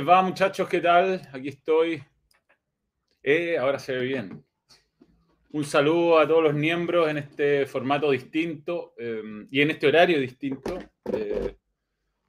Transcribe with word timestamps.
les 0.00 0.08
va, 0.08 0.22
muchachos? 0.22 0.66
¿Qué 0.66 0.80
tal? 0.80 1.20
Aquí 1.30 1.48
estoy. 1.50 2.02
Eh, 3.22 3.58
ahora 3.58 3.78
se 3.78 3.92
ve 3.92 4.00
bien. 4.06 4.42
Un 5.52 5.62
saludo 5.62 6.18
a 6.18 6.26
todos 6.26 6.42
los 6.42 6.54
miembros 6.54 7.10
en 7.10 7.18
este 7.18 7.66
formato 7.66 8.10
distinto 8.10 8.94
eh, 8.96 9.22
y 9.50 9.60
en 9.60 9.72
este 9.72 9.88
horario 9.88 10.18
distinto. 10.18 10.78
Eh, 11.12 11.54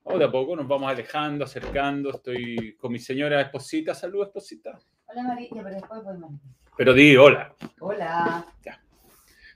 de 0.03 0.23
a 0.25 0.29
poco 0.29 0.53
nos 0.57 0.67
vamos 0.67 0.91
alejando, 0.91 1.45
acercando. 1.45 2.09
Estoy 2.09 2.75
con 2.75 2.91
mi 2.91 2.99
señora 2.99 3.39
esposita. 3.39 3.95
Salud, 3.95 4.23
esposita. 4.23 4.77
Hola, 5.05 5.23
María, 5.23 5.47
pero 5.53 5.69
después 5.69 6.03
voy 6.03 6.17
mal. 6.17 6.31
Pero 6.75 6.93
di 6.93 7.15
hola. 7.15 7.55
Hola. 7.79 8.45
Ya. 8.65 8.83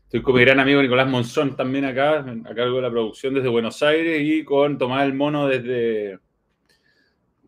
Estoy 0.03 0.21
con 0.21 0.35
mi 0.35 0.41
gran 0.41 0.61
amigo 0.61 0.81
Nicolás 0.81 1.09
Monzón 1.09 1.57
también 1.57 1.83
acá, 1.83 2.19
a 2.19 2.55
cargo 2.55 2.77
de 2.77 2.81
la 2.81 2.91
producción 2.91 3.33
desde 3.33 3.49
Buenos 3.49 3.83
Aires 3.83 4.21
y 4.23 4.45
con 4.45 4.77
Tomás 4.77 5.03
el 5.03 5.13
Mono 5.13 5.47
desde, 5.47 6.19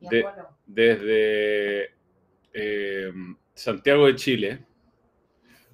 De- 0.02 0.26
desde 0.66 1.92
eh, 2.54 3.12
Santiago 3.54 4.08
de 4.08 4.16
Chile. 4.16 4.60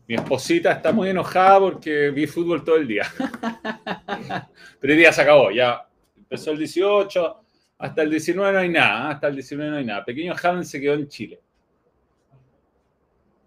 Mi 0.08 0.16
esposita 0.16 0.72
está 0.72 0.92
muy 0.92 1.10
enojada 1.10 1.60
porque 1.60 2.10
vi 2.10 2.28
fútbol 2.28 2.64
todo 2.64 2.76
el 2.76 2.88
día. 2.88 3.06
Pero 4.80 4.94
el 4.94 5.00
día 5.00 5.14
se 5.14 5.22
acabó, 5.22 5.50
ya 5.52 5.88
empezó 6.18 6.52
el 6.52 6.58
18, 6.58 7.40
hasta 7.78 8.02
el 8.02 8.10
19 8.10 8.52
no 8.52 8.60
hay 8.60 8.70
nada, 8.70 9.10
hasta 9.12 9.28
el 9.28 9.36
19 9.36 9.72
no 9.72 9.78
hay 9.78 9.86
nada. 9.86 10.04
Pequeño 10.04 10.34
Haaland 10.34 10.66
se 10.66 10.82
quedó 10.82 10.94
en 10.96 11.08
Chile. 11.08 11.40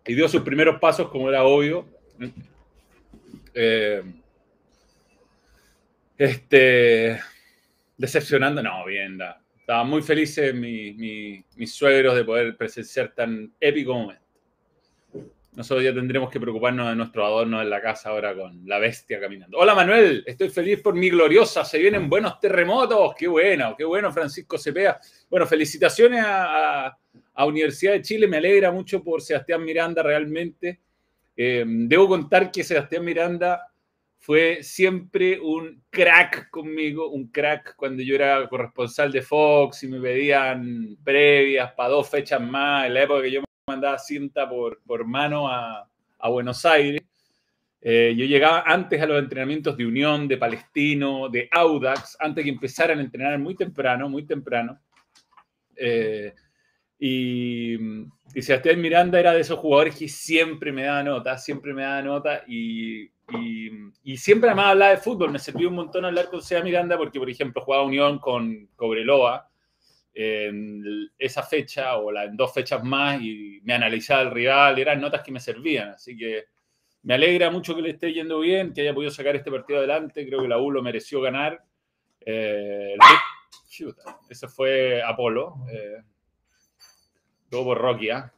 Y 0.07 0.15
dio 0.15 0.29
sus 0.29 0.43
primeros 0.43 0.79
pasos, 0.81 1.11
como 1.11 1.29
era 1.29 1.43
obvio. 1.45 1.87
Eh, 3.53 4.03
este, 6.17 7.21
decepcionando, 7.97 8.63
no, 8.63 8.85
bien, 8.87 9.19
da. 9.19 9.43
Estaban 9.67 9.89
muy 9.89 10.01
felices 10.01 10.55
mi- 10.55 10.93
mi- 10.93 11.45
mis 11.57 11.75
suegros 11.75 12.15
de 12.15 12.23
poder 12.25 12.57
presenciar 12.57 13.13
tan 13.13 13.53
épico 13.59 13.95
momento. 13.95 14.23
Nosotros 15.57 15.83
ya 15.83 15.93
tendremos 15.93 16.31
que 16.31 16.39
preocuparnos 16.39 16.89
de 16.89 16.95
nuestro 16.95 17.27
adorno 17.27 17.61
en 17.61 17.69
la 17.69 17.83
casa 17.83 18.11
ahora 18.11 18.33
con 18.33 18.61
la 18.65 18.79
bestia 18.79 19.19
caminando. 19.19 19.59
Hola 19.59 19.75
Manuel, 19.75 20.23
estoy 20.25 20.51
feliz 20.51 20.81
por 20.81 20.95
mi 20.95 21.11
gloriosa. 21.11 21.65
Se 21.65 21.79
vienen 21.79 22.09
buenos 22.09 22.39
terremotos. 22.39 23.13
Qué 23.19 23.27
bueno, 23.27 23.75
qué 23.77 23.85
bueno, 23.85 24.13
Francisco 24.13 24.57
Cepeda. 24.57 25.01
Bueno, 25.29 25.47
felicitaciones 25.49 26.21
a, 26.25 26.87
a- 26.87 26.99
a 27.35 27.45
Universidad 27.47 27.95
de 27.95 28.03
Chile. 28.03 28.29
Me 28.29 28.37
alegra 28.37 28.71
mucho 28.71 29.03
por 29.03 29.21
Sebastián 29.21 29.65
Miranda 29.65 30.01
realmente. 30.01 30.79
Eh, 31.37 31.65
debo 31.67 32.07
contar 32.07 32.53
que 32.53 32.63
Sebastián 32.63 33.05
Miranda 33.05 33.67
fue 34.27 34.65
siempre 34.65 35.39
un 35.39 35.85
crack 35.89 36.51
conmigo, 36.51 37.11
un 37.11 37.29
crack 37.29 37.77
cuando 37.77 38.03
yo 38.03 38.17
era 38.17 38.49
corresponsal 38.49 39.13
de 39.13 39.23
Fox 39.23 39.85
y 39.85 39.87
me 39.87 40.01
pedían 40.01 40.97
previas 41.05 41.73
para 41.75 41.91
dos 41.91 42.11
fechas 42.11 42.41
más, 42.41 42.89
en 42.89 42.95
la 42.95 43.05
época 43.05 43.23
que 43.23 43.31
yo 43.31 43.45
mandaba 43.69 43.97
cinta 44.01 44.49
por, 44.49 44.83
por 44.85 45.07
mano 45.07 45.47
a, 45.49 45.89
a 46.19 46.29
Buenos 46.29 46.65
Aires. 46.67 47.03
Eh, 47.81 48.17
yo 48.19 48.25
llegaba 48.25 48.65
antes 48.67 49.01
a 49.01 49.07
los 49.07 49.23
entrenamientos 49.23 49.77
de 49.77 49.87
Unión, 49.87 50.27
de 50.27 50.39
Palestino, 50.39 51.29
de 51.29 51.49
Audax, 51.53 52.17
antes 52.19 52.43
que 52.43 52.51
empezaran 52.51 52.99
a 52.99 53.03
entrenar 53.03 53.39
muy 53.39 53.55
temprano, 53.55 54.09
muy 54.09 54.27
temprano. 54.27 54.81
Eh, 55.77 56.35
y, 56.99 57.77
y 58.35 58.43
Sebastián 58.43 58.81
Miranda 58.81 59.21
era 59.21 59.33
de 59.33 59.43
esos 59.43 59.61
jugadores 59.61 59.95
que 59.95 60.09
siempre 60.09 60.73
me 60.73 60.83
daba 60.83 61.05
nota, 61.05 61.39
siempre 61.39 61.73
me 61.73 61.83
daba 61.83 62.03
nota 62.03 62.43
y, 62.49 63.09
y, 63.29 64.17
siempre 64.17 64.51
además 64.51 64.73
hablaba 64.73 64.91
de 64.93 64.99
fútbol. 64.99 65.31
Me 65.31 65.39
sirvió 65.39 65.69
un 65.69 65.75
montón 65.75 66.05
hablar 66.05 66.27
con 66.27 66.41
Sebastián 66.41 66.65
Miranda 66.65 66.97
porque, 66.97 67.19
por 67.19 67.29
ejemplo, 67.29 67.63
jugaba 67.63 67.85
Unión 67.85 68.19
con 68.19 68.69
Cobreloa 68.77 69.49
en 70.15 71.11
esa 71.19 71.43
fecha 71.43 71.97
o 71.99 72.11
la, 72.11 72.25
en 72.25 72.37
dos 72.37 72.55
fechas 72.55 72.83
más 72.83 73.21
y 73.21 73.61
me 73.65 73.75
analizaba 73.75 74.23
el 74.23 74.31
rival, 74.31 74.79
eran 74.79 75.01
notas 75.01 75.23
que 75.23 75.33
me 75.33 75.41
servían. 75.41 75.91
Así 75.91 76.17
que 76.17 76.47
me 77.03 77.15
alegra 77.15 77.51
mucho 77.51 77.75
que 77.75 77.83
le 77.83 77.91
esté 77.91 78.13
yendo 78.13 78.41
bien, 78.41 78.73
que 78.73 78.81
haya 78.81 78.95
podido 78.95 79.11
sacar 79.11 79.37
este 79.37 79.51
partido 79.51 79.79
adelante. 79.79 80.27
Creo 80.27 80.41
que 80.41 80.49
la 80.49 80.59
U 80.59 80.71
lo 80.71 80.83
mereció 80.83 81.21
ganar. 81.21 81.63
Eh, 82.21 82.97
fue 84.49 85.03
Apolo. 85.03 85.57
Eh, 85.71 86.03
por 87.51 87.79
Rocky, 87.79 88.11
¿ah? 88.11 88.33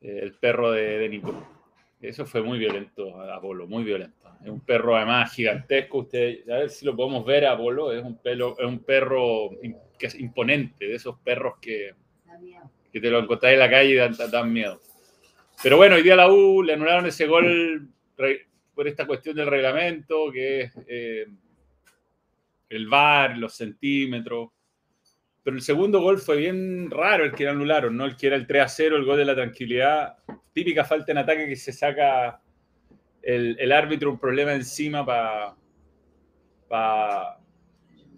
Eh, 0.00 0.20
el 0.22 0.34
perro 0.34 0.72
de, 0.72 0.98
de 0.98 1.08
Nico. 1.08 1.61
Eso 2.02 2.26
fue 2.26 2.42
muy 2.42 2.58
violento, 2.58 3.20
Apolo, 3.30 3.68
muy 3.68 3.84
violento. 3.84 4.28
Es 4.42 4.48
un 4.48 4.60
perro 4.60 4.96
además 4.96 5.32
gigantesco. 5.32 5.98
Usted, 5.98 6.50
a 6.50 6.58
ver 6.58 6.70
si 6.70 6.84
lo 6.84 6.96
podemos 6.96 7.24
ver, 7.24 7.46
Apolo. 7.46 7.92
Es 7.92 8.02
un, 8.02 8.18
perro 8.84 9.50
que 9.96 10.06
es 10.06 10.18
imponente, 10.18 10.88
de 10.88 10.96
esos 10.96 11.16
perros 11.20 11.54
que, 11.60 11.94
que 12.92 13.00
te 13.00 13.08
lo 13.08 13.20
encontrás 13.20 13.52
en 13.52 13.60
la 13.60 13.70
calle 13.70 13.90
y 13.90 14.30
dan, 14.30 14.52
miedo. 14.52 14.80
Pero 15.62 15.76
bueno, 15.76 15.94
hoy 15.94 16.02
día 16.02 16.16
la 16.16 16.28
U 16.28 16.64
le 16.64 16.72
anularon 16.72 17.06
ese 17.06 17.26
gol 17.28 17.88
por 18.74 18.88
esta 18.88 19.06
cuestión 19.06 19.36
del 19.36 19.46
reglamento, 19.46 20.32
que 20.32 20.62
es 20.62 20.72
eh, 20.88 21.26
el 22.68 22.88
VAR, 22.88 23.38
los 23.38 23.54
centímetros. 23.54 24.50
Pero 25.44 25.56
el 25.56 25.62
segundo 25.62 26.00
gol 26.00 26.18
fue 26.18 26.36
bien 26.36 26.90
raro 26.90 27.24
el 27.24 27.32
que 27.32 27.46
anularon, 27.46 27.96
¿no? 27.96 28.06
El 28.06 28.16
que 28.16 28.26
era 28.26 28.34
el 28.34 28.46
3 28.48 28.62
a 28.62 28.68
0, 28.68 28.96
el 28.96 29.04
gol 29.04 29.18
de 29.18 29.24
la 29.24 29.36
tranquilidad. 29.36 30.16
Típica 30.52 30.84
falta 30.84 31.12
en 31.12 31.18
ataque 31.18 31.46
que 31.46 31.56
se 31.56 31.72
saca 31.72 32.40
el, 33.22 33.56
el 33.58 33.72
árbitro 33.72 34.10
un 34.10 34.18
problema 34.18 34.52
encima 34.54 35.04
para. 35.06 35.56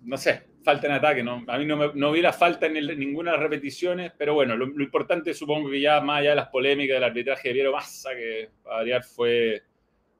no 0.04 0.16
sé, 0.16 0.42
falta 0.62 0.86
en 0.86 0.92
ataque. 0.94 1.22
¿no? 1.22 1.44
A 1.46 1.58
mí 1.58 1.66
no, 1.66 1.76
me- 1.76 1.92
no 1.94 2.12
vi 2.12 2.20
la 2.22 2.32
falta 2.32 2.66
en 2.66 2.74
ninguna 2.98 3.32
de 3.32 3.36
las 3.38 3.42
repeticiones, 3.44 4.12
pero 4.16 4.34
bueno, 4.34 4.56
lo, 4.56 4.66
lo 4.66 4.82
importante 4.84 5.34
supongo 5.34 5.70
que 5.70 5.80
ya 5.80 6.00
más 6.00 6.20
allá 6.20 6.30
de 6.30 6.36
las 6.36 6.48
polémicas 6.48 6.96
del 6.96 7.04
arbitraje 7.04 7.48
de 7.48 7.54
Piero 7.54 7.72
Massa, 7.72 8.14
que 8.14 8.50
para 8.62 8.76
variar 8.76 9.04
fue 9.04 9.62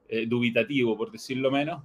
eh, 0.07 0.25
dubitativo, 0.27 0.97
por 0.97 1.11
decirlo 1.11 1.51
menos, 1.51 1.83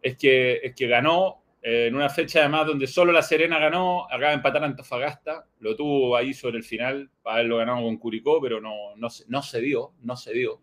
es 0.00 0.16
que, 0.16 0.60
es 0.62 0.74
que 0.74 0.86
ganó 0.86 1.42
eh, 1.62 1.86
en 1.88 1.94
una 1.94 2.08
fecha 2.08 2.40
además 2.40 2.66
donde 2.66 2.86
solo 2.86 3.12
la 3.12 3.22
Serena 3.22 3.58
ganó, 3.58 4.04
acaba 4.06 4.28
de 4.30 4.34
empatar 4.36 4.64
Antofagasta, 4.64 5.46
lo 5.60 5.74
tuvo 5.76 6.16
ahí 6.16 6.32
sobre 6.34 6.58
el 6.58 6.64
final, 6.64 7.10
para 7.22 7.36
haberlo 7.36 7.56
ganado 7.58 7.82
con 7.82 7.96
Curicó, 7.98 8.40
pero 8.40 8.60
no, 8.60 8.94
no, 8.96 9.10
se- 9.10 9.24
no 9.28 9.42
se 9.42 9.60
dio, 9.60 9.92
no 10.02 10.16
se 10.16 10.32
dio. 10.32 10.60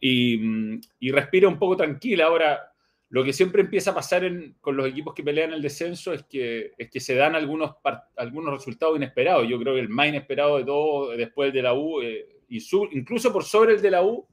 Y, 0.00 0.38
mm, 0.38 0.80
y 1.00 1.10
respira 1.12 1.48
un 1.48 1.58
poco 1.58 1.76
tranquila. 1.76 2.24
Ahora, 2.26 2.72
lo 3.10 3.22
que 3.24 3.32
siempre 3.32 3.62
empieza 3.62 3.90
a 3.90 3.94
pasar 3.94 4.24
en- 4.24 4.54
con 4.60 4.76
los 4.76 4.86
equipos 4.88 5.14
que 5.14 5.22
pelean 5.22 5.52
el 5.52 5.60
descenso 5.62 6.12
es 6.12 6.22
que, 6.24 6.72
es 6.78 6.90
que 6.90 7.00
se 7.00 7.14
dan 7.14 7.34
algunos, 7.34 7.74
algunos 8.16 8.54
resultados 8.54 8.96
inesperados. 8.96 9.46
Yo 9.48 9.58
creo 9.58 9.74
que 9.74 9.80
el 9.80 9.88
más 9.88 10.08
inesperado 10.08 10.58
de 10.58 10.64
todo 10.64 11.10
después 11.16 11.52
de 11.52 11.62
la 11.62 11.74
U, 11.74 12.00
eh, 12.02 12.26
y 12.48 12.60
su- 12.60 12.88
incluso 12.92 13.32
por 13.32 13.44
sobre 13.44 13.74
el 13.74 13.82
de 13.82 13.90
la 13.90 14.02
U, 14.02 14.26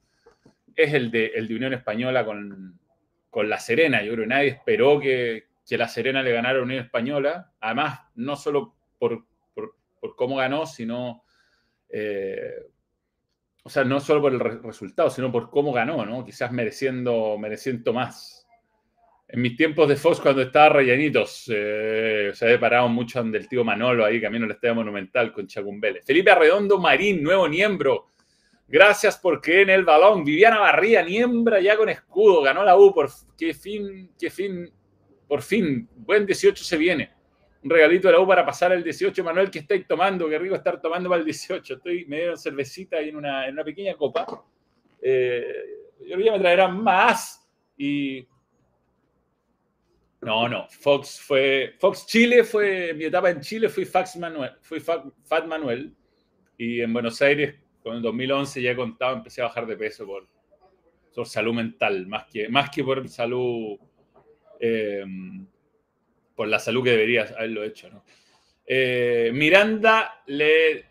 es 0.76 0.94
el 0.94 1.10
de, 1.12 1.26
el 1.36 1.48
de 1.48 1.56
Unión 1.56 1.74
Española 1.74 2.24
con, 2.24 2.80
con 3.32 3.50
La 3.50 3.60
Serena. 3.60 4.04
Yo 4.04 4.14
creo 4.14 4.24
que 4.26 4.30
nadie 4.30 4.50
esperó 4.50 5.00
que, 5.00 5.47
que 5.68 5.78
La 5.78 5.88
Serena 5.88 6.24
le 6.24 6.32
ganara 6.32 6.60
a 6.60 6.64
Unión 6.64 6.84
Española. 6.84 7.52
Además, 7.60 8.00
no 8.16 8.36
solo 8.36 8.76
por, 8.98 9.26
por- 9.54 9.76
cómo 10.16 10.38
ganó, 10.38 10.66
sino... 10.66 11.24
eh, 11.90 12.54
o 13.64 13.70
sea, 13.70 13.84
no 13.84 14.00
solo 14.00 14.22
por 14.22 14.32
el 14.34 14.40
re- 14.40 14.60
resultado, 14.62 15.10
sino 15.10 15.30
por 15.32 15.50
cómo 15.50 15.74
ganó, 15.74 16.06
¿no? 16.06 16.24
Quizás 16.24 16.52
mereciendo, 16.54 17.38
mereciendo 17.38 17.92
más. 17.92 18.48
En 19.28 19.42
mis 19.42 19.58
tiempos 19.58 19.90
de 19.90 19.98
Fox, 19.98 20.22
cuando 20.22 20.42
estaba 20.42 20.70
Rellenitos, 20.70 21.44
se 21.44 22.32
había 22.40 22.60
parado 22.62 22.88
mucho 22.88 23.20
donde 23.20 23.38
el 23.40 23.50
tío 23.50 23.66
Manolo 23.66 24.06
ahí, 24.06 24.22
camino 24.22 24.46
al 24.46 24.52
Estadio 24.52 24.76
Monumental 24.76 25.34
con 25.34 25.48
Chacumbele. 25.48 26.02
Felipe 26.02 26.32
Arredondo 26.32 26.80
Marín, 26.80 27.22
nuevo 27.22 27.50
miembro. 27.50 28.08
Gracias 28.70 29.18
por 29.18 29.42
creer 29.42 29.64
en 29.64 29.70
el 29.72 29.84
balón. 29.84 30.24
Viviana 30.24 30.60
Barría, 30.60 31.04
Niembra 31.04 31.60
ya 31.60 31.76
con 31.76 31.90
escudo. 31.90 32.42
Ganó 32.42 32.64
la 32.64 32.78
U. 32.78 32.94
Por 32.94 33.10
qué 33.38 33.54
fin, 33.54 34.12
qué 34.18 34.30
fin. 34.30 34.72
Por 35.28 35.42
fin. 35.42 35.88
Buen 35.96 36.26
18 36.26 36.64
se 36.64 36.78
viene. 36.78 37.12
Un 37.64 37.70
regalito 37.70 38.08
de 38.08 38.14
la 38.14 38.20
U 38.20 38.28
para 38.28 38.46
pasar 38.46 38.72
el 38.72 38.84
18. 38.84 39.24
Manuel, 39.24 39.50
¿qué 39.52 39.60
estáis 39.60 39.86
tomando? 39.88 40.30
Qué 40.30 40.38
rico 40.40 40.56
estar 40.56 40.80
tomando 40.82 41.10
para 41.10 41.20
el 41.20 41.26
18. 41.26 41.74
Estoy, 41.76 42.06
me 42.06 42.18
dieron 42.18 42.38
cervecita 42.38 42.98
ahí 42.98 43.10
en 43.10 43.16
una, 43.18 43.48
en 43.48 43.54
una 43.54 43.64
pequeña 43.64 43.96
copa. 43.96 44.26
Eh, 45.02 45.46
yo 46.06 46.16
creo 46.16 46.26
que 46.26 46.32
me 46.32 46.40
traerán 46.40 46.82
más. 46.82 47.46
Y. 47.78 48.26
No, 50.22 50.48
no. 50.48 50.68
Fox 50.70 51.20
fue. 51.20 51.76
Fox 51.80 52.06
Chile 52.08 52.44
fue. 52.44 52.94
Mi 52.94 53.06
etapa 53.06 53.30
en 53.30 53.42
Chile 53.42 53.70
fui 53.70 53.86
Fax 53.86 54.16
Manuel. 54.18 54.52
Fui 54.62 54.80
Fa- 54.80 55.04
Fat 55.24 55.46
Manuel. 55.46 55.94
Y 56.58 56.82
en 56.82 56.92
Buenos 56.92 57.22
Aires, 57.22 57.56
con 57.84 57.98
el 57.98 58.02
2011 58.02 58.62
ya 58.62 58.72
he 58.72 58.76
contado, 58.76 59.18
empecé 59.18 59.42
a 59.42 59.46
bajar 59.46 59.68
de 59.68 59.78
peso 59.78 60.08
por, 60.08 60.28
por 61.14 61.28
salud 61.28 61.54
mental, 61.54 62.08
más 62.08 62.26
que, 62.32 62.50
más 62.50 62.72
que 62.72 62.84
por 62.84 63.08
salud. 63.10 63.78
Eh, 64.60 65.06
por 66.36 66.48
la 66.48 66.60
salud 66.60 66.84
que 66.84 66.92
debería 66.92 67.24
haberlo 67.24 67.64
hecho, 67.64 67.90
¿no? 67.90 68.04
Eh, 68.66 69.32
Miranda 69.34 70.22
le 70.28 70.86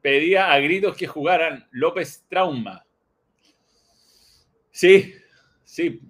pedía 0.00 0.52
a 0.52 0.58
gritos 0.58 0.96
que 0.96 1.06
jugaran 1.06 1.68
López 1.70 2.26
Trauma. 2.28 2.84
Sí, 4.72 5.14
sí. 5.62 6.00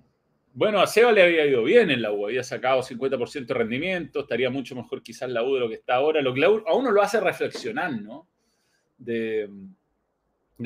bueno, 0.55 0.81
a 0.81 0.87
Seba 0.87 1.13
le 1.13 1.23
había 1.23 1.45
ido 1.45 1.63
bien 1.65 1.91
en 1.91 2.01
la 2.01 2.13
U, 2.13 2.27
había 2.27 2.43
sacado 2.43 2.83
50% 2.83 3.47
de 3.47 3.55
rendimiento, 3.55 4.21
estaría 4.21 4.49
mucho 4.49 4.75
mejor 4.75 5.03
quizás 5.03 5.29
la 5.29 5.43
U 5.43 5.55
de 5.55 5.61
lo 5.61 5.69
que 5.69 5.75
está 5.75 5.97
ahora, 5.97 6.23
lo 6.23 6.33
que 6.33 6.45
a 6.45 6.75
uno 6.75 6.91
lo 6.91 7.03
hace 7.03 7.21
reflexionar, 7.21 7.93
¿no? 8.01 8.27
De 8.97 9.49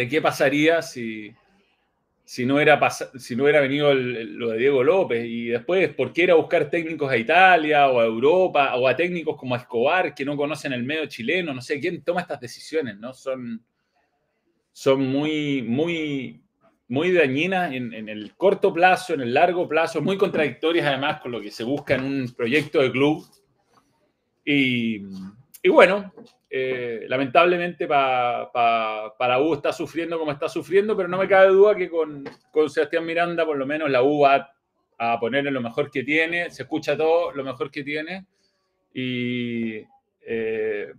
qué 0.09 0.23
pasaría 0.23 0.83
si, 0.83 1.35
si 2.27 2.45
no 2.45 2.59
era, 2.59 2.81
si 2.91 3.37
no 3.37 3.45
hubiera 3.45 3.61
venido 3.61 3.95
lo 3.95 4.51
de 4.51 4.59
Diego 4.59 4.83
López 4.83 5.25
y 5.25 5.47
después 5.47 5.95
por 5.95 6.13
qué 6.13 6.25
ir 6.25 6.33
a 6.33 6.35
buscar 6.35 6.69
técnicos 6.69 7.09
a 7.09 7.17
Italia 7.17 7.89
o 7.89 8.01
a 8.01 8.05
Europa 8.05 8.75
o 8.75 8.89
a 8.89 8.97
técnicos 8.97 9.37
como 9.37 9.55
Escobar 9.55 10.13
que 10.13 10.25
no 10.25 10.37
conocen 10.37 10.73
el 10.73 10.83
medio 10.83 11.07
chileno, 11.07 11.55
no 11.55 11.63
sé 11.63 11.79
quién 11.79 12.03
toma 12.03 12.23
estas 12.23 12.41
decisiones, 12.41 12.99
¿no? 12.99 13.15
Son, 13.15 13.65
son 14.73 15.07
muy, 15.07 15.63
muy, 15.63 16.43
muy 16.89 17.13
dañinas 17.13 17.73
en, 17.73 17.93
el 18.09 18.35
corto 18.35 18.75
plazo, 18.75 19.15
en 19.15 19.21
el 19.21 19.33
largo 19.33 19.69
plazo, 19.69 20.03
muy 20.03 20.19
contradictorias 20.19 20.85
además 20.85 21.21
con 21.21 21.31
lo 21.31 21.41
que 21.41 21.53
se 21.53 21.63
busca 21.63 21.95
en 21.95 22.03
un 22.03 22.35
proyecto 22.37 22.83
de 22.83 22.91
club. 22.91 23.25
Y, 24.45 24.97
y 25.63 25.69
bueno, 25.69 26.13
eh, 26.59 27.05
lamentablemente 27.09 27.87
para 27.87 29.41
U 29.41 29.55
está 29.55 29.73
sufriendo 29.73 30.19
como 30.19 30.33
está 30.33 30.49
sufriendo, 30.49 30.97
pero 30.97 31.09
no 31.09 31.19
me 31.19 31.29
cabe 31.29 31.49
duda 31.49 31.75
que 31.75 31.91
con, 31.91 32.25
con 32.51 32.71
Sebastián 32.71 33.05
Miranda 33.05 33.45
por 33.45 33.57
lo 33.57 33.67
menos 33.67 33.91
la 33.91 34.03
U 34.03 34.21
va 34.21 34.51
a 34.99 35.21
ponerle 35.21 35.51
lo 35.51 35.61
mejor 35.61 35.91
que 35.91 36.03
tiene, 36.03 36.51
se 36.51 36.63
escucha 36.63 36.97
todo 36.97 37.33
lo 37.33 37.45
mejor 37.45 37.71
que 37.71 37.83
tiene 37.83 38.27
y, 38.95 39.83
eh, 40.23 40.93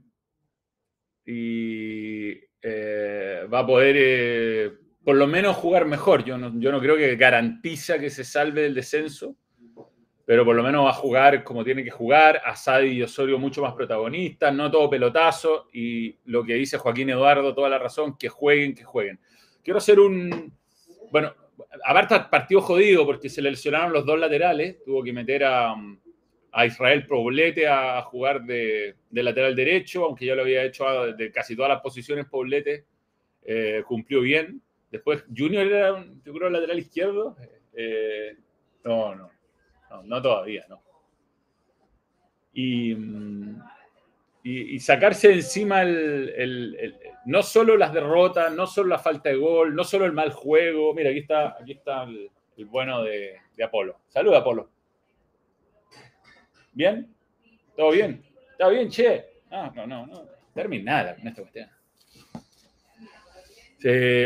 y 1.26 2.32
eh, 2.62 3.48
va 3.52 3.60
a 3.60 3.66
poder 3.66 4.80
por 5.04 5.16
lo 5.16 5.26
menos 5.26 5.56
jugar 5.56 5.86
mejor. 5.86 6.24
Yo 6.24 6.38
no, 6.38 6.54
yo 6.60 6.72
no 6.72 6.80
creo 6.80 6.96
que 6.98 7.16
garantiza 7.16 7.98
que 7.98 8.10
se 8.12 8.24
salve 8.24 8.62
del 8.62 8.76
descenso, 8.76 9.36
pero 10.28 10.44
por 10.44 10.58
lo 10.58 10.62
menos 10.62 10.84
va 10.84 10.90
a 10.90 10.94
jugar 10.94 11.42
como 11.42 11.64
tiene 11.64 11.86
que 11.86 11.90
jugar. 11.90 12.42
Asadi 12.44 12.90
y 12.90 13.02
Osorio 13.02 13.40
mucho 13.40 13.62
más 13.62 13.74
protagonistas, 13.74 14.54
no 14.54 14.70
todo 14.70 14.90
pelotazo. 14.90 15.70
Y 15.72 16.18
lo 16.26 16.44
que 16.44 16.56
dice 16.56 16.78
Joaquín 16.78 17.10
Eduardo, 17.10 17.56
toda 17.56 17.70
la 17.70 17.80
razón, 17.80 18.18
que 18.18 18.28
jueguen, 18.28 18.76
que 18.76 18.84
jueguen. 18.84 19.22
Quiero 19.64 19.78
hacer 19.78 20.02
un. 20.02 20.52
Bueno, 21.14 21.34
aparte 21.82 22.20
partido 22.30 22.60
jodido 22.60 23.06
porque 23.06 23.30
se 23.30 23.42
le 23.42 23.52
lesionaron 23.52 23.94
los 23.94 24.06
dos 24.06 24.20
laterales. 24.20 24.84
Tuvo 24.84 25.02
que 25.02 25.14
meter 25.14 25.46
a, 25.46 25.74
Israel 26.66 27.08
Poblete 27.08 27.66
a 27.66 28.02
jugar 28.02 28.44
de, 28.44 28.96
lateral 29.12 29.56
derecho, 29.56 30.04
aunque 30.04 30.26
ya 30.26 30.36
lo 30.36 30.42
había 30.42 30.66
hecho 30.66 31.14
de 31.14 31.32
casi 31.32 31.56
todas 31.56 31.70
las 31.70 31.80
posiciones. 31.80 32.26
Poblete 32.26 32.84
eh, 33.44 33.82
cumplió 33.88 34.20
bien. 34.20 34.62
Después, 34.92 35.24
Junior 35.34 35.66
era 35.66 35.94
un 35.94 36.22
seguro 36.22 36.50
lateral 36.50 36.80
izquierdo. 36.80 37.38
Eh, 37.74 38.36
no, 38.84 39.16
no. 39.16 39.37
No, 40.04 40.22
todavía, 40.22 40.66
no. 40.70 40.82
Y, 42.54 42.96
y, 44.44 44.80
sacarse 44.80 45.32
encima 45.32 45.84
el, 45.84 46.98
no 47.26 47.44
solo 47.44 47.78
las 47.78 47.94
derrotas, 47.94 48.52
no 48.54 48.66
solo 48.66 48.90
la 48.90 49.00
falta 49.00 49.30
de 49.30 49.36
gol, 49.36 49.76
no 49.76 49.84
solo 49.84 50.06
el 50.06 50.14
mal 50.14 50.32
juego. 50.32 50.94
Mira, 50.94 51.10
aquí 51.10 51.20
está, 51.20 51.58
aquí 51.60 51.74
está 51.74 52.04
el, 52.04 52.32
bueno 52.66 53.04
de, 53.04 53.38
Apolo. 53.64 54.00
Salud, 54.08 54.34
Apolo. 54.34 54.70
¿Bien? 56.74 57.14
¿Todo 57.76 57.92
bien? 57.92 58.24
¿Está 58.52 58.70
bien, 58.70 58.90
che? 58.90 59.42
No, 59.52 59.72
no, 59.72 59.88
no, 59.88 60.08
no. 60.08 60.26
Terminada 60.54 61.16
con 61.16 61.28
esta 61.28 61.42
cuestión. 61.42 61.70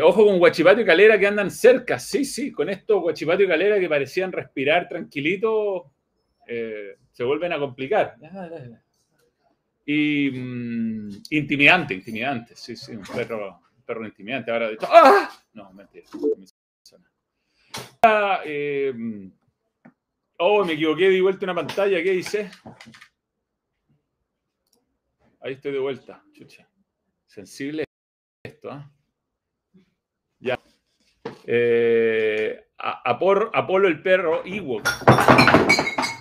Ojo 0.03 0.25
con 0.25 0.39
Guachipato 0.39 0.81
y 0.81 0.85
Calera 0.85 1.19
que 1.19 1.27
andan 1.27 1.51
cerca. 1.51 1.99
Sí, 1.99 2.25
sí, 2.25 2.51
con 2.51 2.69
esto 2.69 3.01
Guachipato 3.01 3.43
y 3.43 3.47
Calera 3.47 3.79
que 3.79 3.89
parecían 3.89 4.31
respirar 4.31 4.87
tranquilito, 4.87 5.91
eh, 6.47 6.97
se 7.11 7.23
vuelven 7.23 7.53
a 7.53 7.59
complicar. 7.59 8.15
Y 9.85 10.31
mm, 10.31 11.09
intimidante, 11.31 11.93
intimidante. 11.93 12.55
Sí, 12.55 12.75
sí, 12.75 12.95
un 12.95 13.03
perro, 13.03 13.61
perro 13.85 14.05
intimidante. 14.05 14.51
Ahora 14.51 14.67
de 14.67 14.73
hecho, 14.75 14.87
¡ah! 14.89 15.29
No, 15.53 15.71
mentira. 15.73 16.05
Ah, 18.03 18.41
eh, 18.45 18.93
oh, 20.39 20.65
me 20.65 20.73
equivoqué, 20.73 21.09
di 21.09 21.21
vuelta 21.21 21.45
una 21.45 21.55
pantalla. 21.55 22.01
¿Qué 22.01 22.11
dice? 22.11 22.49
Ahí 25.41 25.53
estoy 25.53 25.71
de 25.71 25.79
vuelta. 25.79 26.23
Chucha. 26.31 26.67
Sensible 27.25 27.85
esto, 28.43 28.71
¿ah? 28.71 28.91
Ya. 30.41 30.59
Eh, 31.45 32.67
Apolo 32.77 33.87
el 33.87 34.01
perro 34.01 34.43
Ewok. 34.43 34.87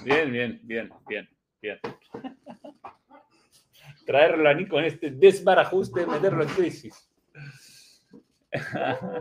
Bien, 0.05 0.31
bien, 0.31 0.61
bien, 0.63 0.91
bien, 1.09 1.29
bien. 1.61 1.79
Traerlo 4.07 4.49
a 4.49 4.55
Nico 4.55 4.79
en 4.79 4.87
este 4.87 5.11
desbarajuste, 5.11 6.07
meterlo 6.07 6.43
en 6.43 6.49
crisis. 6.51 7.11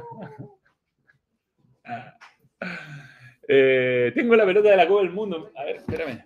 Eh, 3.51 4.11
tengo 4.13 4.35
la 4.35 4.45
pelota 4.45 4.69
de 4.69 4.77
la 4.77 4.87
Copa 4.87 5.01
del 5.01 5.09
Mundo. 5.09 5.51
A 5.55 5.63
ver, 5.63 5.77
espérame. 5.77 6.23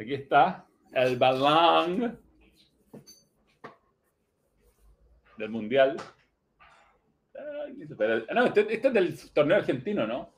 Aquí 0.00 0.14
está 0.14 0.64
el 0.94 1.18
balón 1.18 2.18
del 5.38 5.50
Mundial. 5.50 5.96
no, 8.34 8.44
este, 8.46 8.74
este, 8.74 8.88
es 8.88 8.94
del 8.94 9.30
torneo 9.32 9.56
argentino, 9.56 10.06
¿no? 10.06 10.32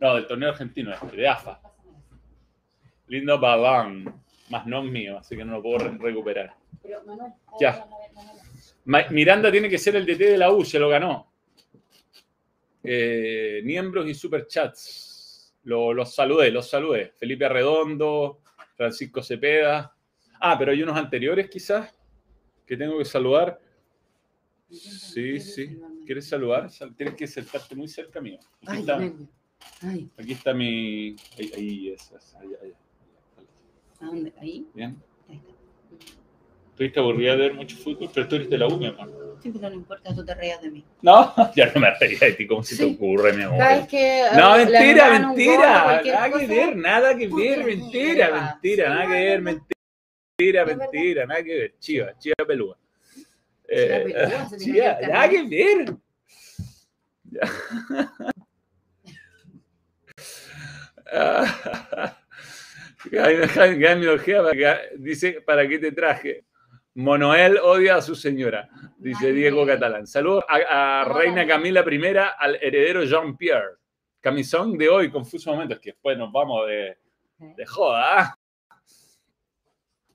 No, 0.00 0.14
del 0.14 0.26
torneo 0.26 0.50
argentino, 0.50 0.92
este, 0.92 1.16
de 1.16 1.28
AFA. 1.28 1.60
Lindo 3.08 3.38
balón, 3.38 4.22
más 4.48 4.66
no 4.66 4.82
mío, 4.82 5.18
así 5.18 5.36
que 5.36 5.44
no 5.44 5.54
lo 5.54 5.62
puedo 5.62 5.78
recuperar. 5.98 6.54
ya. 7.60 7.86
Miranda 9.10 9.50
tiene 9.50 9.68
que 9.68 9.78
ser 9.78 9.96
el 9.96 10.06
DT 10.06 10.18
de 10.18 10.38
la 10.38 10.52
U, 10.52 10.64
se 10.64 10.78
lo 10.78 10.88
ganó. 10.88 11.30
Eh, 12.82 13.62
miembros 13.64 14.06
y 14.06 14.14
superchats. 14.14 15.54
los 15.64 16.14
saludé, 16.14 16.50
los 16.50 16.68
saludé. 16.68 17.12
Felipe 17.16 17.46
Arredondo, 17.46 18.40
Francisco 18.76 19.22
Cepeda. 19.22 19.94
Ah, 20.40 20.56
pero 20.58 20.72
hay 20.72 20.82
unos 20.82 20.96
anteriores 20.96 21.48
quizás 21.48 21.94
que 22.66 22.76
tengo 22.76 22.98
que 22.98 23.04
saludar. 23.04 23.58
Sí, 24.74 25.40
sí. 25.40 25.80
¿Quieres 26.04 26.28
saludar? 26.28 26.70
Tienes 26.96 27.14
que 27.14 27.26
sentarte 27.26 27.74
muy 27.74 27.88
cerca 27.88 28.20
mío. 28.20 28.38
Aquí, 28.66 28.80
está, 28.80 28.96
aquí 30.18 30.32
está 30.32 30.54
mi. 30.54 31.16
Ahí, 31.38 31.52
ahí, 31.56 31.88
es, 31.90 32.12
ahí, 32.40 32.48
ahí, 32.62 32.72
¿A 34.00 34.06
dónde? 34.06 34.32
¿Ahí? 34.38 34.66
Bien. 34.74 34.96
Ahí 35.28 35.36
está. 35.36 35.54
Estuviste 36.74 36.98
aburrida 36.98 37.36
de 37.36 37.42
ver 37.42 37.54
mucho 37.54 37.76
fútbol, 37.76 38.10
pero 38.12 38.26
tú 38.26 38.34
eres 38.34 38.50
de 38.50 38.58
la 38.58 38.66
U, 38.66 38.76
mi 38.76 38.86
amor. 38.86 39.38
Sí, 39.40 39.50
pero 39.52 39.70
no 39.70 39.76
importa, 39.76 40.12
tú 40.12 40.24
te 40.24 40.34
reías 40.34 40.60
de 40.60 40.72
mí. 40.72 40.84
No, 41.02 41.32
ya 41.54 41.70
no 41.72 41.80
me 41.80 41.94
reía 42.00 42.18
de 42.18 42.32
ti, 42.32 42.48
¿cómo 42.48 42.64
se 42.64 42.76
te 42.76 42.84
ocurre, 42.84 43.32
mi 43.32 43.44
amor? 43.44 43.58
¿Sabes 43.58 43.86
que, 43.86 44.24
no, 44.36 44.56
mentira, 44.56 45.20
mentira. 45.20 46.02
nada 46.02 46.32
que 46.32 46.46
ver, 46.48 46.76
nada 46.76 47.16
que 47.16 47.28
ver, 47.28 47.64
mentira, 47.64 48.30
mentira, 48.40 48.88
nada 48.88 49.06
que 49.06 49.12
ver, 49.12 49.40
mentira, 49.40 50.64
mentira, 50.64 51.26
nada 51.26 51.44
que 51.44 51.54
ver. 51.54 51.74
Chiva, 51.78 52.18
chiva 52.18 52.34
peluda. 52.44 52.76
Eh, 53.68 54.14
ya, 54.58 54.98
nada 55.00 55.28
que 55.28 55.42
ver. 55.44 55.96
Jaime 63.48 64.18
dice, 64.98 65.40
¿para 65.42 65.68
qué 65.68 65.78
te 65.78 65.92
traje? 65.92 66.44
Monoel 66.96 67.58
odia 67.58 67.96
a 67.96 68.02
su 68.02 68.14
señora, 68.14 68.68
dice 68.98 69.32
Diego 69.32 69.66
Catalán. 69.66 70.06
Saludos 70.06 70.44
a, 70.48 71.04
Reina 71.04 71.46
Camila 71.46 71.84
I, 71.90 72.16
al 72.38 72.56
heredero 72.62 73.04
Jean-Pierre. 73.04 73.78
Camisón 74.20 74.78
de 74.78 74.88
hoy, 74.88 75.10
confuso 75.10 75.50
momento, 75.50 75.74
es 75.74 75.80
que 75.80 75.90
después 75.90 76.16
nos 76.16 76.32
vamos 76.32 76.66
de, 76.68 76.96
de 77.38 77.66
joda. 77.66 78.33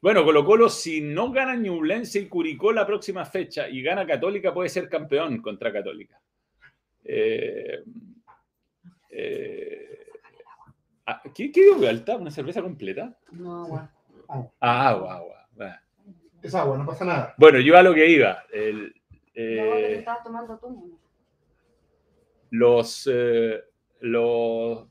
Bueno, 0.02 0.24
Colo 0.24 0.46
Colo, 0.46 0.70
si 0.70 1.02
no 1.02 1.32
gana 1.32 1.56
Ñublense 1.58 2.20
y 2.20 2.28
Curicó 2.28 2.72
la 2.72 2.88
próxima 2.88 3.26
fecha 3.26 3.68
y 3.68 3.82
gana 3.82 4.08
Católica, 4.08 4.54
puede 4.54 4.70
ser 4.70 4.88
campeón 4.88 5.42
contra 5.42 5.74
Católica. 5.74 6.22
Eh, 7.04 7.84
eh, 9.10 10.08
ah, 11.06 11.22
¿Qué, 11.36 11.52
qué 11.52 11.62
dio 11.64 11.76
vuelta? 11.76 12.16
¿Una 12.16 12.32
cerveza 12.32 12.62
completa? 12.62 13.18
No, 13.32 13.66
agua. 13.66 13.92
Ah, 14.60 14.90
agua, 14.90 15.16
agua. 15.16 15.82
Es 16.42 16.56
agua, 16.56 16.78
no 16.78 16.86
pasa 16.86 17.04
nada. 17.04 17.34
Bueno, 17.38 17.60
yo 17.60 17.76
a 17.76 17.84
lo 17.84 17.94
que 17.94 18.10
iba. 18.10 18.44
El, 18.54 18.96
eh, 19.34 19.96
estabas 19.98 20.24
tomando 20.24 20.58
tú. 20.58 20.98
Los, 22.52 23.06
los, 24.00 24.88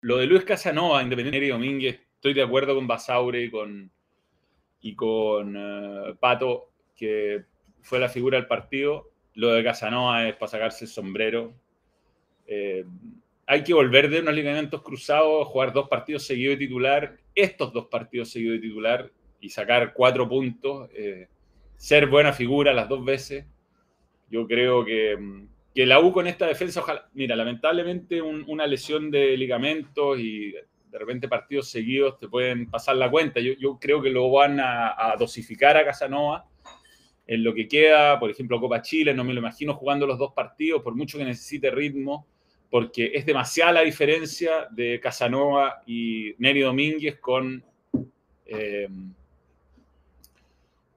lo 0.00 0.16
de 0.16 0.26
Luis 0.26 0.44
Casanova, 0.44 1.00
Independiente 1.00 1.46
y 1.46 1.50
Domínguez, 1.50 2.00
estoy 2.14 2.34
de 2.34 2.42
acuerdo 2.42 2.74
con 2.74 2.88
Basaure 2.88 3.42
y 3.42 3.50
con, 3.50 3.92
y 4.88 4.94
con 4.94 5.54
eh, 5.54 6.14
Pato, 6.18 6.70
que 6.96 7.44
fue 7.82 7.98
la 7.98 8.08
figura 8.08 8.38
del 8.38 8.46
partido. 8.46 9.10
Lo 9.34 9.52
de 9.52 9.62
Casanova 9.62 10.26
es 10.26 10.34
para 10.36 10.50
sacarse 10.50 10.86
el 10.86 10.90
sombrero. 10.90 11.52
Eh, 12.46 12.86
hay 13.46 13.62
que 13.62 13.74
volver 13.74 14.08
de 14.08 14.20
unos 14.20 14.34
ligamentos 14.34 14.80
cruzados, 14.82 15.46
jugar 15.48 15.74
dos 15.74 15.88
partidos 15.88 16.24
seguidos 16.24 16.58
de 16.58 16.66
titular, 16.66 17.18
estos 17.34 17.70
dos 17.72 17.86
partidos 17.86 18.30
seguidos 18.30 18.60
de 18.60 18.68
titular 18.68 19.10
y 19.40 19.50
sacar 19.50 19.92
cuatro 19.92 20.26
puntos, 20.26 20.88
eh, 20.94 21.28
ser 21.76 22.06
buena 22.06 22.32
figura 22.32 22.72
las 22.72 22.88
dos 22.88 23.04
veces. 23.04 23.44
Yo 24.30 24.46
creo 24.46 24.86
que, 24.86 25.18
que, 25.74 25.84
la 25.84 26.00
U 26.00 26.12
con 26.12 26.26
esta 26.26 26.46
defensa, 26.46 26.80
ojalá, 26.80 27.10
mira, 27.12 27.36
lamentablemente 27.36 28.22
una 28.22 28.66
lesión 28.66 29.10
de 29.10 29.36
ligamentos 29.36 30.18
y 30.18 30.54
de 30.90 30.98
repente 30.98 31.28
partidos 31.28 31.68
seguidos 31.68 32.18
te 32.18 32.28
pueden 32.28 32.70
pasar 32.70 32.96
la 32.96 33.10
cuenta. 33.10 33.40
Yo, 33.40 33.52
yo 33.54 33.78
creo 33.78 34.00
que 34.00 34.10
lo 34.10 34.30
van 34.30 34.58
a, 34.60 35.14
dosificar 35.18 35.76
a 35.76 35.84
Casanova 35.84 36.46
en 37.26 37.44
lo 37.44 37.52
que 37.52 37.68
queda, 37.68 38.18
por 38.18 38.30
ejemplo, 38.30 38.60
Copa 38.60 38.80
Chile, 38.80 39.12
no 39.12 39.22
me 39.22 39.34
lo 39.34 39.40
imagino 39.40 39.74
jugando 39.74 40.06
los 40.06 40.18
dos 40.18 40.32
partidos, 40.32 40.82
por 40.82 40.94
mucho 40.94 41.18
que 41.18 41.24
necesite 41.24 41.70
ritmo, 41.70 42.26
porque 42.70 43.10
es 43.14 43.26
demasiada 43.26 43.72
la 43.72 43.80
diferencia 43.82 44.66
de 44.70 44.98
Casanova 44.98 45.82
y 45.86 46.34
Neri 46.38 46.60
Domínguez 46.60 47.18
con, 47.18 47.62
eh, 48.46 48.88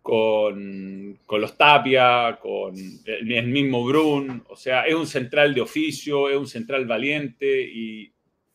con, 0.02 1.20
con, 1.26 1.42
los 1.42 1.58
Tapia, 1.58 2.40
con 2.42 2.76
el, 2.78 3.32
el 3.32 3.48
mismo 3.48 3.84
Brun, 3.84 4.44
o 4.48 4.56
sea, 4.56 4.84
es 4.84 4.96
un 4.96 5.08
central 5.08 5.54
de 5.54 5.62
oficio, 5.62 6.30
es 6.30 6.38
un 6.38 6.48
central 6.48 6.86
valiente 6.86 7.62
y 7.62 8.12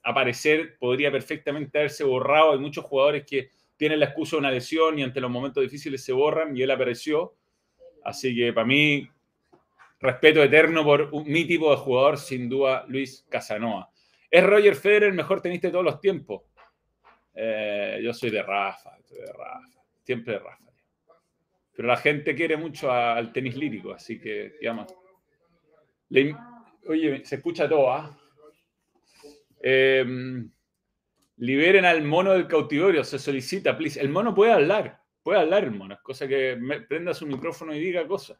aparecer 0.06 0.78
podría 0.78 1.10
perfectamente 1.10 1.78
haberse 1.78 2.04
borrado. 2.04 2.52
Hay 2.52 2.58
muchos 2.58 2.84
jugadores 2.84 3.24
que 3.26 3.50
tienen 3.76 3.98
la 3.98 4.06
excusa 4.06 4.36
de 4.36 4.40
una 4.40 4.50
lesión 4.52 4.98
y 4.98 5.02
ante 5.02 5.20
los 5.20 5.30
momentos 5.30 5.62
difíciles 5.62 6.02
se 6.02 6.12
borran 6.12 6.56
y 6.56 6.62
él 6.62 6.70
apareció. 6.70 7.34
Así 8.04 8.34
que 8.34 8.52
para 8.52 8.66
mí, 8.66 9.08
respeto 9.98 10.42
eterno 10.42 10.84
por 10.84 11.26
mi 11.26 11.44
tipo 11.44 11.72
de 11.72 11.76
jugador, 11.76 12.18
sin 12.18 12.48
duda, 12.48 12.84
Luis 12.86 13.26
Casanova. 13.28 13.90
¿Es 14.30 14.44
Roger 14.44 14.76
Federer 14.76 15.08
el 15.10 15.14
mejor 15.16 15.42
tenista 15.42 15.66
de 15.66 15.72
todos 15.72 15.84
los 15.84 16.00
tiempos? 16.00 16.42
Eh, 17.34 18.00
yo 18.02 18.14
soy 18.14 18.30
de 18.30 18.42
Rafa, 18.42 18.96
soy 19.02 19.18
de 19.18 19.32
Rafa, 19.32 19.82
siempre 20.04 20.34
de 20.34 20.38
Rafa. 20.38 20.64
Pero 21.74 21.88
la 21.88 21.96
gente 21.96 22.34
quiere 22.34 22.56
mucho 22.56 22.90
al 22.92 23.32
tenis 23.32 23.56
lírico, 23.56 23.92
así 23.92 24.20
que, 24.20 24.54
digamos. 24.60 24.86
Le, 26.10 26.34
oye, 26.88 27.24
se 27.24 27.36
escucha 27.36 27.68
todo, 27.68 27.92
¿ah? 27.92 28.16
Eh, 28.16 28.25
liberen 31.36 31.84
al 31.84 32.02
mono 32.02 32.32
del 32.32 32.46
cautiverio, 32.46 33.04
se 33.04 33.18
solicita, 33.18 33.76
please. 33.76 34.00
El 34.00 34.08
mono 34.08 34.34
puede 34.34 34.52
hablar, 34.52 35.00
puede 35.22 35.40
hablar 35.40 35.64
el 35.64 35.72
mono, 35.72 35.94
es 35.94 36.00
cosa 36.00 36.26
que 36.26 36.56
me, 36.56 36.80
prenda 36.80 37.14
su 37.14 37.26
micrófono 37.26 37.74
y 37.74 37.80
diga 37.80 38.06
cosas. 38.06 38.38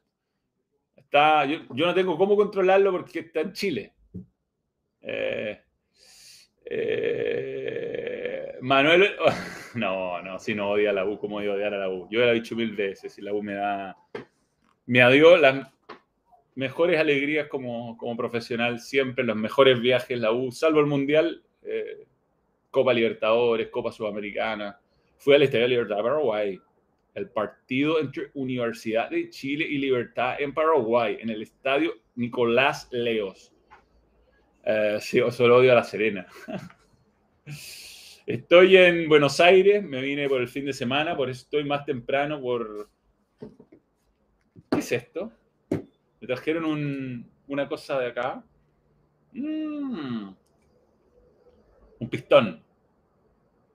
Está, 0.95 1.45
yo, 1.45 1.61
no 1.69 1.95
tengo 1.95 2.17
cómo 2.17 2.37
controlarlo 2.37 2.91
porque 2.93 3.21
está 3.21 3.41
en 3.41 3.53
Chile. 3.53 3.95
Eh, 5.01 5.61
eh, 6.65 8.55
Manuel, 8.61 9.15
no, 9.75 10.21
no, 10.23 10.39
si 10.39 10.55
no 10.55 10.71
odia 10.71 10.91
a 10.91 10.95
la 10.95 11.05
U, 11.05 11.19
como 11.19 11.37
odio 11.37 11.55
odiar 11.55 11.75
a 11.75 11.79
la 11.79 11.89
U. 11.89 12.09
Yo 12.11 12.21
ya 12.21 12.27
lo 12.27 12.33
he 12.33 12.37
dicho 12.37 12.57
mil 12.57 12.75
veces, 12.75 13.13
si 13.13 13.23
la 13.23 13.33
U 13.33 13.43
me 13.43 13.55
da, 13.55 13.97
me 14.87 15.13
dio 15.13 15.37
las 15.37 15.69
mejores 16.57 16.99
alegrías 16.99 17.49
como, 17.49 17.97
como 17.97 18.17
profesional, 18.17 18.81
siempre 18.81 19.25
los 19.25 19.37
mejores 19.37 19.81
viajes, 19.81 20.19
la 20.19 20.33
U, 20.33 20.51
salvo 20.51 20.81
el 20.81 20.87
Mundial, 20.87 21.43
eh, 21.63 22.07
Copa 22.71 22.93
Libertadores, 22.93 23.69
Copa 23.69 23.93
Sudamericana. 23.93 24.81
Fui 25.19 25.35
al 25.35 25.43
Estadio 25.43 25.69
Libertad 25.69 25.97
de 25.99 26.03
Paraguay, 26.03 26.61
el 27.15 27.29
partido 27.29 28.01
entre 28.01 28.31
Universidad 28.35 29.11
de 29.11 29.31
Chile 29.31 29.67
y 29.69 29.79
Libertad 29.79 30.41
en 30.41 30.53
Paraguay, 30.53 31.19
en 31.21 31.31
el 31.31 31.43
Estadio 31.43 31.95
Nicolás 32.17 32.89
Leos. 32.91 33.53
Eh, 34.65 34.99
sí, 35.01 35.21
solo 35.31 35.59
odio 35.59 35.73
a 35.73 35.77
La 35.77 35.85
Serena. 35.85 36.27
Estoy 38.27 38.77
en 38.77 39.09
Buenos 39.09 39.41
Aires, 39.41 39.85
me 39.85 40.01
vine 40.01 40.29
por 40.29 40.41
el 40.41 40.49
fin 40.49 40.65
de 40.65 40.73
semana, 40.73 41.17
por 41.17 41.31
eso 41.31 41.43
estoy 41.43 41.65
más 41.65 41.85
temprano 41.85 42.41
por... 42.41 42.89
¿Qué 44.71 44.79
es 44.79 44.91
esto? 44.91 45.33
Me 46.21 46.27
trajeron 46.27 46.65
un, 46.65 47.31
una 47.49 47.69
cosa 47.69 47.99
de 47.99 48.07
acá. 48.09 48.43
Mm. 49.33 50.31
Un 51.99 52.11
pistón. 52.11 52.63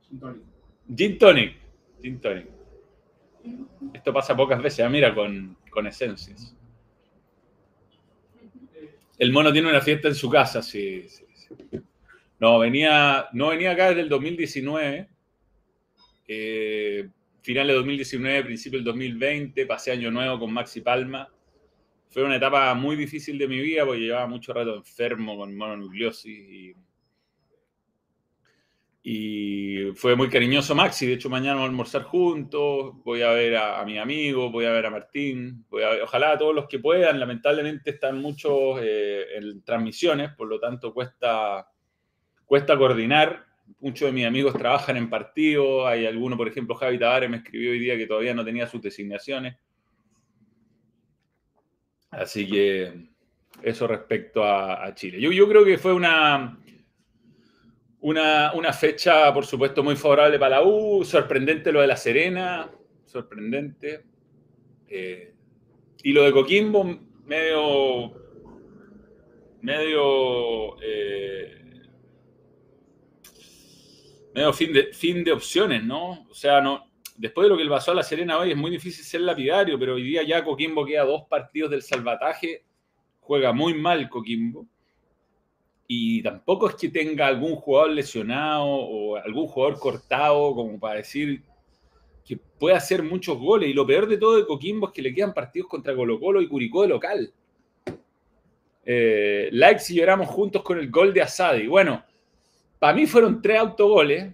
Gin 0.09 0.19
tonic. 0.19 0.43
Gin 0.95 1.17
tonic. 1.17 1.57
Gin 2.01 2.19
tonic. 2.19 2.47
Esto 3.93 4.13
pasa 4.13 4.35
pocas 4.35 4.61
veces, 4.61 4.85
ah, 4.85 4.89
mira, 4.89 5.13
con, 5.13 5.57
con 5.69 5.87
esencias. 5.87 6.55
El 9.17 9.31
mono 9.31 9.51
tiene 9.51 9.69
una 9.69 9.81
fiesta 9.81 10.07
en 10.07 10.15
su 10.15 10.29
casa, 10.29 10.61
sí, 10.61 11.03
sí, 11.07 11.25
sí. 11.33 11.81
No, 12.39 12.57
venía, 12.57 13.27
no 13.33 13.49
venía 13.49 13.71
acá 13.71 13.89
desde 13.89 14.01
el 14.01 14.09
2019. 14.09 15.07
Eh, 16.27 17.09
final 17.41 17.67
de 17.67 17.73
2019, 17.73 18.43
principio 18.45 18.79
del 18.79 18.85
2020, 18.85 19.65
pasé 19.65 19.91
año 19.91 20.09
nuevo 20.09 20.39
con 20.39 20.51
Maxi 20.51 20.81
Palma. 20.81 21.29
Fue 22.11 22.23
una 22.23 22.35
etapa 22.35 22.73
muy 22.73 22.97
difícil 22.97 23.37
de 23.37 23.47
mi 23.47 23.57
vida 23.61 23.85
porque 23.85 24.01
llevaba 24.01 24.27
mucho 24.27 24.51
rato 24.51 24.75
enfermo 24.75 25.37
con 25.37 25.55
mononucleosis 25.55 26.25
y, 26.25 26.75
y 29.01 29.91
fue 29.95 30.17
muy 30.17 30.27
cariñoso 30.27 30.75
Maxi. 30.75 31.07
De 31.07 31.13
hecho, 31.13 31.29
mañana 31.29 31.53
vamos 31.53 31.67
a 31.67 31.69
almorzar 31.69 32.03
juntos. 32.03 32.95
Voy 33.05 33.21
a 33.21 33.29
ver 33.29 33.55
a, 33.55 33.79
a 33.79 33.85
mi 33.85 33.97
amigo, 33.97 34.51
voy 34.51 34.65
a 34.65 34.71
ver 34.71 34.87
a 34.87 34.89
Martín. 34.89 35.65
Voy 35.69 35.83
a 35.83 35.89
ver, 35.91 36.01
ojalá 36.01 36.33
a 36.33 36.37
todos 36.37 36.53
los 36.53 36.67
que 36.67 36.79
puedan. 36.79 37.17
Lamentablemente 37.17 37.91
están 37.91 38.21
muchos 38.21 38.81
eh, 38.83 39.23
en 39.37 39.63
transmisiones, 39.63 40.31
por 40.31 40.49
lo 40.49 40.59
tanto 40.59 40.93
cuesta, 40.93 41.65
cuesta 42.45 42.77
coordinar. 42.77 43.45
Muchos 43.79 44.07
de 44.07 44.11
mis 44.11 44.25
amigos 44.25 44.53
trabajan 44.53 44.97
en 44.97 45.09
partido. 45.09 45.87
Hay 45.87 46.05
alguno, 46.05 46.35
por 46.35 46.49
ejemplo, 46.49 46.75
Javi 46.75 46.99
Tavares 46.99 47.29
me 47.29 47.37
escribió 47.37 47.71
hoy 47.71 47.79
día 47.79 47.95
que 47.95 48.05
todavía 48.05 48.33
no 48.33 48.43
tenía 48.43 48.67
sus 48.67 48.81
designaciones. 48.81 49.55
Así 52.11 52.47
que 52.47 53.07
eso 53.63 53.87
respecto 53.87 54.43
a, 54.43 54.93
Chile. 54.93 55.19
Yo, 55.19 55.31
yo, 55.31 55.47
creo 55.47 55.63
que 55.63 55.77
fue 55.77 55.93
una, 55.93 56.59
una, 58.01 58.53
una, 58.53 58.73
fecha, 58.73 59.33
por 59.33 59.45
supuesto, 59.45 59.83
muy 59.83 59.95
favorable 59.95 60.37
para 60.37 60.57
la 60.57 60.63
U. 60.63 61.03
Sorprendente 61.05 61.71
lo 61.71 61.81
de 61.81 61.87
La 61.87 61.97
Serena, 61.97 62.69
sorprendente. 63.05 64.03
Eh, 64.87 65.33
y 66.03 66.11
lo 66.11 66.23
de 66.23 66.31
Coquimbo, 66.31 66.83
medio. 67.25 68.13
medio. 69.61 70.81
Eh, 70.81 71.61
medio 74.33 74.53
fin 74.53 74.73
de, 74.73 74.93
fin 74.93 75.23
de 75.23 75.31
opciones, 75.31 75.83
¿no? 75.83 76.27
O 76.29 76.33
sea, 76.33 76.61
no, 76.61 76.90
después 77.21 77.45
de 77.45 77.49
lo 77.49 77.57
que 77.57 77.63
le 77.63 77.69
pasó 77.69 77.91
a 77.91 77.95
La 77.95 78.03
Serena 78.03 78.39
hoy, 78.39 78.51
es 78.51 78.57
muy 78.57 78.71
difícil 78.71 79.05
ser 79.05 79.21
lapidario, 79.21 79.77
pero 79.77 79.93
hoy 79.93 80.03
día 80.03 80.23
ya 80.23 80.43
Coquimbo 80.43 80.83
queda 80.83 81.05
dos 81.05 81.23
partidos 81.29 81.69
del 81.69 81.83
salvataje, 81.83 82.63
juega 83.19 83.53
muy 83.53 83.75
mal 83.75 84.09
Coquimbo, 84.09 84.65
y 85.87 86.23
tampoco 86.23 86.67
es 86.69 86.75
que 86.75 86.89
tenga 86.89 87.27
algún 87.27 87.55
jugador 87.55 87.91
lesionado 87.91 88.65
o 88.65 89.17
algún 89.17 89.45
jugador 89.45 89.79
cortado 89.79 90.55
como 90.55 90.79
para 90.79 90.95
decir 90.95 91.43
que 92.25 92.37
puede 92.37 92.75
hacer 92.75 93.03
muchos 93.03 93.37
goles, 93.37 93.69
y 93.69 93.73
lo 93.73 93.85
peor 93.85 94.07
de 94.07 94.17
todo 94.17 94.37
de 94.37 94.47
Coquimbo 94.47 94.87
es 94.87 94.93
que 94.93 95.03
le 95.03 95.13
quedan 95.13 95.33
partidos 95.33 95.69
contra 95.69 95.95
Colo 95.95 96.19
Colo 96.19 96.41
y 96.41 96.47
Curicó 96.47 96.81
de 96.81 96.87
local. 96.87 97.33
Eh, 98.83 99.49
likes 99.51 99.83
y 99.89 99.95
lloramos 99.95 100.27
juntos 100.27 100.63
con 100.63 100.79
el 100.79 100.89
gol 100.89 101.13
de 101.13 101.21
Asadi. 101.21 101.67
Bueno, 101.67 102.03
para 102.79 102.95
mí 102.95 103.05
fueron 103.05 103.43
tres 103.43 103.59
autogoles, 103.59 104.33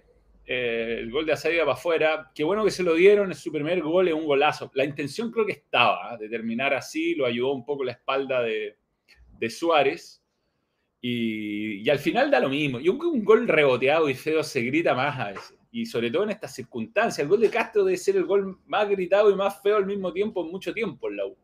eh, 0.50 1.00
el 1.00 1.10
gol 1.10 1.26
de 1.26 1.34
Asadi 1.34 1.58
para 1.58 1.72
afuera. 1.72 2.32
Qué 2.34 2.42
bueno 2.42 2.64
que 2.64 2.70
se 2.70 2.82
lo 2.82 2.94
dieron, 2.94 3.30
es 3.30 3.38
su 3.38 3.52
primer 3.52 3.82
gol, 3.82 4.08
es 4.08 4.14
un 4.14 4.24
golazo. 4.24 4.70
La 4.72 4.84
intención 4.86 5.30
creo 5.30 5.44
que 5.44 5.52
estaba, 5.52 6.14
¿eh? 6.14 6.16
de 6.20 6.28
terminar 6.30 6.72
así, 6.72 7.14
lo 7.14 7.26
ayudó 7.26 7.52
un 7.52 7.66
poco 7.66 7.84
la 7.84 7.92
espalda 7.92 8.42
de, 8.42 8.78
Suárez. 9.50 10.24
Y, 11.02 11.88
al 11.90 11.98
final 11.98 12.30
da 12.30 12.40
lo 12.40 12.48
mismo. 12.48 12.80
Y 12.80 12.88
un, 12.88 12.98
un, 13.04 13.22
gol 13.22 13.46
reboteado 13.46 14.08
y 14.08 14.14
feo 14.14 14.42
se 14.42 14.62
grita 14.62 14.94
más 14.94 15.18
a 15.20 15.28
veces. 15.32 15.54
Y 15.70 15.84
sobre 15.84 16.10
todo 16.10 16.22
en 16.22 16.30
estas 16.30 16.54
circunstancias. 16.54 17.18
El 17.18 17.28
gol 17.28 17.40
de 17.42 17.50
Castro 17.50 17.84
debe 17.84 17.98
ser 17.98 18.16
el 18.16 18.24
gol 18.24 18.58
más 18.64 18.88
gritado 18.88 19.30
y 19.30 19.36
más 19.36 19.60
feo 19.60 19.76
al 19.76 19.84
mismo 19.84 20.14
tiempo 20.14 20.42
en 20.42 20.50
mucho 20.50 20.72
tiempo 20.72 21.10
en 21.10 21.16
la 21.18 21.26
U. 21.26 21.36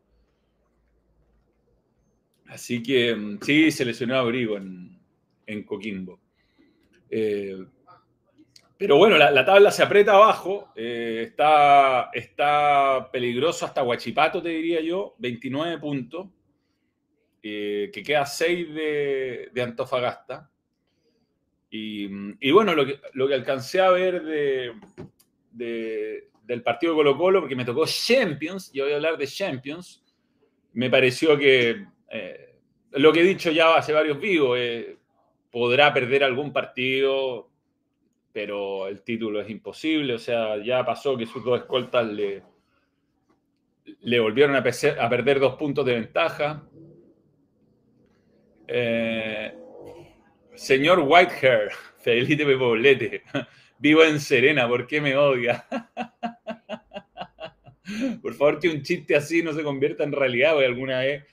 Así 2.47 2.81
que 2.81 3.15
mm, 3.15 3.37
sí, 3.43 3.69
se 3.69 3.85
lesionó 3.85 4.15
a 4.15 4.21
Abrigo 4.21 4.57
en, 4.57 4.97
en 5.45 5.63
Coquimbo. 5.63 6.19
Eh, 7.11 7.55
pero 8.77 8.97
bueno, 8.97 9.17
la, 9.17 9.31
la, 9.31 9.45
tabla 9.45 9.71
se 9.71 9.83
aprieta 9.83 10.13
abajo, 10.13 10.71
eh, 10.75 11.23
está, 11.27 12.09
está 12.13 13.09
peligroso 13.11 13.65
hasta 13.65 13.83
Huachipato, 13.83 14.41
te 14.41 14.49
diría 14.49 14.81
yo, 14.81 15.15
29 15.19 15.77
puntos, 15.77 16.27
eh, 17.41 17.89
que 17.93 18.03
queda 18.03 18.25
6 18.25 18.73
de, 18.73 19.49
de 19.53 19.61
Antofagasta. 19.61 20.49
Y, 21.69 22.09
y, 22.39 22.51
bueno, 22.51 22.73
lo 22.73 22.85
que, 22.85 22.99
lo 23.13 23.27
que 23.27 23.33
alcancé 23.33 23.79
a 23.79 23.91
ver 23.91 24.23
de, 24.23 24.73
de, 25.51 26.29
del 26.43 26.61
partido 26.61 26.93
de 26.93 26.97
Colo 26.97 27.17
Colo, 27.17 27.39
porque 27.41 27.55
me 27.55 27.65
tocó 27.65 27.85
Champions, 27.85 28.71
y 28.73 28.81
voy 28.81 28.91
a 28.91 28.95
hablar 28.95 29.17
de 29.17 29.27
Champions, 29.27 30.03
me 30.73 30.89
pareció 30.89 31.37
que 31.37 31.85
eh, 32.09 32.55
lo 32.91 33.13
que 33.13 33.21
he 33.21 33.23
dicho 33.23 33.51
ya 33.51 33.75
hace 33.75 33.93
varios 33.93 34.19
vivos, 34.19 34.59
podrá 35.49 35.93
perder 35.93 36.25
algún 36.25 36.51
partido, 36.51 37.49
pero 38.35 38.87
el 38.89 39.01
título 39.01 39.39
es 39.39 39.49
imposible. 39.49 40.15
O 40.15 40.19
sea, 40.19 40.61
ya 40.61 40.85
pasó 40.85 41.15
que 41.15 41.25
sus 41.25 41.41
dos 41.41 41.57
escoltas 41.57 42.05
le, 42.05 42.43
le 44.01 44.19
volvieron 44.19 44.57
a, 44.57 44.61
perder 44.61 45.39
dos 45.39 45.55
puntos 45.55 45.85
de 45.85 45.93
ventaja. 45.93 46.67
Eh, 48.67 49.53
señor 50.53 50.99
Whitehair, 50.99 51.71
felicíteme 51.99 52.57
Poblete. 52.57 53.23
Vivo 53.79 54.03
en 54.03 54.19
Serena, 54.19 54.67
¿por 54.67 54.85
qué 54.85 54.99
me 54.99 55.15
odia? 55.15 55.65
Por 58.21 58.33
favor, 58.33 58.59
que 58.59 58.67
un 58.67 58.81
chiste 58.81 59.15
así 59.15 59.43
no 59.43 59.53
se 59.53 59.63
convierta 59.63 60.03
en 60.03 60.11
realidad, 60.11 60.51
porque 60.51 60.65
alguna 60.65 60.99
vez 60.99 61.23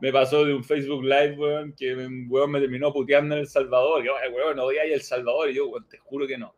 me 0.00 0.12
pasó 0.12 0.44
de 0.44 0.54
un 0.54 0.64
Facebook 0.64 1.02
Live, 1.02 1.36
weón, 1.36 1.72
que 1.72 1.94
weón 2.28 2.50
me 2.50 2.60
terminó 2.60 2.92
puteando 2.92 3.34
en 3.34 3.42
El 3.42 3.48
Salvador. 3.48 4.02
Que, 4.02 4.10
weón, 4.30 4.56
no 4.56 4.64
voy 4.64 4.76
a 4.78 4.84
El 4.84 5.02
Salvador. 5.02 5.50
Y 5.50 5.54
yo, 5.54 5.68
weón, 5.68 5.88
te 5.88 5.98
juro 5.98 6.26
que 6.26 6.38
no. 6.38 6.54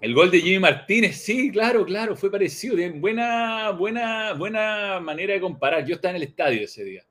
El 0.00 0.14
gol 0.14 0.30
de 0.30 0.40
Jimmy 0.40 0.60
Martínez, 0.60 1.16
sí, 1.16 1.50
claro, 1.50 1.84
claro, 1.84 2.14
fue 2.14 2.30
parecido. 2.30 2.76
Buena, 2.94 3.70
buena, 3.70 4.32
buena 4.34 5.00
manera 5.00 5.34
de 5.34 5.40
comparar. 5.40 5.84
Yo 5.84 5.96
estaba 5.96 6.10
en 6.10 6.22
el 6.22 6.28
estadio 6.28 6.62
ese 6.62 6.84
día. 6.84 7.02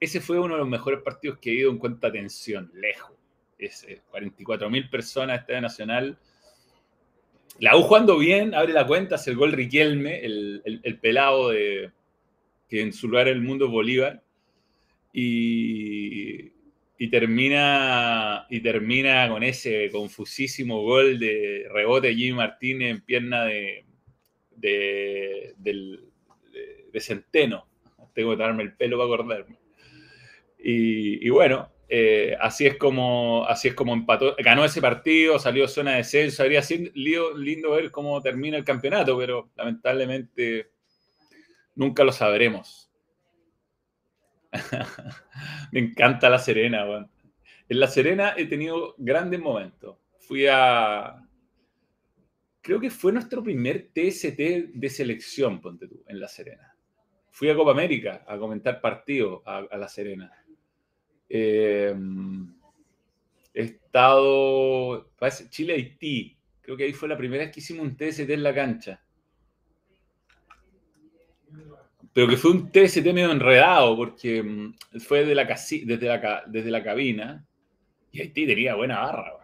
Ese 0.00 0.20
fue 0.20 0.38
uno 0.38 0.54
de 0.54 0.60
los 0.60 0.68
mejores 0.68 1.00
partidos 1.02 1.38
que 1.38 1.50
he 1.50 1.54
ido 1.54 1.70
en 1.70 1.78
cuenta 1.78 2.08
atención, 2.08 2.70
lejos. 2.74 3.16
Ese, 3.58 4.02
44 4.10 4.70
mil 4.70 4.88
personas, 4.88 5.40
Estadio 5.40 5.60
Nacional. 5.60 6.18
La 7.58 7.76
U 7.76 7.82
jugando 7.82 8.18
bien, 8.18 8.54
abre 8.54 8.72
la 8.72 8.86
cuenta, 8.86 9.16
hace 9.16 9.30
el 9.30 9.36
gol 9.36 9.52
Riquelme, 9.52 10.24
el, 10.24 10.98
pelado 11.00 11.50
de 11.50 11.92
que 12.72 12.80
en 12.80 12.94
su 12.94 13.06
lugar 13.06 13.28
el 13.28 13.42
mundo 13.42 13.68
Bolívar. 13.68 14.22
Y, 15.12 16.50
termina, 17.10 18.46
y 18.48 18.60
termina 18.60 19.28
con 19.28 19.42
ese 19.42 19.90
confusísimo 19.90 20.80
gol 20.82 21.18
de 21.18 21.66
rebote 21.70 22.14
Jimmy 22.14 22.32
Martínez 22.32 22.92
en 22.92 23.00
pierna 23.02 23.44
de, 23.44 23.84
de, 24.56 25.54
de 25.58 27.00
Centeno. 27.00 27.66
Tengo 28.14 28.30
que 28.30 28.42
darme 28.42 28.62
el 28.62 28.72
pelo 28.72 28.96
para 28.96 29.12
acordarme. 29.12 29.58
Y, 30.58 31.28
bueno, 31.28 31.70
eh, 31.90 32.34
así, 32.40 32.66
es 32.66 32.76
como, 32.76 33.44
así 33.46 33.68
es 33.68 33.74
como 33.74 33.92
empató, 33.92 34.34
ganó 34.38 34.64
ese 34.64 34.80
partido, 34.80 35.38
salió 35.38 35.68
zona 35.68 35.90
de 35.90 35.96
descenso. 35.98 36.42
Habría 36.42 36.62
sido 36.62 37.36
lindo 37.36 37.72
ver 37.72 37.90
cómo 37.90 38.22
termina 38.22 38.56
el 38.56 38.64
campeonato, 38.64 39.18
pero 39.18 39.50
lamentablemente 39.56 40.71
nunca 41.74 42.04
lo 42.04 42.12
sabremos. 42.12 42.90
Me 45.72 45.80
encanta 45.80 46.28
La 46.28 46.38
Serena, 46.38 47.08
En 47.68 47.80
La 47.80 47.86
Serena 47.86 48.34
he 48.36 48.46
tenido 48.46 48.94
grandes 48.98 49.40
momentos. 49.40 49.96
Fui 50.18 50.46
a. 50.50 51.26
Creo 52.60 52.78
que 52.78 52.90
fue 52.90 53.12
nuestro 53.12 53.42
primer 53.42 53.88
TST 53.92 54.38
de 54.74 54.88
selección, 54.88 55.60
ponte 55.60 55.88
tú, 55.88 56.04
en 56.06 56.20
La 56.20 56.28
Serena. 56.28 56.76
Fui 57.30 57.48
a 57.48 57.56
Copa 57.56 57.72
América 57.72 58.24
a 58.26 58.38
comentar 58.38 58.80
partidos 58.80 59.42
a 59.46 59.76
La 59.76 59.88
Serena 59.88 60.30
eh, 61.34 61.94
he 63.54 63.62
estado, 63.62 65.10
Chile-Haití. 65.48 66.36
Creo 66.60 66.76
que 66.76 66.84
ahí 66.84 66.92
fue 66.92 67.08
la 67.08 67.16
primera 67.16 67.44
vez 67.44 67.54
que 67.54 67.60
hicimos 67.60 67.86
un 67.86 67.96
TST 67.96 68.28
en 68.28 68.42
la 68.42 68.54
cancha. 68.54 69.01
Pero 72.12 72.28
que 72.28 72.36
fue 72.36 72.50
un 72.50 72.70
TST 72.70 73.04
medio 73.06 73.30
enredado 73.30 73.96
porque 73.96 74.42
mm, 74.42 74.74
fue 75.00 75.24
de 75.24 75.34
la 75.34 75.44
desde, 75.44 76.06
la, 76.06 76.42
desde 76.46 76.70
la 76.70 76.82
cabina 76.82 77.44
y 78.10 78.20
Haití 78.20 78.46
tenía 78.46 78.74
buena 78.74 79.00
barra. 79.00 79.42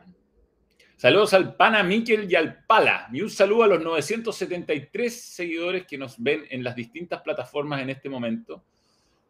Saludos 0.99 1.33
al 1.33 1.55
Pana 1.55 1.85
Miquel 1.85 2.31
y 2.31 2.35
al 2.35 2.65
Pala. 2.65 3.09
Y 3.13 3.21
un 3.23 3.31
saludo 3.31 3.63
a 3.63 3.69
los 3.69 3.83
973 3.83 5.15
seguidores 5.15 5.87
que 5.87 5.97
nos 5.97 6.21
ven 6.21 6.45
en 6.51 6.65
las 6.65 6.75
distintas 6.75 7.23
plataformas 7.23 7.81
en 7.83 7.91
este 7.91 8.09
momento. 8.09 8.65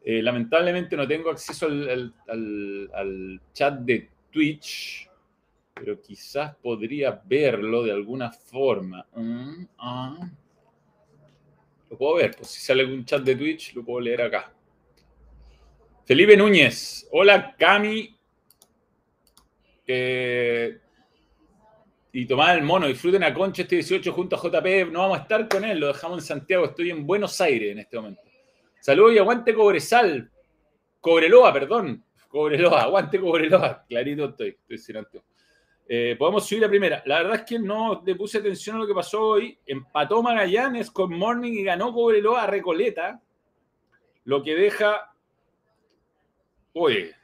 Eh, 0.02 0.22
lamentablemente 0.22 0.96
no 0.96 1.06
tengo 1.06 1.30
acceso 1.30 1.66
al, 1.66 3.40
chat 3.52 3.80
de 3.80 4.08
Twitch, 4.30 5.10
pero 5.74 6.00
quizás 6.00 6.56
podría 6.56 7.20
verlo 7.26 7.82
de 7.82 7.92
alguna 7.92 8.32
forma. 8.32 9.06
Mm, 9.14 9.64
ah. 9.78 10.30
Lo 11.90 11.96
puedo 11.96 12.14
ver, 12.16 12.36
pues 12.36 12.50
si 12.50 12.60
sale 12.60 12.82
algún 12.82 13.04
chat 13.04 13.22
de 13.22 13.34
Twitch, 13.34 13.74
lo 13.74 13.84
puedo 13.84 14.00
leer 14.00 14.22
acá. 14.22 14.52
Felipe 16.04 16.36
Núñez, 16.36 17.06
hola 17.12 17.54
Cami. 17.58 18.16
Eh, 19.86 20.78
y 22.12 22.26
Tomás 22.26 22.56
el 22.56 22.62
Mono, 22.62 22.86
disfruten 22.86 23.22
a 23.22 23.32
Concha 23.32 23.62
este 23.62 23.76
18 23.76 24.12
junto 24.12 24.36
a 24.36 24.40
JP. 24.40 24.90
No 24.90 25.00
vamos 25.00 25.18
a 25.18 25.22
estar 25.22 25.48
con 25.48 25.64
él, 25.64 25.78
lo 25.78 25.88
dejamos 25.88 26.18
en 26.18 26.24
Santiago. 26.24 26.64
Estoy 26.64 26.90
en 26.90 27.06
Buenos 27.06 27.40
Aires 27.40 27.72
en 27.72 27.78
este 27.78 27.96
momento. 27.96 28.22
Saludos 28.80 29.14
y 29.14 29.18
aguante 29.18 29.54
Cobresal. 29.54 30.30
Cobreloa, 31.00 31.52
perdón. 31.52 32.04
Cobreloa, 32.28 32.82
aguante 32.82 33.20
Cobreloa. 33.20 33.84
Clarito 33.88 34.26
estoy, 34.26 34.56
estoy 34.68 34.78
eh, 35.88 36.16
podemos 36.18 36.46
subir 36.46 36.62
la 36.62 36.68
primera. 36.68 37.02
La 37.06 37.22
verdad 37.22 37.36
es 37.36 37.42
que 37.42 37.58
no 37.58 38.02
le 38.04 38.14
puse 38.14 38.38
atención 38.38 38.76
a 38.76 38.80
lo 38.80 38.86
que 38.86 38.94
pasó 38.94 39.22
hoy. 39.22 39.58
Empató 39.66 40.22
Magallanes 40.22 40.90
con 40.90 41.12
Morning 41.16 41.52
y 41.52 41.64
ganó 41.64 41.92
Cobreloa 41.92 42.42
a 42.42 42.46
Recoleta. 42.46 43.22
Lo 44.24 44.42
que 44.42 44.54
deja. 44.54 45.12
Oye, 46.74 47.14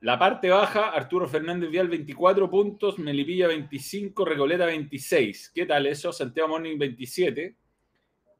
la 0.00 0.18
parte 0.18 0.50
baja, 0.50 0.88
Arturo 0.88 1.28
Fernández 1.28 1.70
Vial 1.70 1.88
24 1.88 2.50
puntos, 2.50 2.98
Melipilla 2.98 3.46
25, 3.46 4.24
Recoleta 4.24 4.66
26. 4.66 5.52
¿Qué 5.54 5.64
tal 5.64 5.86
eso? 5.86 6.12
Santiago 6.12 6.48
Morning 6.48 6.76
27. 6.76 7.56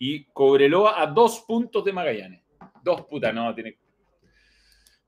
Y 0.01 0.25
Cobreloa 0.25 1.01
a 1.01 1.07
dos 1.07 1.45
puntos 1.47 1.85
de 1.85 1.93
Magallanes 1.93 2.43
dos 2.83 3.03
putas, 3.07 3.35
no, 3.35 3.55
tiene 3.55 3.79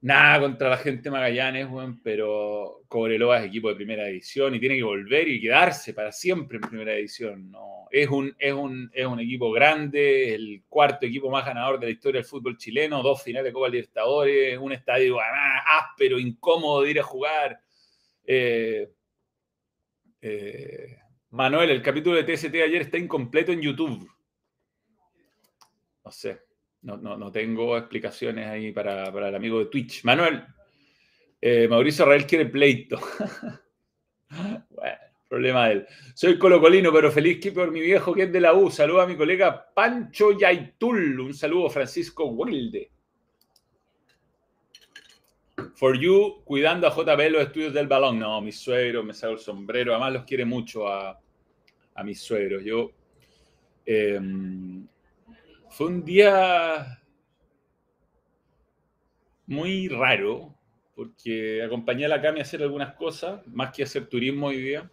nada 0.05 0.39
contra 0.39 0.69
la 0.69 0.77
gente 0.77 1.11
Magallanes, 1.11 1.67
pero 2.03 2.83
Cobreloa 2.89 3.39
es 3.39 3.47
equipo 3.47 3.71
de 3.71 3.75
primera 3.75 4.05
división 4.05 4.55
y 4.55 4.61
tiene 4.61 4.77
que 4.77 4.83
volver 4.83 5.27
y 5.29 5.41
quedarse 5.41 5.95
para 5.95 6.13
siempre 6.13 6.59
en 6.59 6.69
primera 6.69 6.93
división. 6.93 7.51
No, 7.51 7.87
es 7.91 8.11
un, 8.11 8.37
es 8.39 8.53
un, 8.53 8.91
es 8.93 9.07
un 9.07 9.19
equipo 9.21 9.51
grande, 9.51 10.35
el 10.35 10.63
cuarto 10.69 11.07
equipo 11.07 11.31
más 11.31 11.47
ganador 11.47 11.81
de 11.81 11.87
la 11.87 11.93
historia 11.93 12.21
del 12.21 12.29
fútbol 12.29 12.59
chileno, 12.59 13.03
dos 13.03 13.23
finales 13.23 13.49
de 13.49 13.55
Copa 13.55 13.71
Libertadores, 13.71 14.59
un 14.59 14.73
estadio 14.73 15.17
áspero, 15.67 16.19
incómodo 16.19 16.83
de 16.83 16.91
ir 16.91 17.01
a 17.01 17.03
jugar. 17.03 17.59
Eh, 18.27 18.91
eh, 20.21 20.99
Manuel, 21.31 21.71
el 21.71 21.81
capítulo 21.81 22.23
de 22.23 22.25
TST 22.25 22.55
ayer 22.57 22.83
está 22.83 22.99
incompleto 22.99 23.53
en 23.53 23.63
YouTube. 23.63 24.07
No 26.05 26.11
sé. 26.11 26.44
No, 26.85 27.33
tengo 27.33 27.79
explicaciones 27.79 28.47
ahí 28.47 28.71
para, 28.71 29.09
el 29.09 29.35
amigo 29.35 29.59
de 29.59 29.67
Twitch. 29.67 30.05
Manuel, 30.05 30.45
eh, 31.41 31.67
Mauricio 31.67 32.05
Rael 32.05 32.27
quiere 32.27 32.45
pleito. 32.45 33.01
bueno, 34.69 34.99
problema 35.27 35.69
de 35.69 35.73
él. 35.73 35.87
Soy 36.15 36.39
colocolino, 36.39 36.93
pero 36.93 37.11
feliz 37.11 37.41
que 37.41 37.53
por 37.53 37.71
mi 37.71 37.81
viejo 37.81 38.13
que 38.13 38.25
es 38.25 38.33
de 38.33 38.41
la 38.41 38.53
U. 38.53 38.71
Saludo 38.71 39.01
a 39.01 39.07
mi 39.07 39.17
colega 39.17 39.73
Pancho 39.75 40.39
Yaitul. 40.39 41.19
Un 41.21 41.33
saludo, 41.33 41.71
Francisco 41.71 42.27
Wilde. 42.27 42.91
For 45.75 45.99
you, 45.99 46.43
cuidando 46.45 46.87
a 46.87 46.95
JB 46.95 47.31
los 47.31 47.43
estudios 47.45 47.73
del 47.73 47.87
balón. 47.87 48.19
No, 48.19 48.43
mi 48.43 48.53
suegro, 48.53 49.03
me 49.03 49.15
saco 49.15 49.33
el 49.33 49.39
sombrero. 49.39 49.93
Además, 49.93 50.13
los 50.13 50.25
quiere 50.25 50.45
mucho 50.45 50.87
a, 50.87 51.19
a 51.95 52.05
mis 52.05 52.21
suegros. 52.21 52.63
Yo. 52.63 52.91
Em, 53.87 54.87
fue 55.75 55.89
un 55.89 56.05
día 56.05 57.03
muy 59.47 59.89
raro, 59.89 60.55
porque 60.95 61.65
acompañé 61.65 62.05
a 62.05 62.09
la 62.09 62.23
Cami 62.23 62.39
a 62.39 62.43
hacer 62.43 62.63
algunas 62.63 62.95
cosas, 62.95 63.45
más 63.49 63.75
que 63.75 63.83
hacer 63.83 64.07
turismo 64.07 64.47
hoy 64.47 64.59
día, 64.59 64.89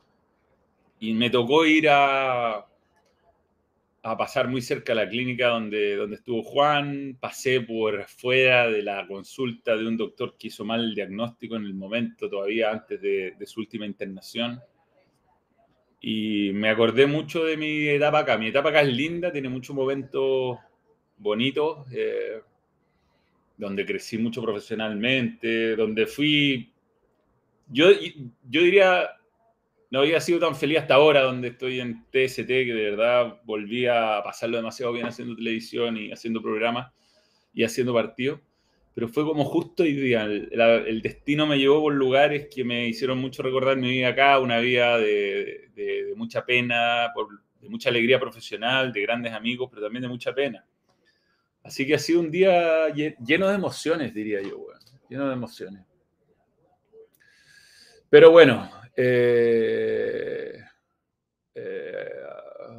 y 0.99 1.13
me 1.13 1.29
tocó 1.29 1.67
ir 1.67 1.87
a, 1.87 2.65
a 4.01 4.17
pasar 4.17 4.47
muy 4.47 4.63
cerca 4.63 4.93
de 4.95 5.05
la 5.05 5.09
clínica 5.09 5.49
donde, 5.49 5.95
donde 5.97 6.15
estuvo 6.15 6.41
Juan, 6.41 7.15
pasé 7.19 7.61
por 7.61 8.03
fuera 8.05 8.67
de 8.67 8.81
la 8.81 9.05
consulta 9.05 9.77
de 9.77 9.87
un 9.87 9.97
doctor 9.97 10.35
que 10.35 10.47
hizo 10.47 10.65
mal 10.65 10.83
el 10.83 10.95
diagnóstico 10.95 11.57
en 11.57 11.65
el 11.65 11.75
momento, 11.75 12.27
todavía 12.27 12.71
antes 12.71 12.99
de, 12.99 13.35
de 13.37 13.45
su 13.45 13.59
última 13.59 13.85
internación. 13.85 14.59
Y 15.99 16.51
me 16.53 16.69
acordé 16.69 17.05
mucho 17.05 17.45
de 17.45 17.55
mi 17.55 17.87
etapa 17.87 18.19
acá. 18.19 18.35
Mi 18.39 18.47
etapa 18.47 18.69
acá 18.69 18.81
es 18.81 18.91
linda, 18.91 19.31
tiene 19.31 19.49
muchos 19.49 19.75
momentos 19.75 20.57
bonito, 21.21 21.86
eh, 21.91 22.41
donde 23.57 23.86
crecí 23.86 24.17
mucho 24.17 24.41
profesionalmente, 24.41 25.75
donde 25.75 26.07
fui, 26.07 26.71
yo, 27.69 27.89
yo 28.49 28.62
diría, 28.63 29.10
no 29.91 30.01
había 30.01 30.21
sido 30.21 30.39
tan 30.39 30.55
feliz 30.55 30.79
hasta 30.79 30.95
ahora, 30.95 31.23
donde 31.23 31.49
estoy 31.49 31.79
en 31.81 32.05
TST, 32.12 32.47
que 32.65 32.73
de 32.73 32.91
verdad 32.91 33.41
volví 33.45 33.88
a 33.88 34.21
pasarlo 34.23 34.57
demasiado 34.57 34.93
bien 34.93 35.07
haciendo 35.07 35.36
televisión 35.36 35.97
y 35.97 36.12
haciendo 36.12 36.41
programas 36.41 36.93
y 37.53 37.63
haciendo 37.63 37.93
partidos. 37.93 38.39
pero 38.95 39.07
fue 39.10 39.25
como 39.25 39.45
justo 39.45 39.84
hoy 39.84 39.93
día. 39.93 40.23
El, 40.25 41.01
destino 41.03 41.47
me 41.47 41.57
llevó 41.60 41.81
por 41.81 41.93
lugares 41.95 42.47
que 42.53 42.63
me 42.65 42.88
hicieron 42.89 43.19
mucho 43.19 43.43
recordar 43.43 43.77
mi 43.77 43.89
vida 43.91 44.10
acá, 44.10 44.39
una 44.39 44.60
vida 44.60 44.97
de 44.99 46.13
mucha 46.15 46.45
pena, 46.45 47.12
por- 47.13 47.41
de 47.62 47.69
mucha 47.69 47.89
alegría 47.89 48.19
profesional, 48.19 48.91
de 48.91 49.01
grandes 49.01 49.34
amigos, 49.34 49.69
pero 49.69 49.84
también 49.84 50.01
de 50.03 50.07
mucha 50.10 50.34
pena. 50.34 50.65
Así 51.63 51.86
que 51.86 51.95
ha 51.95 52.00
sido 52.00 52.21
un 52.21 52.32
día 52.32 52.89
lle- 52.89 53.15
lleno 53.24 53.47
de 53.47 53.56
emociones, 53.56 54.13
diría 54.13 54.41
yo. 54.41 54.65
Lleno 55.10 55.28
de 55.28 55.34
emociones. 55.34 55.86
Pero 58.10 58.32
bueno, 58.32 58.69
eh, 58.95 60.58
eh, 61.56 62.06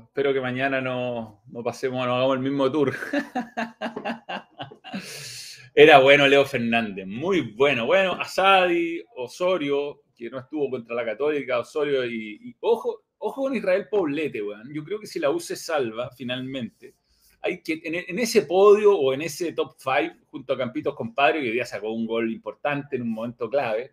espero 0.05 0.33
que 0.33 0.41
mañana 0.41 0.81
no, 0.81 1.43
no 1.47 1.63
pasemos, 1.63 2.05
no 2.07 2.15
hagamos 2.15 2.37
el 2.37 2.43
mismo 2.43 2.71
tour. 2.71 2.95
Era 5.75 5.99
bueno 6.01 6.27
Leo 6.29 6.45
Fernández, 6.45 7.07
muy 7.07 7.53
bueno. 7.55 7.87
Bueno, 7.87 8.13
Asadi, 8.13 9.03
Osorio, 9.17 10.03
que 10.15 10.29
no 10.29 10.39
estuvo 10.41 10.69
contra 10.71 10.95
la 10.95 11.05
Católica, 11.05 11.59
Osorio 11.61 12.05
y, 12.05 12.39
y 12.43 12.57
ojo, 12.61 13.05
ojo 13.19 13.43
con 13.43 13.55
Israel 13.55 13.87
Poblete, 13.91 14.43
weón. 14.43 14.73
Yo 14.75 14.85
creo 14.85 15.01
que 15.01 15.07
si 15.07 15.19
la 15.19 15.31
U 15.31 15.41
se 15.41 15.57
salva 15.57 16.11
finalmente, 16.11 16.95
hay 17.43 17.61
que 17.61 17.81
en, 17.85 18.19
ese 18.19 18.43
podio 18.43 18.97
o 18.97 19.13
en 19.13 19.23
ese 19.23 19.53
top 19.53 19.75
5, 19.77 20.27
junto 20.31 20.53
a 20.53 20.59
Campitos 20.59 20.95
Compadre, 20.95 21.41
que 21.41 21.49
hoy 21.49 21.55
día 21.55 21.67
sacó 21.67 21.91
un 21.91 22.07
gol 22.07 22.33
importante 22.33 22.97
en 22.97 23.03
un 23.03 23.11
momento 23.11 23.51
clave, 23.51 23.93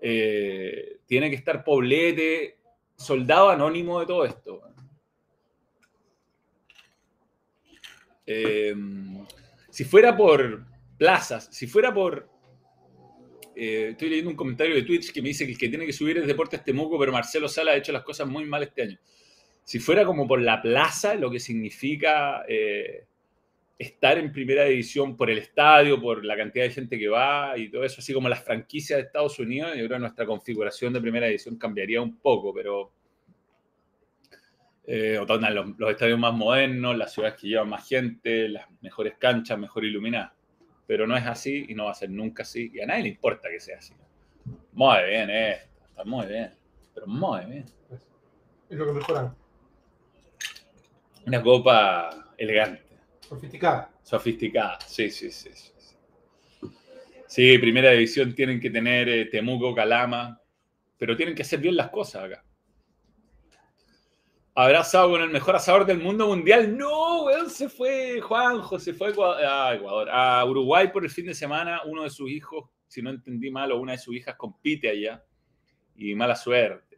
eh, 0.00 1.00
tiene 1.06 1.28
que 1.28 1.36
estar 1.36 1.62
Poblete, 1.62 2.58
soldado 2.96 3.50
anónimo 3.50 4.00
de 4.00 4.06
todo 4.06 4.24
esto. 4.24 4.62
Eh, 8.26 8.74
si 9.68 9.84
fuera 9.84 10.16
por 10.16 10.64
plazas, 10.96 11.48
si 11.52 11.66
fuera 11.66 11.92
por... 11.92 12.30
eh, 13.54 13.88
estoy 13.90 14.08
leyendo 14.08 14.30
un 14.30 14.36
comentario 14.36 14.74
de 14.74 14.82
Twitch 14.82 15.12
que 15.12 15.20
me 15.20 15.28
dice 15.28 15.44
que 15.44 15.52
el 15.52 15.58
que 15.58 15.68
tiene 15.68 15.84
que 15.84 15.92
subir 15.92 16.16
es 16.16 16.26
Deportes 16.26 16.64
Temuco, 16.64 16.98
pero 16.98 17.12
Marcelo 17.12 17.48
Sala 17.48 17.72
ha 17.72 17.76
hecho 17.76 17.92
las 17.92 18.04
cosas 18.04 18.26
muy 18.26 18.46
mal 18.46 18.62
este 18.62 18.82
año. 18.82 18.98
Si 19.64 19.78
fuera 19.78 20.04
como 20.04 20.26
por 20.26 20.40
la 20.40 20.60
plaza, 20.60 21.14
lo 21.14 21.30
que 21.30 21.38
significa 21.38 22.44
eh, 22.48 23.06
estar 23.78 24.18
en 24.18 24.32
primera 24.32 24.64
división 24.64 25.16
por 25.16 25.30
el 25.30 25.38
estadio, 25.38 26.00
por 26.00 26.24
la 26.24 26.36
cantidad 26.36 26.64
de 26.64 26.70
gente 26.70 26.98
que 26.98 27.08
va 27.08 27.56
y 27.56 27.70
todo 27.70 27.84
eso, 27.84 28.00
así 28.00 28.12
como 28.12 28.28
las 28.28 28.44
franquicias 28.44 28.98
de 28.98 29.06
Estados 29.06 29.38
Unidos, 29.38 29.70
yo 29.70 29.86
creo 29.86 29.96
que 29.96 30.00
nuestra 30.00 30.26
configuración 30.26 30.92
de 30.92 31.00
primera 31.00 31.26
división 31.26 31.56
cambiaría 31.56 32.02
un 32.02 32.16
poco, 32.18 32.52
pero 32.52 32.92
eh, 34.92 35.24
los, 35.78 35.90
estadios 35.92 36.18
más 36.18 36.34
modernos, 36.34 36.96
las 36.96 37.12
ciudades 37.12 37.40
que 37.40 37.46
llevan 37.46 37.68
más 37.68 37.88
gente, 37.88 38.48
las 38.48 38.66
mejores 38.80 39.14
canchas, 39.18 39.56
mejor 39.56 39.84
iluminadas. 39.84 40.32
Pero 40.84 41.06
no 41.06 41.16
es 41.16 41.24
así 41.26 41.66
y 41.68 41.74
no 41.74 41.84
va 41.84 41.92
a 41.92 41.94
ser 41.94 42.10
nunca 42.10 42.42
así. 42.42 42.72
Y 42.74 42.80
a 42.80 42.86
nadie 42.86 43.04
le 43.04 43.08
importa 43.10 43.48
que 43.48 43.60
sea 43.60 43.78
así. 43.78 43.94
Muy 44.72 45.04
bien, 45.08 45.30
esto, 45.30 45.70
está 45.88 46.04
muy 46.04 46.26
bien. 46.26 46.50
Pero 46.92 47.06
muy 47.06 47.44
bien. 47.46 47.66
Es 48.68 48.76
lo 48.76 48.86
que 48.86 48.92
mejoran. 48.92 49.39
Una 51.26 51.42
copa 51.42 52.32
elegante, 52.36 52.82
Sofisticada. 53.20 53.90
sofisticada. 54.02 54.78
Sí, 54.86 55.10
sí, 55.10 55.30
sí. 55.30 55.50
Sí, 55.52 55.70
sí. 57.26 57.58
Primera 57.58 57.90
división 57.92 58.34
tienen 58.34 58.60
que 58.60 58.70
tener 58.70 59.08
eh, 59.08 59.26
Temuco, 59.26 59.74
Calama, 59.74 60.40
pero 60.98 61.16
tienen 61.16 61.34
que 61.34 61.42
hacer 61.42 61.60
bien 61.60 61.76
las 61.76 61.90
cosas 61.90 62.24
acá. 62.24 62.44
¿Habrá 64.54 64.80
asado 64.80 65.10
con 65.10 65.22
el 65.22 65.30
mejor 65.30 65.54
asador 65.56 65.86
del 65.86 65.98
mundo 65.98 66.26
mundial? 66.26 66.76
No, 66.76 67.24
weón, 67.24 67.48
se 67.48 67.68
fue 67.68 68.20
Juanjo, 68.20 68.78
se 68.80 68.92
fue 68.92 69.08
a 69.08 69.10
Ecuador, 69.10 69.44
a, 69.44 69.74
Ecuador, 69.74 70.08
a 70.10 70.44
Uruguay 70.44 70.88
por 70.92 71.04
el 71.04 71.10
fin 71.10 71.26
de 71.26 71.34
semana. 71.34 71.82
Uno 71.86 72.02
de 72.02 72.10
sus 72.10 72.28
hijos, 72.28 72.68
si 72.88 73.00
no 73.00 73.10
entendí 73.10 73.50
mal, 73.50 73.70
o 73.70 73.78
una 73.80 73.92
de 73.92 73.98
sus 73.98 74.14
hijas 74.16 74.34
compite 74.36 74.90
allá. 74.90 75.24
Y 75.94 76.14
mala 76.14 76.34
suerte. 76.34 76.89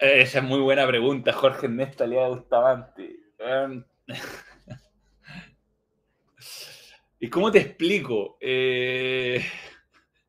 Esa 0.00 0.38
es 0.38 0.44
muy 0.44 0.60
buena 0.60 0.86
pregunta, 0.86 1.30
Jorge 1.30 1.66
Ernesto 1.66 2.04
Aliaga 2.04 2.28
Bustamante. 2.28 3.20
Weón. 3.38 3.86
¿Y 7.20 7.28
cómo 7.28 7.52
te 7.52 7.58
explico? 7.58 8.38
Eh, 8.40 9.44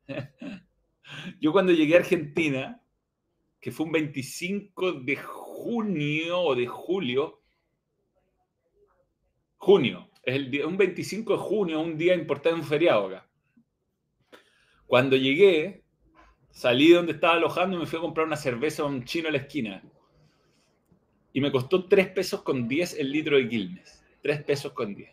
Yo 1.40 1.52
cuando 1.52 1.72
llegué 1.72 1.94
a 1.94 2.00
Argentina, 2.00 2.82
que 3.58 3.72
fue 3.72 3.86
un 3.86 3.92
25 3.92 4.92
de 4.92 5.16
junio 5.16 6.42
o 6.42 6.54
de 6.54 6.66
julio, 6.66 7.40
junio, 9.56 10.10
es 10.22 10.36
el 10.36 10.50
día, 10.50 10.66
un 10.66 10.76
25 10.76 11.32
de 11.32 11.38
junio, 11.38 11.80
un 11.80 11.96
día 11.96 12.14
importante, 12.14 12.60
un 12.60 12.66
feriado 12.66 13.06
acá. 13.06 13.26
Cuando 14.84 15.16
llegué, 15.16 15.81
salí 16.52 16.90
de 16.90 16.96
donde 16.96 17.12
estaba 17.12 17.34
alojando 17.34 17.76
y 17.76 17.80
me 17.80 17.86
fui 17.86 17.98
a 17.98 18.02
comprar 18.02 18.26
una 18.26 18.36
cerveza 18.36 18.84
a 18.84 18.86
un 18.86 19.04
chino 19.04 19.28
a 19.28 19.32
la 19.32 19.38
esquina. 19.38 19.82
Y 21.32 21.40
me 21.40 21.50
costó 21.50 21.86
3 21.86 22.10
pesos 22.10 22.42
con 22.42 22.68
10 22.68 22.98
el 23.00 23.10
litro 23.10 23.36
de 23.36 23.48
Quilmes. 23.48 24.04
3 24.22 24.44
pesos 24.44 24.72
con 24.72 24.94
10. 24.94 25.10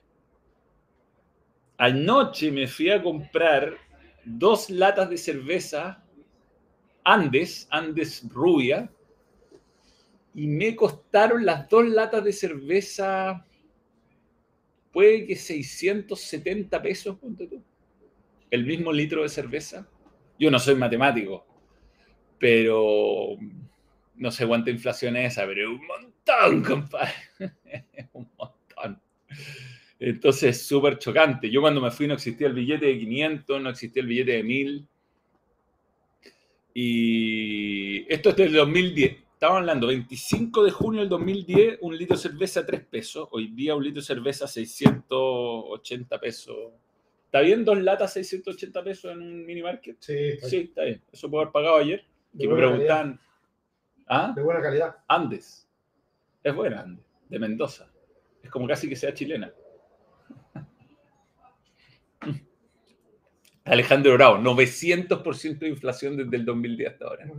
Anoche 1.77 2.51
me 2.51 2.67
fui 2.67 2.91
a 2.91 3.01
comprar 3.01 3.77
dos 4.25 4.69
latas 4.69 5.09
de 5.09 5.17
cerveza 5.17 6.03
Andes, 7.03 7.67
Andes 7.71 8.23
rubia, 8.29 8.91
y 10.35 10.45
me 10.45 10.75
costaron 10.75 11.45
las 11.45 11.67
dos 11.67 11.87
latas 11.87 12.23
de 12.23 12.33
cerveza, 12.33 13.45
puede 14.91 15.25
que 15.25 15.35
670 15.35 16.81
pesos, 16.81 17.17
ponte 17.17 17.47
tú. 17.47 17.63
El 18.51 18.65
mismo 18.65 18.91
litro 18.91 19.23
de 19.23 19.29
cerveza. 19.29 19.87
Yo 20.39 20.49
no 20.49 20.57
soy 20.57 20.75
matemático, 20.75 21.45
pero 22.39 23.37
no 24.15 24.31
sé 24.31 24.47
cuánta 24.47 24.69
inflación 24.69 25.17
es 25.17 25.33
esa, 25.33 25.45
pero 25.45 25.61
es 25.61 25.79
un 25.79 25.85
montón, 25.85 26.63
compadre. 26.63 27.13
un 28.13 28.29
montón. 28.37 29.01
Entonces, 29.99 30.65
súper 30.65 30.97
chocante. 30.97 31.49
Yo 31.49 31.59
cuando 31.59 31.81
me 31.81 31.91
fui 31.91 32.07
no 32.07 32.13
existía 32.13 32.47
el 32.47 32.53
billete 32.53 32.85
de 32.85 32.97
500, 32.99 33.61
no 33.61 33.69
existía 33.69 34.01
el 34.01 34.07
billete 34.07 34.31
de 34.31 34.43
1000. 34.43 34.87
Y 36.73 38.13
esto 38.13 38.29
es 38.29 38.35
del 38.37 38.53
2010. 38.53 39.17
Estamos 39.33 39.57
hablando, 39.57 39.87
25 39.87 40.63
de 40.63 40.71
junio 40.71 41.01
del 41.01 41.09
2010, 41.09 41.79
un 41.81 41.97
litro 41.97 42.15
de 42.15 42.21
cerveza 42.21 42.65
3 42.65 42.85
pesos. 42.85 43.27
Hoy 43.31 43.47
día 43.47 43.75
un 43.75 43.83
litro 43.83 44.01
de 44.01 44.07
cerveza 44.07 44.47
680 44.47 46.19
pesos. 46.19 46.57
¿Está 47.29 47.41
bien 47.41 47.63
dos 47.63 47.77
latas 47.77 48.11
680 48.13 48.83
pesos 48.83 49.11
en 49.11 49.21
un 49.21 49.45
mini 49.45 49.61
market? 49.61 49.97
Sí, 49.99 50.17
está 50.17 50.49
Sí, 50.49 50.57
está 50.61 50.83
bien. 50.83 50.99
Eso 51.11 51.29
puedo 51.29 51.43
haber 51.43 51.51
pagado 51.51 51.77
ayer. 51.77 52.03
de 52.31 52.41
Que 52.41 52.47
me 52.47 52.55
buena 52.55 52.69
preguntaban, 52.69 53.19
¿ah? 54.07 54.33
De 54.35 54.41
buena 54.41 54.61
calidad. 54.63 54.95
Andes. 55.07 55.69
Es 56.43 56.55
buena 56.55 56.81
Andes, 56.81 57.05
de 57.29 57.37
Mendoza. 57.37 57.93
Es 58.41 58.49
como 58.49 58.67
casi 58.67 58.89
que 58.89 58.95
sea 58.95 59.13
chilena. 59.13 59.53
Alejandro 63.63 64.15
Bravo, 64.15 64.39
900% 64.39 65.59
de 65.59 65.69
inflación 65.69 66.17
desde 66.17 66.35
el 66.35 66.45
2010 66.45 66.93
hasta 66.93 67.05
ahora. 67.05 67.31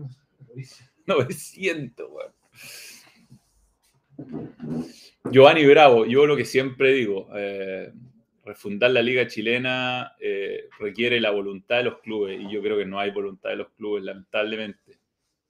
900, 1.04 2.10
weón. 2.12 2.32
Giovanni 5.32 5.66
Bravo, 5.66 6.06
yo 6.06 6.26
lo 6.26 6.36
que 6.36 6.44
siempre 6.44 6.92
digo, 6.92 7.28
eh, 7.34 7.92
refundar 8.44 8.90
la 8.90 9.02
liga 9.02 9.26
chilena 9.26 10.16
eh, 10.18 10.68
requiere 10.78 11.20
la 11.20 11.30
voluntad 11.30 11.78
de 11.78 11.84
los 11.84 11.98
clubes 12.00 12.40
y 12.40 12.50
yo 12.50 12.62
creo 12.62 12.78
que 12.78 12.86
no 12.86 12.98
hay 12.98 13.10
voluntad 13.10 13.50
de 13.50 13.56
los 13.56 13.70
clubes, 13.70 14.04
lamentablemente. 14.04 14.98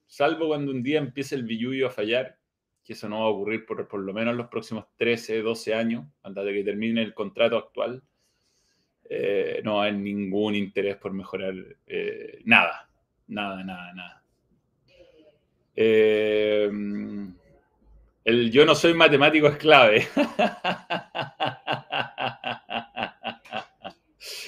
Salvo 0.07 0.48
cuando 0.48 0.72
un 0.72 0.83
día 0.83 0.98
empiece 0.98 1.35
el 1.35 1.44
billullo 1.44 1.87
a 1.87 1.90
fallar, 1.90 2.37
que 2.85 2.94
eso 2.94 3.09
no 3.09 3.20
va 3.20 3.26
a 3.26 3.29
ocurrir 3.29 3.64
por, 3.64 3.87
por 3.87 4.00
lo 4.00 4.12
menos 4.12 4.35
los 4.35 4.48
próximos 4.48 4.87
13, 4.96 5.42
12 5.42 5.74
años, 5.74 6.07
antes 6.22 6.44
de 6.44 6.53
que 6.53 6.64
termine 6.64 7.03
el 7.03 7.14
contrato 7.14 7.57
actual. 7.57 8.03
Eh, 9.09 9.61
no 9.64 9.83
hay 9.83 9.92
ningún 9.92 10.55
interés 10.55 10.96
por 10.96 11.12
mejorar 11.12 11.55
eh, 11.87 12.40
nada, 12.44 12.88
nada, 13.26 13.64
nada, 13.64 13.92
nada. 13.92 14.22
Eh, 15.74 16.70
el 18.24 18.50
yo 18.50 18.66
no 18.66 18.74
soy 18.74 18.94
matemático 18.94 19.46
es 19.48 19.56
clave. 19.56 20.09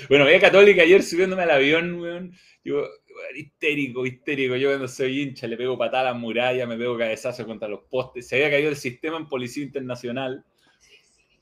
bueno, 0.08 0.24
voy 0.24 0.34
a 0.34 0.40
Católica 0.40 0.82
ayer 0.82 1.02
subiéndome 1.02 1.42
al 1.42 1.50
avión, 1.50 2.00
weón. 2.00 2.32
Yo, 2.64 2.86
histérico, 3.34 4.06
histérico. 4.06 4.56
Yo 4.56 4.70
cuando 4.70 4.88
soy 4.88 5.22
hincha 5.22 5.46
le 5.46 5.56
pego 5.56 5.78
patada 5.78 6.10
a 6.10 6.12
la 6.12 6.18
muralla, 6.18 6.66
me 6.66 6.76
pego 6.76 6.98
cabezazo 6.98 7.46
contra 7.46 7.68
los 7.68 7.84
postes. 7.84 8.28
Se 8.28 8.36
había 8.36 8.50
caído 8.50 8.70
el 8.70 8.76
sistema 8.76 9.16
en 9.16 9.28
Policía 9.28 9.64
Internacional. 9.64 10.44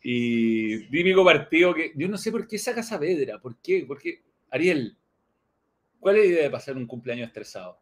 Y 0.03 0.87
típico 0.89 1.25
partido 1.25 1.75
que 1.75 1.93
yo 1.95 2.09
no 2.09 2.17
sé 2.17 2.31
por 2.31 2.47
qué 2.47 2.59
saca 2.59 2.83
Saavedra, 2.83 3.39
¿por 3.39 3.61
qué? 3.61 3.85
Porque, 3.87 4.23
Ariel, 4.51 4.97
¿cuál 5.99 6.17
es 6.17 6.23
la 6.23 6.29
idea 6.29 6.43
de 6.45 6.51
pasar 6.51 6.77
un 6.77 6.87
cumpleaños 6.87 7.27
estresado? 7.27 7.79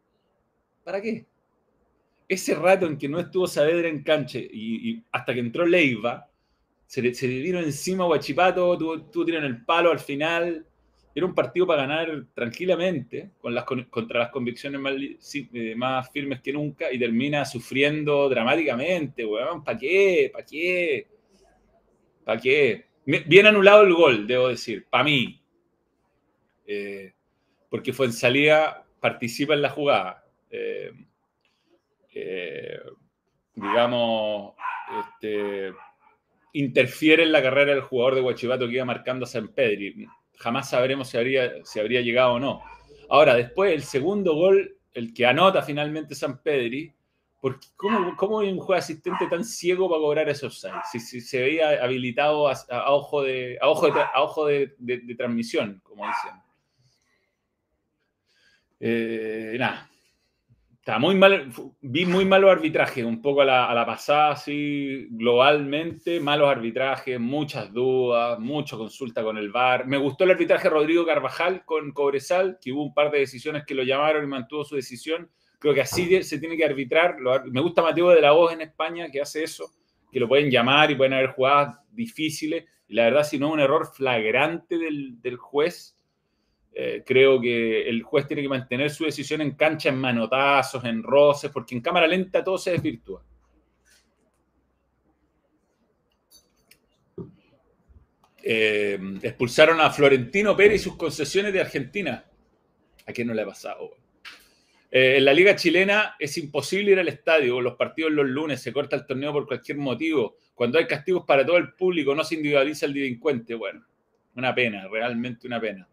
¿Para 0.83 1.01
qué? 1.01 1.27
Ese 2.29 2.55
rato 2.55 2.87
en 2.87 2.99
que 2.99 3.09
no 3.09 3.19
estuvo 3.21 3.47
Saavedra 3.47 3.88
en 3.88 4.03
cancha 4.03 4.38
y, 4.38 5.03
hasta 5.12 5.33
que 5.35 5.41
entró 5.41 5.67
Leiva, 5.67 6.29
Se 6.87 7.03
le, 7.03 7.14
se 7.14 7.27
encima 7.51 8.05
a 8.05 8.09
Guachipato, 8.09 8.79
tuvo, 8.79 9.03
tuvo 9.11 9.25
tiro 9.25 9.38
en 9.38 9.45
el 9.45 9.64
palo 9.64 9.91
al 9.93 10.01
final. 10.01 10.67
Era 11.14 11.27
un 11.27 11.35
partido 11.35 11.67
para 11.67 11.83
ganar 11.83 12.27
tranquilamente, 12.35 13.33
con 13.41 13.55
las, 13.55 13.64
con- 13.64 13.85
contra 13.85 14.21
las 14.21 14.31
convicciones 14.31 14.81
eh, 15.53 15.75
más 15.77 16.11
firmes 16.11 16.41
que 16.41 16.53
nunca, 16.53 16.93
y 16.93 16.99
termina 16.99 17.45
sufriendo 17.45 18.29
dramáticamente, 18.29 19.25
weón. 19.27 19.64
¿Para 19.64 19.79
qué? 19.79 20.31
¿Para 20.33 20.45
qué? 20.47 21.07
¿Para 22.25 22.41
qué? 22.41 22.85
Bien 23.05 23.47
anulado 23.47 23.83
el 23.83 23.95
gol, 23.95 24.27
debo 24.27 24.49
decir, 24.49 24.87
para 24.91 25.05
mí. 25.05 25.41
Eh, 26.67 27.12
porque 27.71 27.93
fue 27.93 28.07
en 28.07 28.12
salida, 28.12 28.87
participa 29.01 29.55
en 29.55 29.62
la 29.62 29.71
jugada. 29.71 30.25
Eh, 30.51 30.91
eh, 32.21 32.81
digamos, 33.55 34.55
este, 35.01 35.73
interfiere 36.53 37.23
en 37.23 37.33
la 37.33 37.43
carrera 37.43 37.73
del 37.73 37.83
jugador 37.83 38.15
de 38.15 38.21
Huachipato 38.21 38.67
que 38.67 38.75
iba 38.75 38.85
marcando 38.85 39.25
a 39.25 39.29
San 39.29 39.49
Pedri. 39.49 40.07
Jamás 40.37 40.71
sabremos 40.71 41.09
si 41.09 41.17
habría, 41.17 41.65
si 41.65 41.81
habría 41.81 42.01
llegado 42.01 42.35
o 42.35 42.41
no. 42.41 42.63
Ahora, 43.09 43.35
después, 43.35 43.73
el 43.73 43.83
segundo 43.83 44.35
gol, 44.35 44.77
el 44.93 45.13
que 45.13 45.27
anota 45.27 45.63
finalmente 45.63 46.15
San 46.15 46.43
Pedri, 46.43 46.93
porque 47.41 47.69
¿cómo, 47.77 48.17
cómo 48.17 48.39
un 48.39 48.59
juego 48.59 48.75
asistente 48.75 49.27
tan 49.29 49.45
ciego 49.45 49.89
para 49.89 50.01
cobrar 50.01 50.29
esos 50.29 50.65
offside? 50.65 50.83
Si, 50.91 51.01
si 51.01 51.21
se 51.21 51.41
veía 51.41 51.83
habilitado 51.83 52.49
a, 52.49 52.93
ojo 52.93 53.23
de, 53.23 53.59
a 53.61 53.69
ojo 53.69 53.87
de, 53.91 54.01
a 54.01 54.23
ojo 54.23 54.47
de 54.47 55.15
transmisión, 55.17 55.81
como 55.85 56.07
dicen. 56.07 56.33
Eh, 58.81 59.57
nada. 59.59 59.91
Muy 60.96 61.16
mal, 61.16 61.53
vi 61.83 62.07
muy 62.07 62.24
malos 62.24 62.51
arbitrajes, 62.51 63.05
un 63.05 63.20
poco 63.20 63.42
a 63.42 63.44
la, 63.44 63.66
a 63.66 63.74
la 63.74 63.85
pasada, 63.85 64.31
así, 64.31 65.07
globalmente, 65.11 66.18
malos 66.18 66.48
arbitrajes, 66.48 67.20
muchas 67.20 67.70
dudas, 67.74 68.38
mucha 68.38 68.79
consulta 68.79 69.22
con 69.22 69.37
el 69.37 69.51
VAR. 69.51 69.87
Me 69.87 69.98
gustó 69.98 70.24
el 70.24 70.31
arbitraje 70.31 70.70
Rodrigo 70.70 71.05
Carvajal 71.05 71.64
con 71.66 71.92
Cobresal, 71.92 72.59
que 72.59 72.72
hubo 72.72 72.85
un 72.85 72.94
par 72.94 73.11
de 73.11 73.18
decisiones 73.18 73.64
que 73.66 73.74
lo 73.74 73.83
llamaron 73.83 74.24
y 74.24 74.29
mantuvo 74.29 74.64
su 74.64 74.77
decisión. 74.77 75.29
Creo 75.59 75.74
que 75.74 75.83
así 75.83 76.22
se 76.22 76.38
tiene 76.38 76.57
que 76.57 76.64
arbitrar. 76.64 77.16
Me 77.44 77.61
gusta 77.61 77.83
Mateo 77.83 78.09
de 78.09 78.22
la 78.22 78.33
Voz 78.33 78.55
en 78.55 78.62
España, 78.62 79.11
que 79.11 79.20
hace 79.20 79.42
eso, 79.42 79.70
que 80.11 80.20
lo 80.20 80.27
pueden 80.27 80.51
llamar 80.51 80.90
y 80.90 80.94
pueden 80.94 81.12
haber 81.12 81.33
jugadas 81.33 81.79
difíciles. 81.90 82.64
Y 82.87 82.94
la 82.94 83.05
verdad, 83.05 83.24
si 83.24 83.38
no 83.38 83.48
es 83.48 83.53
un 83.53 83.61
error 83.61 83.87
flagrante 83.92 84.79
del, 84.79 85.20
del 85.20 85.37
juez, 85.37 85.98
eh, 86.73 87.03
creo 87.05 87.41
que 87.41 87.89
el 87.89 88.03
juez 88.03 88.27
tiene 88.27 88.43
que 88.43 88.49
mantener 88.49 88.91
su 88.91 89.05
decisión 89.05 89.41
en 89.41 89.53
cancha, 89.53 89.89
en 89.89 89.99
manotazos, 89.99 90.85
en 90.85 91.03
roces, 91.03 91.51
porque 91.51 91.75
en 91.75 91.81
cámara 91.81 92.07
lenta 92.07 92.45
todo 92.45 92.59
se 92.59 92.73
desvirtúa. 92.73 93.25
Eh, 98.43 98.99
expulsaron 99.23 99.81
a 99.81 99.91
Florentino 99.91 100.57
Pérez 100.57 100.81
y 100.81 100.85
sus 100.85 100.97
concesiones 100.97 101.53
de 101.53 101.61
Argentina. 101.61 102.25
¿A 103.07 103.13
quién 103.13 103.27
no 103.27 103.35
le 103.35 103.43
ha 103.43 103.47
pasado? 103.47 103.91
Eh, 104.91 105.17
en 105.19 105.25
la 105.25 105.35
liga 105.35 105.55
chilena 105.55 106.15
es 106.19 106.39
imposible 106.39 106.93
ir 106.93 106.99
al 106.99 107.09
estadio, 107.09 107.61
los 107.61 107.75
partidos 107.75 108.13
los 108.13 108.27
lunes, 108.27 108.63
se 108.63 108.73
corta 108.73 108.97
el 108.97 109.07
torneo 109.07 109.33
por 109.33 109.47
cualquier 109.47 109.79
motivo. 109.79 110.37
Cuando 110.55 110.79
hay 110.79 110.87
castigos 110.87 111.25
para 111.27 111.45
todo 111.45 111.59
el 111.59 111.75
público, 111.75 112.15
no 112.15 112.25
se 112.25 112.37
individualiza 112.37 112.87
el 112.87 112.95
delincuente. 112.95 113.55
Bueno, 113.55 113.85
una 114.35 114.55
pena, 114.55 114.89
realmente 114.89 115.47
una 115.47 115.61
pena. 115.61 115.89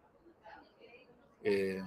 Eh, 1.48 1.80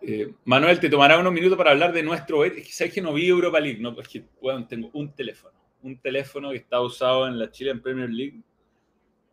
eh, 0.00 0.32
Manuel, 0.44 0.78
te 0.78 0.88
tomará 0.88 1.18
unos 1.18 1.32
minutos 1.32 1.58
para 1.58 1.72
hablar 1.72 1.92
de 1.92 2.04
nuestro 2.04 2.38
Betis. 2.38 2.76
¿Sabes 2.76 2.94
que 2.94 3.02
no 3.02 3.12
vi 3.12 3.26
Europa 3.26 3.58
League? 3.58 3.80
No, 3.80 4.00
es 4.00 4.06
que 4.06 4.24
bueno, 4.40 4.64
tengo 4.68 4.90
un 4.92 5.12
teléfono. 5.12 5.56
Un 5.82 5.98
teléfono 5.98 6.50
que 6.50 6.58
está 6.58 6.80
usado 6.80 7.26
en 7.26 7.36
la 7.36 7.50
Chilean 7.50 7.80
Premier 7.80 8.08
League. 8.08 8.40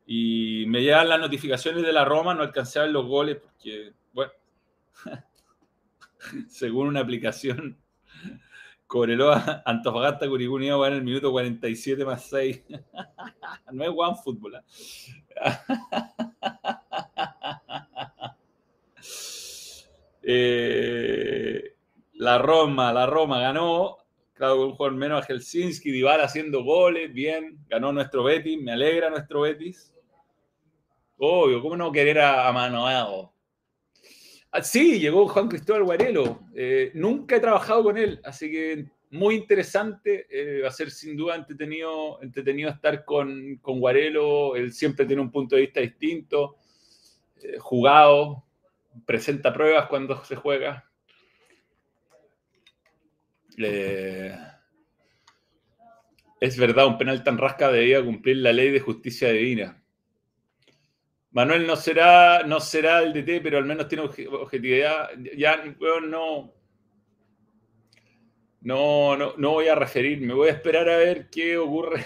Y 0.08 0.66
me 0.68 0.82
llegan 0.82 1.08
las 1.08 1.20
notificaciones 1.20 1.84
de 1.84 1.94
la 1.94 2.04
Roma, 2.04 2.34
no 2.34 2.42
alcancé 2.42 2.80
a 2.80 2.82
ver 2.82 2.92
los 2.92 3.06
goles 3.06 3.38
porque, 3.38 3.94
bueno, 4.12 4.32
según 6.50 6.88
una 6.88 7.02
aplicación, 7.02 7.78
Cobreloa, 8.88 9.62
Antofagasta, 9.66 10.28
Curicó 10.28 10.56
Unido 10.56 10.80
van 10.80 10.94
en 10.94 10.98
el 11.00 11.04
minuto 11.04 11.32
47 11.32 12.04
más 12.06 12.28
6. 12.28 12.64
no 13.72 13.84
es 13.84 13.90
One 13.96 14.18
Fútbol. 14.24 14.56
Eh, 14.56 14.62
la 22.14 22.38
Roma, 22.38 22.94
la 22.94 23.06
Roma 23.06 23.42
ganó, 23.42 23.98
claro, 24.34 24.58
con 24.58 24.66
un 24.68 24.76
jugador 24.76 24.98
menos 24.98 25.24
a 25.24 25.26
Helsinki, 25.28 25.92
Dybala 25.92 26.24
haciendo 26.24 26.64
goles, 26.64 27.14
bien, 27.14 27.60
ganó 27.68 27.92
nuestro 27.92 28.24
Betis, 28.24 28.62
me 28.62 28.72
alegra 28.72 29.10
nuestro 29.10 29.42
Betis. 29.42 29.94
Obvio, 31.18 31.62
¿cómo 31.62 31.78
no 31.78 31.92
querer 31.92 32.20
a, 32.20 32.50
a? 32.50 33.32
Ah, 34.52 34.62
sí, 34.62 35.00
llegó 35.00 35.28
Juan 35.28 35.48
Cristóbal 35.48 35.84
Guarelo. 35.84 36.42
Eh, 36.54 36.92
nunca 36.94 37.38
he 37.38 37.40
trabajado 37.40 37.84
con 37.84 37.98
él, 37.98 38.20
así 38.24 38.52
que 38.52 38.86
muy 39.10 39.36
interesante. 39.36 40.28
eh, 40.30 40.62
va 40.62 40.68
a 40.68 40.72
ser 40.72 40.92
sin 40.92 41.18
duda 41.18 41.36
entretenido, 41.36 42.22
entretenido 42.22 42.70
estar 42.70 43.04
con, 43.04 43.58
con 43.58 43.80
Guarelo. 43.80 44.56
Él 44.56 44.72
siempre 44.72 45.06
tiene 45.06 45.22
un 45.22 45.32
punto 45.32 45.56
de 45.56 45.62
vista 45.62 45.80
distinto, 45.80 46.58
eh, 47.42 47.58
jugado, 47.58 48.44
presenta 49.06 49.54
pruebas 49.54 49.88
cuando 49.88 50.24
se 50.26 50.36
juega. 50.36 50.90
Es 56.40 56.58
verdad, 56.58 56.88
un 56.88 56.98
penal 56.98 57.24
tan 57.24 57.38
rasca 57.38 57.72
debía 57.72 58.04
cumplir 58.04 58.38
la 58.38 58.52
ley 58.52 58.72
de 58.72 58.80
justicia 58.80 59.30
divina. 59.30 59.82
Manuel 61.32 61.66
no 61.66 61.76
será, 61.76 62.44
no 62.44 62.60
será 62.60 63.02
el 63.02 63.14
DT, 63.14 63.42
pero 63.42 63.58
al 63.58 63.66
menos 63.66 63.88
tiene 63.88 64.04
obje- 64.04 64.28
objetividad. 64.28 65.10
Ya, 65.36 65.64
no, 66.02 66.54
no, 68.62 69.18
no, 69.18 69.34
no 69.38 69.52
voy 69.52 69.68
a 69.68 69.76
referirme. 69.76 70.34
Voy 70.34 70.50
a 70.50 70.54
esperar 70.54 70.90
a 70.90 70.98
ver 70.98 71.30
qué 71.30 71.58
ocurre. 71.58 72.06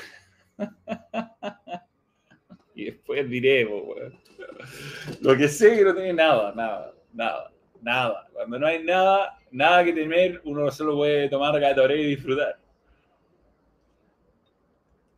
y 2.75 2.85
después 2.85 3.29
diré, 3.29 3.65
weón. 3.65 4.19
Lo 5.21 5.37
que 5.37 5.47
sé 5.47 5.75
que 5.75 5.83
no 5.83 5.93
tiene 5.93 6.13
nada, 6.13 6.53
nada, 6.55 6.93
nada, 7.13 7.51
nada. 7.81 8.27
Cuando 8.33 8.59
no 8.59 8.67
hay 8.67 8.83
nada, 8.83 9.37
nada 9.51 9.83
que 9.83 9.93
temer, 9.93 10.41
uno 10.43 10.69
solo 10.71 10.95
puede 10.95 11.29
tomar 11.29 11.59
Gatorade 11.59 12.01
y 12.01 12.15
disfrutar. 12.15 12.59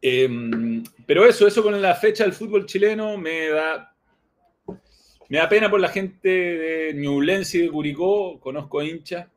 Em, 0.02 0.84
pero 1.06 1.26
eso, 1.26 1.46
eso 1.48 1.62
con 1.62 1.82
la 1.82 1.96
fecha 1.96 2.24
del 2.24 2.34
fútbol 2.34 2.66
chileno 2.66 3.18
me 3.18 3.50
da, 3.50 3.94
me 5.28 5.38
da 5.38 5.50
pena 5.50 5.70
por 5.70 5.80
la 5.80 5.90
gente 5.90 6.30
de 6.30 6.94
Ñublense 6.94 7.58
y 7.58 7.62
de 7.64 7.70
Curicó. 7.70 8.40
Conozco 8.40 8.82
hinchas, 8.82 9.28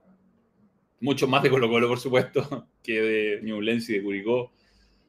mucho 1.00 1.26
más 1.26 1.42
de 1.42 1.50
Colo 1.50 1.68
Colo, 1.68 1.88
por 1.88 1.98
supuesto, 1.98 2.68
que 2.82 3.00
de 3.00 3.40
Ñublense 3.42 3.92
y 3.92 3.96
de 3.96 4.04
Curicó. 4.04 4.52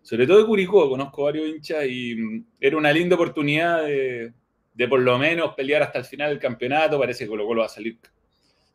Sobre 0.02 0.28
todo 0.28 0.40
de 0.40 0.46
Curicó, 0.46 0.90
conozco 0.90 1.24
varios 1.24 1.48
hinchas 1.48 1.86
y 1.88 2.16
mm, 2.16 2.46
era 2.60 2.78
una 2.78 2.92
linda 2.92 3.16
oportunidad 3.16 3.86
de, 3.86 4.34
de 4.74 4.88
por 4.88 5.00
lo 5.00 5.18
menos 5.18 5.54
pelear 5.56 5.84
hasta 5.84 6.00
el 6.00 6.06
final 6.06 6.30
del 6.30 6.40
campeonato. 6.40 7.00
Parece 7.00 7.26
que 7.26 7.30
Colo 7.30 7.46
Colo 7.46 7.62
va 7.62 7.68
a 7.68 7.70
salir, 7.70 8.00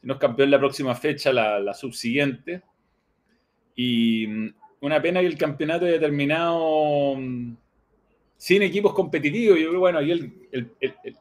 si 0.01 0.07
no 0.07 0.15
es 0.15 0.21
campeón 0.21 0.51
la 0.51 0.59
próxima 0.59 0.95
fecha, 0.95 1.33
la, 1.33 1.75
subsiguiente. 1.75 2.63
Y 3.75 4.27
mm, 4.27 4.55
una 4.81 5.01
pena 5.03 5.21
que 5.21 5.27
el 5.27 5.39
campeonato 5.39 5.87
haya 5.87 6.01
terminado 6.01 7.17
mm, 7.17 7.57
sin 8.37 8.63
equipos 8.63 8.95
competitivos. 8.95 9.59
Yo 9.59 9.69
creo, 9.69 9.81
bueno, 9.81 9.99
ahí 9.99 10.33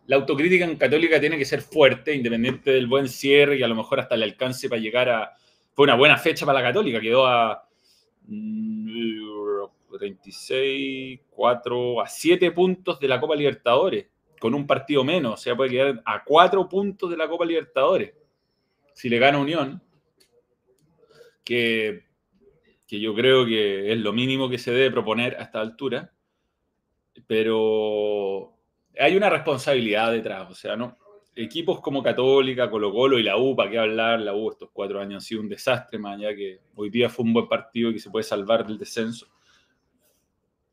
la 0.05 0.15
autocrítica 0.15 0.65
en 0.65 0.77
Católica 0.77 1.19
tiene 1.19 1.37
que 1.37 1.45
ser 1.45 1.61
fuerte, 1.61 2.13
independiente 2.13 2.71
del 2.71 2.87
buen 2.87 3.07
cierre 3.07 3.57
y 3.57 3.63
a 3.63 3.67
lo 3.67 3.75
mejor 3.75 3.99
hasta 3.99 4.15
el 4.15 4.23
alcance 4.23 4.69
para 4.69 4.81
llegar 4.81 5.09
a... 5.09 5.33
Fue 5.73 5.83
una 5.83 5.95
buena 5.95 6.17
fecha 6.17 6.45
para 6.45 6.59
la 6.59 6.67
Católica, 6.67 6.99
quedó 6.99 7.27
a 7.27 7.67
mm, 8.27 8.77
36, 9.97 11.19
4, 11.29 12.01
a 12.01 12.07
7 12.07 12.51
puntos 12.51 12.99
de 12.99 13.07
la 13.07 13.19
Copa 13.19 13.35
Libertadores, 13.35 14.07
con 14.39 14.53
un 14.53 14.67
partido 14.67 15.03
menos, 15.03 15.33
o 15.33 15.37
sea, 15.37 15.55
puede 15.55 15.71
quedar 15.71 16.01
a 16.05 16.23
4 16.23 16.67
puntos 16.69 17.09
de 17.09 17.17
la 17.17 17.27
Copa 17.27 17.45
Libertadores. 17.45 18.13
Si 18.93 19.09
le 19.09 19.19
gana 19.19 19.39
Unión, 19.39 19.81
que, 21.43 22.05
que 22.87 22.99
yo 22.99 23.13
creo 23.15 23.45
que 23.45 23.91
es 23.91 23.97
lo 23.99 24.13
mínimo 24.13 24.49
que 24.49 24.57
se 24.57 24.71
debe 24.71 24.91
proponer 24.91 25.35
a 25.37 25.43
esta 25.43 25.61
altura, 25.61 26.11
pero 27.25 28.53
hay 28.99 29.15
una 29.15 29.29
responsabilidad 29.29 30.11
detrás, 30.11 30.49
o 30.49 30.55
sea, 30.55 30.75
¿no? 30.75 30.97
Equipos 31.35 31.81
como 31.81 32.01
Católica, 32.01 32.69
Colo 32.69 32.91
Colo 32.91 33.19
y 33.19 33.23
la 33.23 33.37
U, 33.37 33.55
¿para 33.55 33.69
qué 33.69 33.77
hablar? 33.77 34.19
La 34.19 34.33
U 34.33 34.49
estos 34.49 34.69
cuatro 34.73 34.99
años 34.99 35.15
han 35.15 35.21
sido 35.21 35.41
un 35.41 35.49
desastre, 35.49 35.99
más 35.99 36.17
allá 36.17 36.35
que 36.35 36.61
hoy 36.75 36.89
día 36.89 37.09
fue 37.09 37.25
un 37.25 37.33
buen 37.33 37.47
partido 37.47 37.91
y 37.91 37.93
que 37.93 37.99
se 37.99 38.09
puede 38.09 38.23
salvar 38.23 38.65
del 38.65 38.77
descenso. 38.77 39.27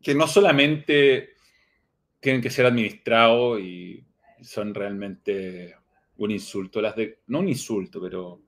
Que 0.03 0.15
no 0.15 0.27
solamente 0.27 1.34
tienen 2.25 2.41
que 2.41 2.49
ser 2.49 2.65
administrados 2.65 3.61
y 3.61 4.03
son 4.41 4.73
realmente 4.73 5.77
un 6.17 6.31
insulto, 6.31 6.81
las 6.81 6.97
de, 6.97 7.19
no 7.27 7.41
un 7.41 7.51
insulto, 7.51 8.01
pero 8.01 8.41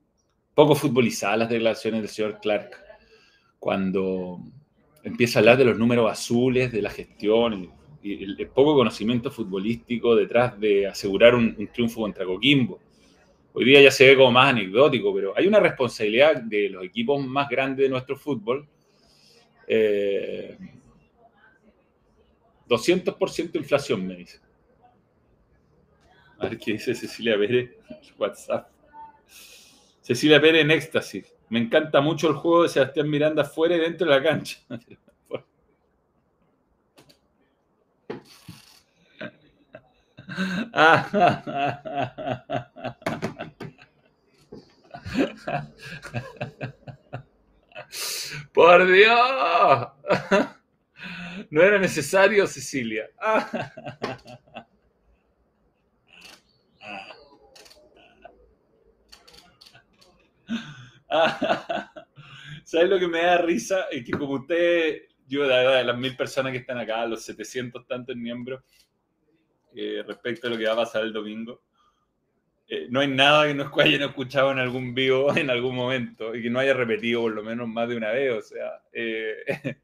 poco 0.55 0.73
futbolizadas 0.73 1.37
las 1.37 1.49
declaraciones 1.49 2.01
del 2.01 2.09
señor 2.09 2.39
Clark 2.41 2.71
cuando 3.59 4.39
empieza 5.03 5.37
a 5.37 5.41
hablar 5.41 5.57
de 5.57 5.65
los 5.65 5.77
números 5.77 6.11
azules, 6.11 6.71
de 6.71 6.81
la 6.81 6.89
gestión 6.89 7.69
y, 8.01 8.13
el, 8.23 8.35
el 8.39 8.47
poco 8.47 8.73
conocimiento 8.73 9.29
futbolístico 9.29 10.15
detrás 10.15 10.59
de 10.59 10.87
asegurar 10.87 11.35
un, 11.35 11.55
un 11.55 11.67
triunfo 11.67 12.01
contra 12.01 12.25
Coquimbo. 12.25 12.79
Hoy 13.53 13.63
día 13.63 13.79
ya 13.79 13.91
se 13.91 14.07
ve 14.07 14.15
como 14.15 14.31
más 14.31 14.49
anecdótico, 14.49 15.13
pero 15.13 15.37
hay 15.37 15.45
una 15.45 15.59
responsabilidad 15.59 16.41
de 16.41 16.69
los 16.69 16.83
equipos 16.83 17.23
más 17.23 17.47
grandes 17.47 17.83
de 17.83 17.89
nuestro 17.89 18.17
fútbol. 18.17 18.67
Eh, 19.67 20.57
200% 22.67 23.55
inflación, 23.55 24.05
me 24.05 24.15
dice. 24.15 24.39
A 26.39 26.47
ver 26.47 26.59
qué 26.59 26.73
dice 26.73 26.93
Cecilia 26.93 27.37
Pérez 27.37 27.71
WhatsApp. 28.17 28.69
Cecilia 30.01 30.39
Pérez 30.39 30.61
en 30.61 30.71
éxtasis. 30.71 31.33
Me 31.49 31.59
encanta 31.59 32.01
mucho 32.01 32.29
el 32.29 32.35
juego 32.35 32.63
de 32.63 32.69
Sebastián 32.69 33.09
Miranda 33.09 33.43
fuera 33.43 33.75
y 33.75 33.79
dentro 33.79 34.07
de 34.07 34.15
la 34.15 34.23
cancha. 34.23 34.59
Por 48.53 48.91
Dios. 48.91 49.87
No 51.57 51.63
era 51.63 51.79
necesario, 51.79 52.45
Cecilia. 52.45 53.09
¿Sabes 62.63 62.89
lo 62.89 62.99
que 62.99 63.07
me 63.07 63.23
da 63.23 63.39
risa? 63.39 63.87
Es 63.89 64.05
que 64.05 64.11
como 64.11 64.33
usted, 64.33 65.01
yo 65.27 65.47
de, 65.47 65.83
las 65.83 65.97
mil 65.97 66.15
personas 66.15 66.51
que 66.51 66.59
están 66.59 66.77
acá, 66.77 67.07
los 67.07 67.23
700 67.23 67.87
tantos 67.87 68.15
miembros, 68.15 68.61
eh, 69.75 70.03
respecto 70.05 70.45
a 70.45 70.51
lo 70.51 70.59
que 70.59 70.67
va 70.67 70.73
a 70.73 70.83
pasar 70.83 71.05
el 71.05 71.13
domingo, 71.13 71.63
eh, 72.67 72.85
no 72.91 72.99
hay 72.99 73.07
nada 73.07 73.47
que 73.47 73.55
no 73.55 73.71
hayan 73.79 74.03
escuchado 74.03 74.51
en 74.51 74.59
algún 74.59 74.93
vivo 74.93 75.35
en 75.35 75.49
algún 75.49 75.75
momento 75.75 76.35
y 76.35 76.43
que 76.43 76.51
no 76.51 76.59
haya 76.59 76.75
repetido 76.75 77.21
por 77.21 77.33
lo 77.33 77.41
menos 77.41 77.67
más 77.67 77.89
de 77.89 77.97
una 77.97 78.11
vez. 78.11 78.31
O 78.31 78.41
sea, 78.43 78.83
eh, 78.93 79.77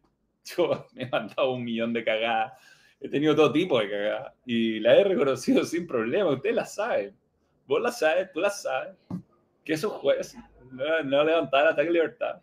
yo 0.57 0.87
me 0.93 1.03
he 1.03 1.09
mandado 1.09 1.51
un 1.51 1.63
millón 1.63 1.93
de 1.93 2.03
cagadas. 2.03 2.53
He 2.99 3.09
tenido 3.09 3.35
todo 3.35 3.51
tipo 3.51 3.79
de 3.79 3.89
cagadas 3.89 4.33
y 4.45 4.79
la 4.79 4.95
he 4.95 5.03
reconocido 5.03 5.63
sin 5.65 5.87
problema. 5.87 6.31
Ustedes 6.31 6.55
la 6.55 6.65
saben. 6.65 7.15
Vos 7.65 7.81
la 7.81 7.91
sabes, 7.91 8.31
tú 8.31 8.39
la 8.39 8.49
sabes. 8.49 8.95
Que 9.63 9.73
esos 9.73 9.93
jueces 9.93 10.39
no, 10.71 11.03
no 11.03 11.23
levantar 11.23 11.67
ataque 11.67 11.91
libertad. 11.91 12.41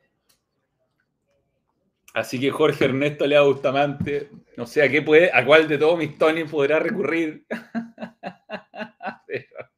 Así 2.12 2.40
que 2.40 2.50
Jorge 2.50 2.86
Ernesto 2.86 3.26
Lea 3.26 3.42
Bustamante, 3.42 4.30
no 4.56 4.66
sé 4.66 4.82
a 4.82 4.88
qué 4.88 5.00
puede, 5.00 5.30
a 5.32 5.44
cuál 5.44 5.68
de 5.68 5.78
todos 5.78 5.96
mis 5.96 6.18
Tony 6.18 6.44
podrá 6.44 6.80
recurrir. 6.80 7.46
pero, 9.26 9.70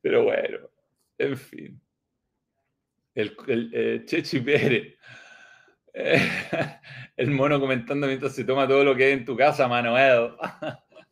pero, 0.00 0.24
bueno, 0.24 0.70
en 1.18 1.36
fin. 1.36 1.80
El, 3.14 3.36
el 3.46 3.70
eh, 3.74 4.02
Chechi 4.06 4.40
Pérez. 4.40 4.96
El 7.16 7.30
mono 7.30 7.58
comentando 7.58 8.06
mientras 8.06 8.34
se 8.34 8.44
toma 8.44 8.68
todo 8.68 8.84
lo 8.84 8.94
que 8.94 9.04
hay 9.04 9.12
en 9.12 9.24
tu 9.24 9.34
casa, 9.34 9.66
Manuel. 9.66 10.32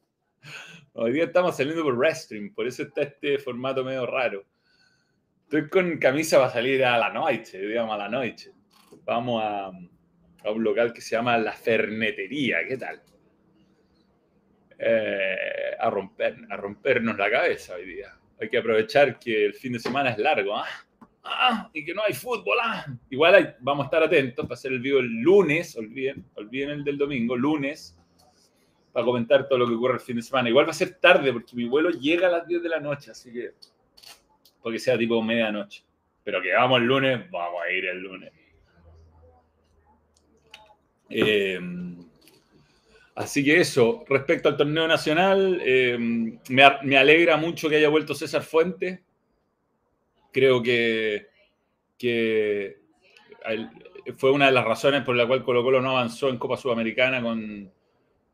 Hoy 0.92 1.12
día 1.12 1.24
estamos 1.24 1.56
saliendo 1.56 1.82
por 1.82 1.98
Restream, 1.98 2.52
por 2.54 2.66
eso 2.66 2.82
está 2.82 3.02
este 3.02 3.38
formato 3.38 3.82
medio 3.82 4.04
raro. 4.06 4.44
Estoy 5.44 5.68
con 5.70 5.98
camisa 5.98 6.38
para 6.38 6.50
salir 6.50 6.84
a 6.84 6.98
la 6.98 7.10
noche, 7.10 7.58
digamos 7.60 7.94
a 7.94 7.98
la 7.98 8.08
noche. 8.10 8.52
Vamos 9.04 9.42
a, 9.42 9.66
a 9.68 10.50
un 10.50 10.62
local 10.62 10.92
que 10.92 11.00
se 11.00 11.16
llama 11.16 11.38
La 11.38 11.52
Fernetería, 11.52 12.58
¿qué 12.68 12.76
tal? 12.76 13.02
Eh, 14.78 15.76
a, 15.78 15.88
romper, 15.88 16.36
a 16.50 16.56
rompernos 16.56 17.16
la 17.16 17.30
cabeza 17.30 17.74
hoy 17.74 17.86
día. 17.86 18.18
Hay 18.38 18.50
que 18.50 18.58
aprovechar 18.58 19.18
que 19.18 19.46
el 19.46 19.54
fin 19.54 19.72
de 19.72 19.78
semana 19.78 20.10
es 20.10 20.18
largo, 20.18 20.56
¿ah? 20.56 20.66
Ah, 21.24 21.70
y 21.72 21.82
que 21.84 21.94
no 21.94 22.02
hay 22.02 22.12
fútbol. 22.12 22.58
¿ah? 22.62 22.84
Igual 23.08 23.56
vamos 23.60 23.84
a 23.84 23.86
estar 23.86 24.02
atentos 24.02 24.44
para 24.44 24.54
hacer 24.54 24.72
el 24.72 24.80
video 24.80 25.00
el 25.00 25.20
lunes, 25.22 25.74
olviden, 25.76 26.26
olviden 26.34 26.70
el 26.70 26.84
del 26.84 26.98
domingo, 26.98 27.34
lunes, 27.34 27.98
para 28.92 29.06
comentar 29.06 29.48
todo 29.48 29.58
lo 29.58 29.66
que 29.66 29.74
ocurre 29.74 29.94
el 29.94 30.00
fin 30.00 30.16
de 30.16 30.22
semana. 30.22 30.50
Igual 30.50 30.66
va 30.66 30.70
a 30.70 30.74
ser 30.74 30.98
tarde 31.00 31.32
porque 31.32 31.56
mi 31.56 31.64
vuelo 31.64 31.90
llega 31.90 32.28
a 32.28 32.30
las 32.30 32.46
10 32.46 32.62
de 32.62 32.68
la 32.68 32.78
noche, 32.78 33.10
así 33.10 33.32
que, 33.32 33.52
porque 34.62 34.78
sea 34.78 34.98
tipo 34.98 35.20
medianoche. 35.22 35.82
Pero 36.22 36.42
que 36.42 36.52
vamos 36.52 36.80
el 36.80 36.86
lunes, 36.86 37.30
vamos 37.30 37.62
a 37.62 37.70
ir 37.70 37.86
el 37.86 37.98
lunes. 37.98 38.32
Eh, 41.08 41.58
así 43.14 43.44
que 43.44 43.60
eso, 43.60 44.04
respecto 44.08 44.50
al 44.50 44.56
torneo 44.56 44.86
nacional, 44.86 45.60
eh, 45.64 45.96
me, 45.98 46.64
me, 46.82 46.96
alegra 46.98 47.36
mucho 47.36 47.68
que 47.68 47.76
haya 47.76 47.88
vuelto 47.88 48.14
César 48.14 48.42
Fuentes. 48.42 49.00
Creo 50.34 50.64
que, 50.64 51.28
fue 54.16 54.32
una 54.32 54.46
de 54.46 54.52
las 54.52 54.64
razones 54.64 55.04
por 55.04 55.14
la 55.14 55.28
cual 55.28 55.44
Colo 55.44 55.62
Colo 55.62 55.80
no 55.80 55.90
avanzó 55.90 56.28
en 56.28 56.38
Copa 56.38 56.56
Sudamericana 56.56 57.22
con, 57.22 57.70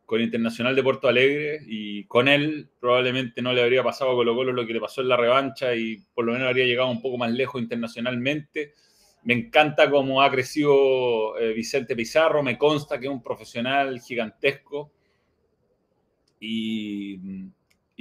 con 0.07 0.23
Internacional 0.23 0.75
de 0.75 0.83
Porto 0.83 1.09
Alegre 1.09 1.61
y 1.67 2.05
con 2.05 2.27
él 2.27 2.71
probablemente 2.81 3.43
no 3.43 3.53
le 3.53 3.63
habría 3.63 3.85
pasado 3.85 4.13
a 4.13 4.15
Colo 4.15 4.35
Colo 4.35 4.51
lo 4.51 4.67
que 4.67 4.73
le 4.73 4.81
pasó 4.81 5.03
en 5.03 5.09
la 5.09 5.19
revancha 5.19 5.75
y 5.75 5.99
por 6.15 6.25
lo 6.25 6.33
menos 6.33 6.49
habría 6.49 6.65
llegado 6.65 6.91
un 6.91 7.03
poco 7.03 7.19
más 7.19 7.33
lejos 7.33 7.61
internacionalmente. 7.61 8.73
Me 9.25 9.35
encanta 9.35 9.91
cómo 9.91 10.23
ha 10.23 10.31
crecido 10.31 11.39
eh, 11.39 11.53
Vicente 11.53 11.95
Pizarro, 11.95 12.43
me 12.43 12.57
consta 12.57 12.99
que 12.99 13.09
es 13.09 13.13
un 13.13 13.23
profesional 13.23 14.01
gigantesco. 14.01 14.91
Y, 16.41 17.19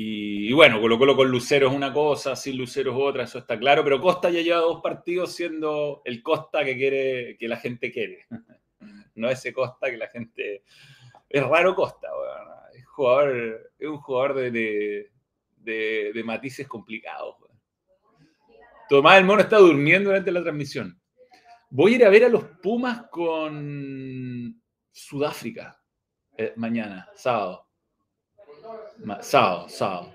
y, 0.01 0.53
bueno, 0.53 0.79
Colo 0.79 1.13
con 1.13 1.29
Lucero 1.29 1.67
es 1.67 1.75
una 1.75 1.91
cosa, 1.91 2.33
sin 2.33 2.57
Lucero 2.57 2.91
es 2.91 2.97
otra, 2.97 3.23
eso 3.25 3.39
está 3.39 3.59
claro, 3.59 3.83
pero 3.83 3.99
Costa 3.99 4.29
ya 4.29 4.39
lleva 4.39 4.61
dos 4.61 4.79
partidos 4.81 5.35
siendo 5.35 6.01
el 6.05 6.23
Costa 6.23 6.63
que 6.63 6.77
quiere, 6.77 7.35
que 7.37 7.49
la 7.49 7.57
gente 7.57 7.91
quiere. 7.91 8.25
No 9.15 9.29
ese 9.29 9.51
Costa 9.51 9.91
que 9.91 9.97
la 9.97 10.07
gente... 10.07 10.63
Es 11.27 11.43
raro 11.43 11.75
Costa, 11.75 12.07
bueno. 12.15 12.55
es, 12.73 12.87
jugador, 12.87 13.71
es 13.77 13.89
un 13.89 13.97
jugador 13.97 14.35
de, 14.35 15.11
de, 15.57 16.11
de, 16.13 16.23
matices 16.23 16.65
complicados. 16.65 17.35
Tomás 18.87 19.17
el 19.17 19.25
Mono 19.25 19.41
está 19.41 19.57
durmiendo 19.57 20.11
durante 20.11 20.31
la 20.31 20.41
transmisión. 20.41 20.97
Voy 21.69 21.91
a 21.91 21.95
ir 21.97 22.05
a 22.05 22.09
ver 22.09 22.23
a 22.23 22.29
los 22.29 22.45
Pumas 22.63 23.07
con 23.11 24.63
Sudáfrica 24.93 25.83
eh, 26.37 26.53
mañana, 26.55 27.09
sábado. 27.15 27.68
Sábado, 29.21 29.69
sábado. 29.69 30.13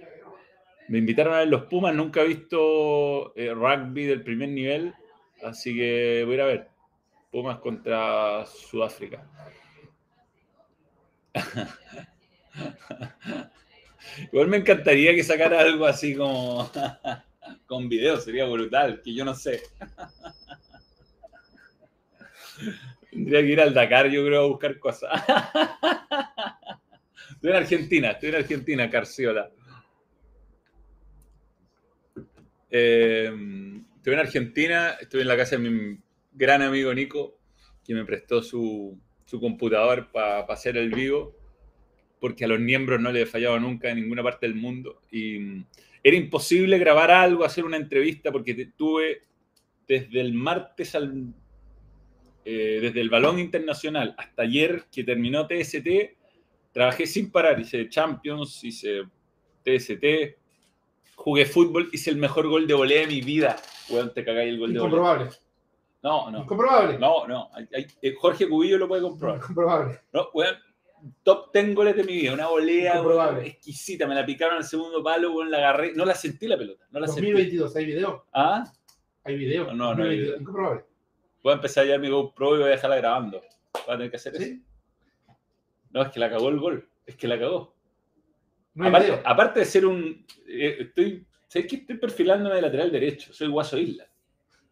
Me 0.88 0.98
invitaron 0.98 1.34
a 1.34 1.38
ver 1.38 1.48
los 1.48 1.64
Pumas, 1.64 1.94
nunca 1.94 2.20
he 2.20 2.26
visto 2.26 3.34
eh, 3.36 3.54
rugby 3.54 4.04
del 4.04 4.22
primer 4.22 4.50
nivel, 4.50 4.94
así 5.42 5.74
que 5.74 6.22
voy 6.24 6.34
a 6.34 6.36
ir 6.36 6.42
a 6.42 6.46
ver. 6.46 6.68
Pumas 7.30 7.58
contra 7.58 8.44
Sudáfrica. 8.46 9.26
Igual 14.32 14.48
me 14.48 14.58
encantaría 14.58 15.14
que 15.14 15.24
sacara 15.24 15.60
algo 15.60 15.86
así 15.86 16.14
como 16.14 16.70
con 17.66 17.88
video, 17.88 18.20
sería 18.20 18.44
brutal, 18.44 19.00
que 19.02 19.14
yo 19.14 19.24
no 19.24 19.34
sé. 19.34 19.62
Tendría 23.10 23.40
que 23.40 23.48
ir 23.48 23.60
al 23.60 23.72
Dakar, 23.72 24.08
yo 24.08 24.24
creo, 24.24 24.44
a 24.44 24.48
buscar 24.48 24.78
cosas. 24.78 25.10
Estoy 27.44 27.58
en 27.58 27.62
Argentina, 27.62 28.10
estoy 28.12 28.28
en 28.30 28.34
Argentina, 28.36 28.90
Carciola. 28.90 29.50
Eh, 32.70 33.30
estoy 33.96 34.14
en 34.14 34.18
Argentina, 34.18 34.96
estoy 34.98 35.20
en 35.20 35.28
la 35.28 35.36
casa 35.36 35.58
de 35.58 35.68
mi 35.68 35.98
gran 36.32 36.62
amigo 36.62 36.94
Nico, 36.94 37.38
que 37.84 37.92
me 37.92 38.06
prestó 38.06 38.42
su, 38.42 38.98
su 39.26 39.40
computador 39.40 40.10
para 40.10 40.46
pa 40.46 40.54
hacer 40.54 40.78
el 40.78 40.88
vivo, 40.88 41.36
porque 42.18 42.46
a 42.46 42.48
los 42.48 42.60
miembros 42.60 42.98
no 42.98 43.12
le 43.12 43.26
fallaba 43.26 43.58
nunca 43.60 43.90
en 43.90 43.96
ninguna 43.96 44.22
parte 44.22 44.46
del 44.46 44.54
mundo. 44.54 45.02
Y 45.10 45.66
era 46.02 46.16
imposible 46.16 46.78
grabar 46.78 47.10
algo, 47.10 47.44
hacer 47.44 47.66
una 47.66 47.76
entrevista, 47.76 48.32
porque 48.32 48.72
tuve 48.74 49.20
desde 49.86 50.22
el 50.22 50.32
martes 50.32 50.94
al 50.94 51.34
eh, 52.46 52.78
desde 52.80 53.02
el 53.02 53.10
balón 53.10 53.38
internacional 53.38 54.14
hasta 54.16 54.44
ayer 54.44 54.84
que 54.90 55.04
terminó 55.04 55.46
TST, 55.46 56.23
trabajé 56.74 57.06
sin 57.06 57.30
parar. 57.30 57.58
Hice 57.58 57.88
Champions, 57.88 58.62
hice 58.62 59.04
TST, 59.64 60.36
jugué 61.14 61.46
fútbol, 61.46 61.88
hice 61.90 62.10
el 62.10 62.16
mejor 62.16 62.46
gol 62.48 62.66
de 62.66 62.74
volea 62.74 63.00
de 63.00 63.06
mi 63.06 63.22
vida. 63.22 63.56
Weón, 63.88 64.12
te 64.12 64.22
cagáis 64.22 64.50
el 64.50 64.58
gol 64.58 64.74
de 64.74 64.80
volea. 64.80 64.94
Incomprobable. 64.94 65.30
No, 66.02 66.30
no. 66.30 66.42
Incomprobable. 66.42 66.98
No, 66.98 67.26
no. 67.26 67.48
Hay, 67.54 67.66
hay, 67.74 67.86
eh, 68.02 68.14
Jorge 68.14 68.46
Cubillo 68.46 68.76
lo 68.76 68.86
puede 68.86 69.00
comprobar. 69.00 69.38
Incomprobable. 69.38 70.00
No, 70.12 70.28
weón. 70.34 70.56
Top 71.22 71.52
10 71.52 71.74
goles 71.74 71.96
de 71.96 72.04
mi 72.04 72.14
vida. 72.14 72.32
Una 72.32 72.48
volea 72.48 73.00
weón, 73.00 73.38
exquisita. 73.44 74.06
Me 74.06 74.14
la 74.14 74.26
picaron 74.26 74.56
al 74.56 74.64
segundo 74.64 75.02
palo, 75.02 75.32
weón, 75.32 75.50
la 75.50 75.58
agarré. 75.58 75.92
No 75.94 76.04
la 76.04 76.14
sentí 76.14 76.46
la 76.46 76.58
pelota. 76.58 76.84
No 76.90 77.00
la 77.00 77.06
2022, 77.06 77.72
sentí. 77.72 77.78
¿hay 77.78 77.94
video? 77.94 78.26
¿Ah? 78.32 78.64
¿Hay 79.24 79.36
video? 79.36 79.66
No, 79.66 79.94
no, 79.94 79.94
no 79.94 80.04
hay 80.04 80.18
video. 80.18 80.36
Incomprobable 80.36 80.84
voy 81.44 81.52
a 81.52 81.56
empezar 81.56 81.86
ya 81.86 81.98
mi 81.98 82.08
GoPro 82.08 82.56
y 82.56 82.58
voy 82.60 82.68
a 82.68 82.70
dejarla 82.70 82.96
grabando. 82.96 83.42
Va 83.88 83.94
a 83.94 83.96
tener 83.96 84.10
que 84.10 84.16
hacer 84.16 84.34
eso. 84.34 84.56
No, 85.94 86.02
es 86.02 86.08
que 86.10 86.18
la 86.20 86.28
cagó 86.28 86.48
el 86.50 86.58
gol. 86.58 86.88
Es 87.06 87.14
que 87.16 87.28
la 87.28 87.38
cagó. 87.38 87.72
No 88.74 88.86
aparte, 89.24 89.60
de 89.60 89.64
ser 89.64 89.86
un. 89.86 90.26
eh, 90.48 90.76
estoy. 90.80 91.24
¿Sabes 91.46 91.68
que 91.68 91.76
estoy 91.76 91.96
perfilándome 91.98 92.56
de 92.56 92.62
lateral 92.62 92.90
derecho? 92.90 93.32
Soy 93.32 93.46
Guaso 93.46 93.78
Isla. 93.78 94.04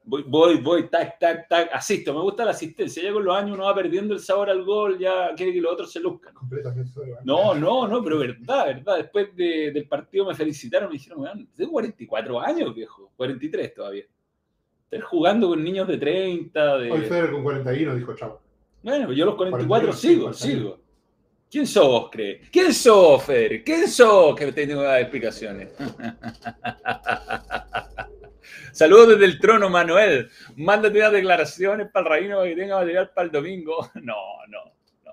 Voy, 0.05 0.25
voy, 0.27 0.57
voy, 0.57 0.89
tac, 0.89 1.17
tac, 1.21 1.49
tac, 1.49 1.71
asisto. 1.73 2.13
Me 2.13 2.21
gusta 2.23 2.45
la 2.45 2.51
asistencia. 2.51 3.01
Ya 3.01 3.13
con 3.13 3.25
los 3.25 3.37
años 3.37 3.55
uno 3.55 3.67
va 3.67 3.75
perdiendo 3.77 4.15
el 4.15 4.19
sabor 4.19 4.51
al 4.51 4.65
gol, 4.65 4.99
ya 4.99 5.33
quiere 5.37 5.53
que 5.53 5.61
los 5.61 5.73
otros 5.75 5.93
se 5.93 6.01
luzcan. 6.01 6.35
Completamente 6.35 6.91
No, 7.23 7.55
no, 7.55 7.87
no, 7.87 8.03
pero 8.03 8.19
verdad, 8.19 8.67
verdad. 8.67 8.97
Después 8.97 9.37
de- 9.37 9.71
del 9.71 9.87
partido 9.87 10.27
me 10.27 10.35
felicitaron, 10.35 10.89
me 10.89 10.95
dijeron, 10.95 11.21
weón, 11.21 11.49
tengo 11.55 11.71
44 11.71 12.41
años, 12.41 12.75
viejo. 12.75 13.13
43 13.17 13.73
todavía. 13.75 14.05
Estás 14.91 15.09
jugando 15.09 15.47
con 15.49 15.63
niños 15.63 15.87
de 15.87 15.99
30, 15.99 16.79
de... 16.79 16.91
Hoy 16.91 17.01
Federer 17.03 17.31
con 17.31 17.45
41 17.45 17.95
dijo 17.95 18.15
chao. 18.17 18.41
Bueno, 18.83 19.13
yo 19.13 19.23
a 19.23 19.27
los 19.27 19.37
44 19.37 19.69
41, 19.69 19.93
sigo, 19.93 20.23
41. 20.25 20.35
sigo. 20.35 20.82
¿Quién 21.53 21.67
sos, 21.67 22.09
cree? 22.11 22.41
¿Quién 22.51 22.73
sos, 22.73 23.23
Fer? 23.25 23.63
¿Quién 23.63 23.87
sos 23.87 24.35
que 24.35 24.51
te 24.53 24.67
tengo 24.67 24.81
que 24.81 24.87
dar 24.87 25.03
explicaciones? 25.03 25.69
Saludos 28.73 29.09
desde 29.09 29.27
el 29.27 29.39
trono, 29.39 29.69
Manuel. 29.69 30.31
Mándate 30.57 30.99
unas 30.99 31.13
declaraciones 31.13 31.91
para 31.91 32.07
el 32.07 32.23
reino 32.23 32.39
para 32.39 32.49
que 32.49 32.57
tenga 32.57 32.79
material 32.79 33.11
para 33.15 33.27
el 33.27 33.33
domingo. 33.33 33.91
No, 34.03 34.17
no, 34.49 34.65
no. 35.05 35.13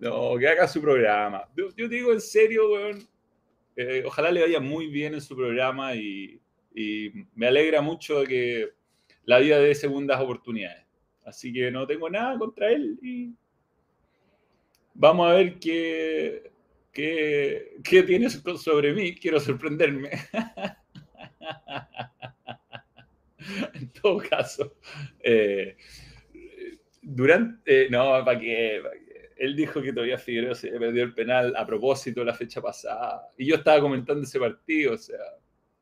No, 0.00 0.38
que 0.38 0.48
haga 0.48 0.66
su 0.66 0.80
programa. 0.80 1.44
Yo, 1.54 1.68
yo 1.76 1.86
digo 1.86 2.14
en 2.14 2.22
serio, 2.22 2.72
weón. 2.72 3.06
eh, 3.76 4.04
ojalá 4.06 4.30
le 4.30 4.40
vaya 4.40 4.58
muy 4.58 4.86
bien 4.86 5.12
en 5.12 5.20
su 5.20 5.36
programa 5.36 5.94
y, 5.94 6.40
y 6.74 7.12
me 7.34 7.48
alegra 7.48 7.82
mucho 7.82 8.24
que 8.24 8.70
la 9.24 9.38
vida 9.38 9.58
dé 9.58 9.74
segundas 9.74 10.18
oportunidades. 10.18 10.86
Así 11.26 11.52
que 11.52 11.70
no 11.70 11.86
tengo 11.86 12.08
nada 12.08 12.38
contra 12.38 12.70
él 12.70 12.98
y 13.02 13.34
vamos 14.98 15.30
a 15.30 15.34
ver 15.34 15.58
qué, 15.58 16.50
qué, 16.92 17.76
qué 17.84 18.02
tiene 18.02 18.30
so- 18.30 18.56
sobre 18.58 18.92
mí. 18.94 19.14
Quiero 19.14 19.40
sorprenderme. 19.40 20.10
en 23.74 23.88
todo 23.92 24.18
caso, 24.18 24.76
eh, 25.22 25.76
durante... 27.02 27.86
eh, 27.86 27.90
no, 27.90 28.24
para 28.24 28.38
que... 28.38 28.82
Él 29.38 29.54
dijo 29.54 29.82
que 29.82 29.92
todavía 29.92 30.16
Figueroa 30.16 30.54
se 30.54 30.70
perdió 30.70 31.04
el 31.04 31.12
penal 31.12 31.54
a 31.56 31.66
propósito 31.66 32.24
la 32.24 32.32
fecha 32.32 32.62
pasada. 32.62 33.28
Y 33.36 33.46
yo 33.46 33.56
estaba 33.56 33.82
comentando 33.82 34.22
ese 34.22 34.40
partido, 34.40 34.94
o 34.94 34.96
sea, 34.96 35.18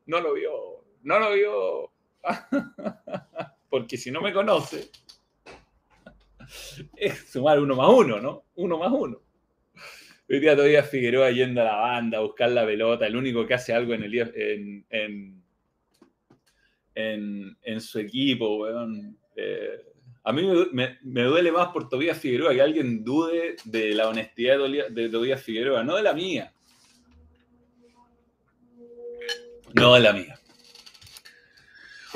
no 0.07 0.19
lo 0.19 0.33
vio, 0.33 0.83
no 1.03 1.19
lo 1.19 1.33
vio. 1.33 1.91
Porque 3.69 3.95
si 3.95 4.11
no 4.11 4.19
me 4.19 4.33
conoce, 4.33 4.89
es 6.97 7.29
sumar 7.31 7.59
uno 7.59 7.75
más 7.75 7.89
uno, 7.89 8.19
¿no? 8.19 8.45
Uno 8.55 8.77
más 8.77 8.91
uno. 8.91 9.21
Hoy 10.27 10.39
día 10.39 10.55
todavía 10.55 10.81
Figueroa 10.83 11.29
yendo 11.31 11.61
a 11.61 11.65
la 11.65 11.75
banda 11.75 12.17
a 12.17 12.21
buscar 12.21 12.49
la 12.51 12.65
pelota, 12.65 13.05
el 13.05 13.15
único 13.15 13.45
que 13.45 13.53
hace 13.53 13.73
algo 13.73 13.93
en, 13.93 14.03
el, 14.03 14.15
en, 14.17 14.85
en, 14.89 15.43
en, 16.95 17.57
en 17.61 17.81
su 17.81 17.99
equipo, 17.99 18.57
weón. 18.57 19.17
Eh, 19.35 19.81
a 20.23 20.33
mí 20.33 20.41
me, 20.71 20.97
me- 21.03 21.23
duele 21.23 21.51
más 21.51 21.67
por 21.67 21.87
Tobías 21.87 22.17
Figueroa 22.17 22.53
que 22.55 22.61
alguien 22.61 23.03
dude 23.03 23.57
de 23.65 23.93
la 23.93 24.09
honestidad 24.09 24.57
de, 24.57 25.09
de 25.09 25.37
Figueroa, 25.37 25.83
no 25.83 25.95
de 25.95 26.01
la 26.03 26.13
mía. 26.13 26.51
No 29.75 29.93
de 29.93 29.99
la 29.99 30.13
mía. 30.13 30.39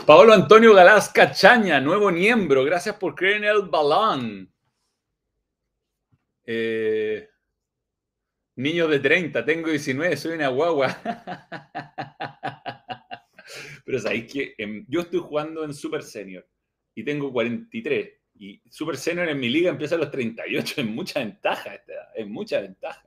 Paolo 0.05 0.33
Antonio 0.33 0.73
Galás 0.73 1.09
Cachaña, 1.09 1.79
nuevo 1.79 2.11
miembro. 2.11 2.63
Gracias 2.63 2.95
por 2.95 3.13
creer 3.15 3.37
en 3.37 3.43
el 3.45 3.61
balón. 3.63 4.51
Eh, 6.45 7.27
niño 8.55 8.87
de 8.87 8.99
30, 8.99 9.45
tengo 9.45 9.69
19, 9.69 10.17
soy 10.17 10.33
una 10.33 10.47
guagua. 10.47 10.97
Pero 13.85 13.99
sabéis 13.99 14.31
que 14.31 14.55
em, 14.57 14.85
yo 14.87 15.01
estoy 15.01 15.19
jugando 15.19 15.63
en 15.63 15.73
Super 15.73 16.01
Senior 16.03 16.47
y 16.95 17.03
tengo 17.03 17.31
43. 17.31 18.09
Y 18.39 18.61
Super 18.69 18.97
Senior 18.97 19.27
en 19.29 19.39
mi 19.39 19.49
liga 19.49 19.69
empieza 19.69 19.95
a 19.95 19.99
los 19.99 20.09
38. 20.09 20.81
Es 20.81 20.87
mucha 20.87 21.19
ventaja 21.19 21.75
esta 21.75 21.93
edad, 21.93 22.07
es 22.15 22.27
mucha 22.27 22.61
ventaja. 22.61 23.03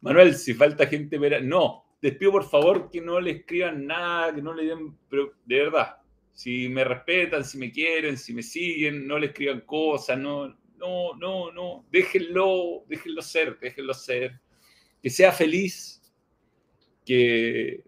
Manuel, 0.00 0.34
si 0.34 0.54
falta 0.54 0.86
gente, 0.86 1.18
vera- 1.18 1.40
no. 1.40 1.84
Les 2.02 2.16
pido 2.16 2.32
por 2.32 2.48
favor 2.48 2.90
que 2.90 3.00
no 3.02 3.20
le 3.20 3.30
escriban 3.32 3.86
nada, 3.86 4.34
que 4.34 4.40
no 4.40 4.54
le 4.54 4.64
den, 4.64 4.96
pero 5.08 5.34
de 5.44 5.56
verdad, 5.64 5.98
si 6.40 6.70
me 6.70 6.84
respetan, 6.84 7.44
si 7.44 7.58
me 7.58 7.70
quieren, 7.70 8.16
si 8.16 8.32
me 8.32 8.42
siguen, 8.42 9.06
no 9.06 9.18
le 9.18 9.26
escriban 9.26 9.60
cosas, 9.60 10.18
no, 10.18 10.48
no, 10.78 11.14
no, 11.14 11.52
no, 11.52 11.84
déjenlo, 11.92 12.82
déjenlo 12.88 13.20
ser, 13.20 13.58
déjenlo 13.60 13.92
ser, 13.92 14.40
que 15.02 15.10
sea 15.10 15.32
feliz, 15.32 16.00
que, 17.04 17.84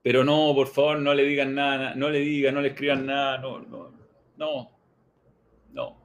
pero 0.00 0.22
no, 0.22 0.52
por 0.54 0.68
favor, 0.68 1.00
no 1.00 1.12
le 1.12 1.24
digan 1.24 1.56
nada, 1.56 1.96
no 1.96 2.08
le 2.08 2.20
digan, 2.20 2.54
no 2.54 2.60
le 2.60 2.68
escriban 2.68 3.04
nada, 3.04 3.38
no, 3.38 3.58
no, 3.62 3.92
no, 4.36 4.70
no. 5.72 6.04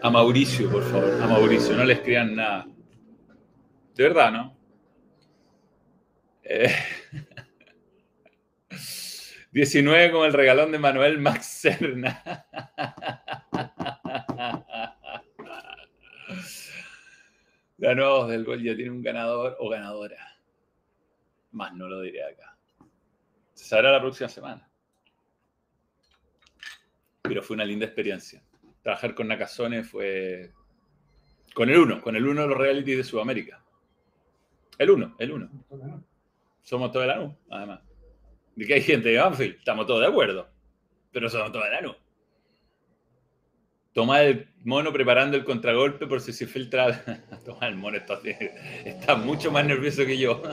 A 0.00 0.10
Mauricio, 0.10 0.70
por 0.70 0.84
favor, 0.84 1.20
a 1.20 1.26
Mauricio, 1.26 1.76
no 1.76 1.82
le 1.82 1.94
escriban 1.94 2.36
nada. 2.36 2.68
De 3.96 4.02
verdad, 4.04 4.30
¿no? 4.30 4.56
Eh, 6.44 6.72
19 9.52 10.12
como 10.12 10.24
el 10.24 10.32
regalón 10.32 10.72
de 10.72 10.78
Manuel 10.78 11.18
Max 11.18 11.46
Serna. 11.46 12.22
Ganó 17.78 18.26
del 18.26 18.44
gol, 18.44 18.62
ya 18.62 18.76
tiene 18.76 18.90
un 18.90 19.02
ganador 19.02 19.56
o 19.58 19.70
ganadora. 19.70 20.18
Más 21.52 21.74
no 21.74 21.88
lo 21.88 22.02
diré 22.02 22.22
acá. 22.22 22.54
Se 23.54 23.64
sabrá 23.64 23.90
la 23.90 24.00
próxima 24.00 24.28
semana. 24.28 24.68
Pero 27.22 27.42
fue 27.42 27.54
una 27.54 27.64
linda 27.64 27.86
experiencia. 27.86 28.42
Trabajar 28.82 29.14
con 29.14 29.28
Nakazone 29.28 29.82
fue. 29.82 30.52
Con 31.54 31.70
el 31.70 31.78
uno, 31.78 32.02
con 32.02 32.16
el 32.16 32.26
uno 32.26 32.42
de 32.42 32.48
los 32.48 32.58
realities 32.58 32.98
de 32.98 33.04
Sudamérica. 33.04 33.64
El 34.78 34.90
uno, 34.90 35.16
el 35.18 35.32
uno. 35.32 35.50
Somos 36.62 36.92
todos 36.92 37.06
de 37.06 37.08
la 37.08 37.18
NU, 37.18 37.34
además. 37.50 37.80
De 38.60 38.66
que 38.66 38.74
hay 38.74 38.82
gente 38.82 39.08
de 39.08 39.16
Banfield, 39.16 39.56
estamos 39.56 39.86
todos 39.86 40.02
de 40.02 40.08
acuerdo. 40.08 40.46
Pero 41.12 41.30
somos 41.30 41.50
todos 41.50 41.64
NU. 41.80 41.94
Tomás 43.94 44.20
el 44.20 44.48
mono 44.64 44.92
preparando 44.92 45.38
el 45.38 45.44
contragolpe 45.44 46.06
por 46.06 46.20
si 46.20 46.34
se 46.34 46.46
filtra. 46.46 47.02
Tomás 47.46 47.62
el 47.62 47.76
mono 47.76 47.96
está 48.84 49.16
mucho 49.16 49.50
más 49.50 49.64
nervioso 49.64 50.04
que 50.04 50.18
yo. 50.18 50.42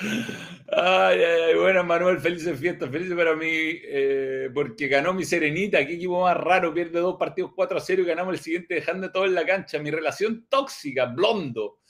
Ay, 0.00 1.18
ay, 1.22 1.42
ay, 1.48 1.54
bueno, 1.56 1.82
Manuel, 1.82 2.20
felices 2.20 2.58
fiestas, 2.58 2.90
felices 2.90 3.16
para 3.16 3.34
mí, 3.34 3.46
eh, 3.50 4.48
porque 4.54 4.86
ganó 4.86 5.12
mi 5.12 5.24
Serenita, 5.24 5.84
qué 5.86 5.94
equipo 5.94 6.22
más 6.22 6.36
raro, 6.36 6.72
pierde 6.72 7.00
dos 7.00 7.16
partidos 7.16 7.52
4 7.54 7.78
a 7.78 7.80
0 7.80 8.02
y 8.02 8.04
ganamos 8.04 8.34
el 8.34 8.40
siguiente 8.40 8.74
dejando 8.74 9.10
todo 9.10 9.24
en 9.24 9.34
la 9.34 9.44
cancha, 9.44 9.78
mi 9.78 9.90
relación 9.90 10.46
tóxica, 10.48 11.06
blondo. 11.06 11.80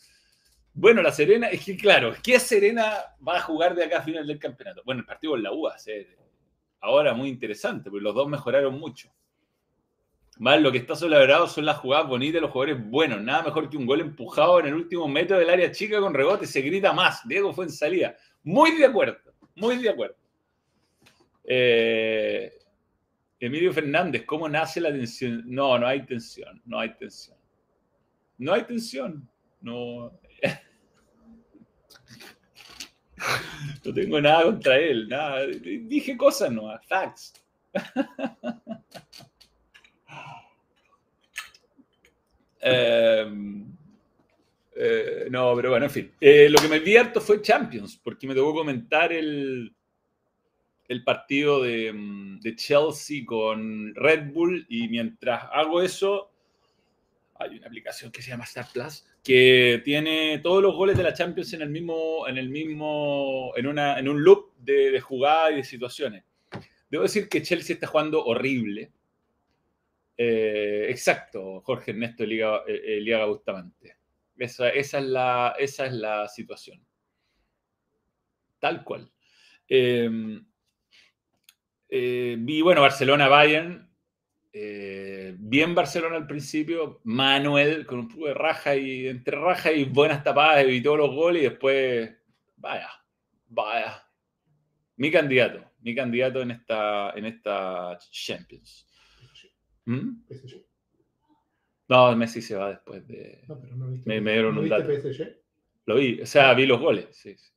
Bueno, 0.73 1.03
la 1.03 1.13
Serena, 1.13 1.49
es 1.49 1.65
que 1.65 1.77
claro, 1.77 2.15
¿qué 2.23 2.39
Serena 2.39 3.17
va 3.27 3.39
a 3.39 3.41
jugar 3.41 3.75
de 3.75 3.85
acá 3.85 3.99
a 3.99 4.03
final 4.03 4.27
del 4.27 4.39
campeonato? 4.39 4.83
Bueno, 4.85 5.01
el 5.01 5.07
partido 5.07 5.33
con 5.33 5.43
la 5.43 5.53
U 5.53 5.63
va 5.63 5.75
a 5.75 5.79
ser 5.79 6.17
ahora 6.81 7.15
muy 7.15 7.29
interesante, 7.29 7.91
porque 7.91 8.05
los 8.05 8.15
dos 8.15 8.29
mejoraron 8.29 8.79
mucho. 8.79 9.13
Lo 10.39 10.71
que 10.71 10.79
está 10.79 10.95
celebrado 10.95 11.49
son 11.49 11.65
las 11.65 11.79
jugadas 11.79 12.07
bonitas, 12.07 12.41
los 12.41 12.53
jugadores 12.53 12.89
buenos. 12.89 13.21
Nada 13.21 13.43
mejor 13.43 13.69
que 13.69 13.77
un 13.77 13.87
gol 13.87 14.01
empujado 14.01 14.61
en 14.61 14.67
el 14.67 14.75
último 14.75 15.09
metro 15.09 15.37
del 15.39 15.51
área 15.51 15.71
chica 15.73 16.01
con 16.01 16.15
rebote. 16.15 16.47
Se 16.47 16.61
grita 16.61 16.93
más. 16.93 17.27
Diego 17.27 17.53
fue 17.53 17.65
en 17.65 17.73
salida. 17.73 18.17
Muy 18.45 18.77
de 18.77 18.87
acuerdo. 18.87 19.19
Muy 19.57 19.79
de 19.79 19.91
acuerdo. 19.91 20.17
Eh, 21.45 22.57
Emilio 23.41 23.73
Fernández, 23.73 24.25
¿cómo 24.25 24.49
nace 24.49 24.81
la 24.81 24.93
tensión? 24.93 25.43
No, 25.47 25.77
no 25.79 25.87
hay 25.87 26.07
tensión. 26.07 26.63
No 26.65 26.79
hay 26.79 26.95
tensión. 26.95 27.37
No 28.37 28.53
hay 28.55 28.63
tensión. 28.63 29.29
No. 29.61 30.19
No 33.85 33.93
tengo 33.93 34.21
nada 34.21 34.45
contra 34.45 34.79
él. 34.79 35.09
Nada. 35.09 35.45
Dije 35.47 36.17
cosas 36.17 36.53
no. 36.53 36.71
Facts. 36.87 37.33
Eh, 42.61 43.27
eh, 44.77 45.27
no, 45.31 45.55
pero 45.57 45.71
bueno, 45.71 45.87
en 45.87 45.91
fin. 45.91 46.13
Eh, 46.21 46.49
lo 46.49 46.61
que 46.61 46.69
me 46.69 46.79
vi 46.79 46.97
fue 47.21 47.43
Champions, 47.43 48.01
porque 48.03 48.27
me 48.27 48.35
tocó 48.35 48.55
comentar 48.55 49.13
el, 49.13 49.75
el 50.87 51.05
partido 51.05 51.63
de, 51.63 51.93
mm, 51.93 52.41
de 52.41 52.57
Chelsea 52.57 53.25
con 53.27 53.95
Red 53.95 54.33
Bull 54.33 54.67
y 54.69 54.89
mientras 54.89 55.45
hago 55.53 55.83
eso, 55.83 56.31
hay 57.35 57.57
una 57.57 57.67
aplicación 57.67 58.11
que 58.13 58.23
se 58.23 58.31
llama 58.31 58.45
Star 58.45 58.67
Plus 58.73 59.05
que 59.23 59.83
tiene 59.85 60.39
todos 60.39 60.63
los 60.63 60.75
goles 60.75 60.97
de 60.97 61.03
la 61.03 61.13
Champions 61.13 61.53
en 61.53 61.61
el 61.61 61.69
mismo, 61.69 62.27
en 62.27 62.39
el 62.39 62.49
mismo, 62.49 63.53
en, 63.57 63.67
una, 63.67 63.99
en 63.99 64.09
un 64.09 64.23
loop 64.25 64.55
de, 64.59 64.91
de 64.91 65.01
jugadas 65.01 65.53
y 65.53 65.57
de 65.57 65.65
situaciones. 65.65 66.25
Debo 66.91 67.03
decir 67.03 67.29
que 67.29 67.43
Chelsea 67.43 67.75
está 67.75 67.87
jugando 67.87 68.25
horrible. 68.25 68.91
Eh, 70.21 70.87
exacto, 70.91 71.61
Jorge 71.61 71.93
Ernesto 71.93 72.25
Eliaga, 72.25 72.65
eh, 72.67 72.99
Eliaga 72.99 73.27
Bustamante. 73.27 73.99
Esa, 74.37 74.69
es 74.71 74.93
la, 74.93 76.27
situación. 76.29 76.85
Tal 78.59 78.83
cual. 78.83 79.11
Eh, 79.69 80.41
eh, 81.89 82.37
vi, 82.39 82.61
bueno, 82.61 82.83
Barcelona-Bayern. 82.83 83.89
Eh, 84.53 85.37
bien 85.39 85.75
Barcelona 85.75 86.17
al 86.17 86.27
principio. 86.27 87.01
Manuel 87.05 87.87
con 87.87 88.01
un 88.01 88.09
poco 88.09 88.27
de 88.27 88.35
raja 88.35 88.75
y 88.75 89.07
entre 89.07 89.37
raja 89.37 89.71
y 89.73 89.85
buenas 89.85 90.25
tapadas 90.25 90.65
evitó 90.65 90.97
los 90.97 91.15
goles 91.15 91.43
y 91.43 91.49
después, 91.49 92.11
vaya, 92.57 92.91
vaya. 93.49 94.05
Mi 94.97 95.13
candidato, 95.13 95.65
mi 95.81 95.95
candidato 95.95 96.43
en 96.43 96.51
esta, 96.53 97.13
en 97.15 97.27
esta 97.27 97.99
Champions. 98.11 98.88
¿Mm? 99.89 100.23
PSG. 100.29 100.63
No, 101.89 102.15
Messi 102.17 102.43
se 102.43 102.55
va 102.55 102.69
después 102.69 103.07
de... 103.09 103.43
No, 103.49 103.59
pero 103.59 103.75
no 103.75 103.89
viste. 103.89 104.09
Me- 104.09 104.21
me 104.21 104.33
dieron 104.33 104.55
¿no 104.55 104.61
un 104.61 104.69
viste 104.69 104.83
dato. 104.83 105.09
PSG? 105.09 105.37
Lo 105.87 105.95
vi, 105.95 106.21
o 106.21 106.27
sea, 106.27 106.53
vi 106.53 106.67
los 106.67 106.79
goles, 106.81 107.07
sí. 107.17 107.35
sí. 107.39 107.51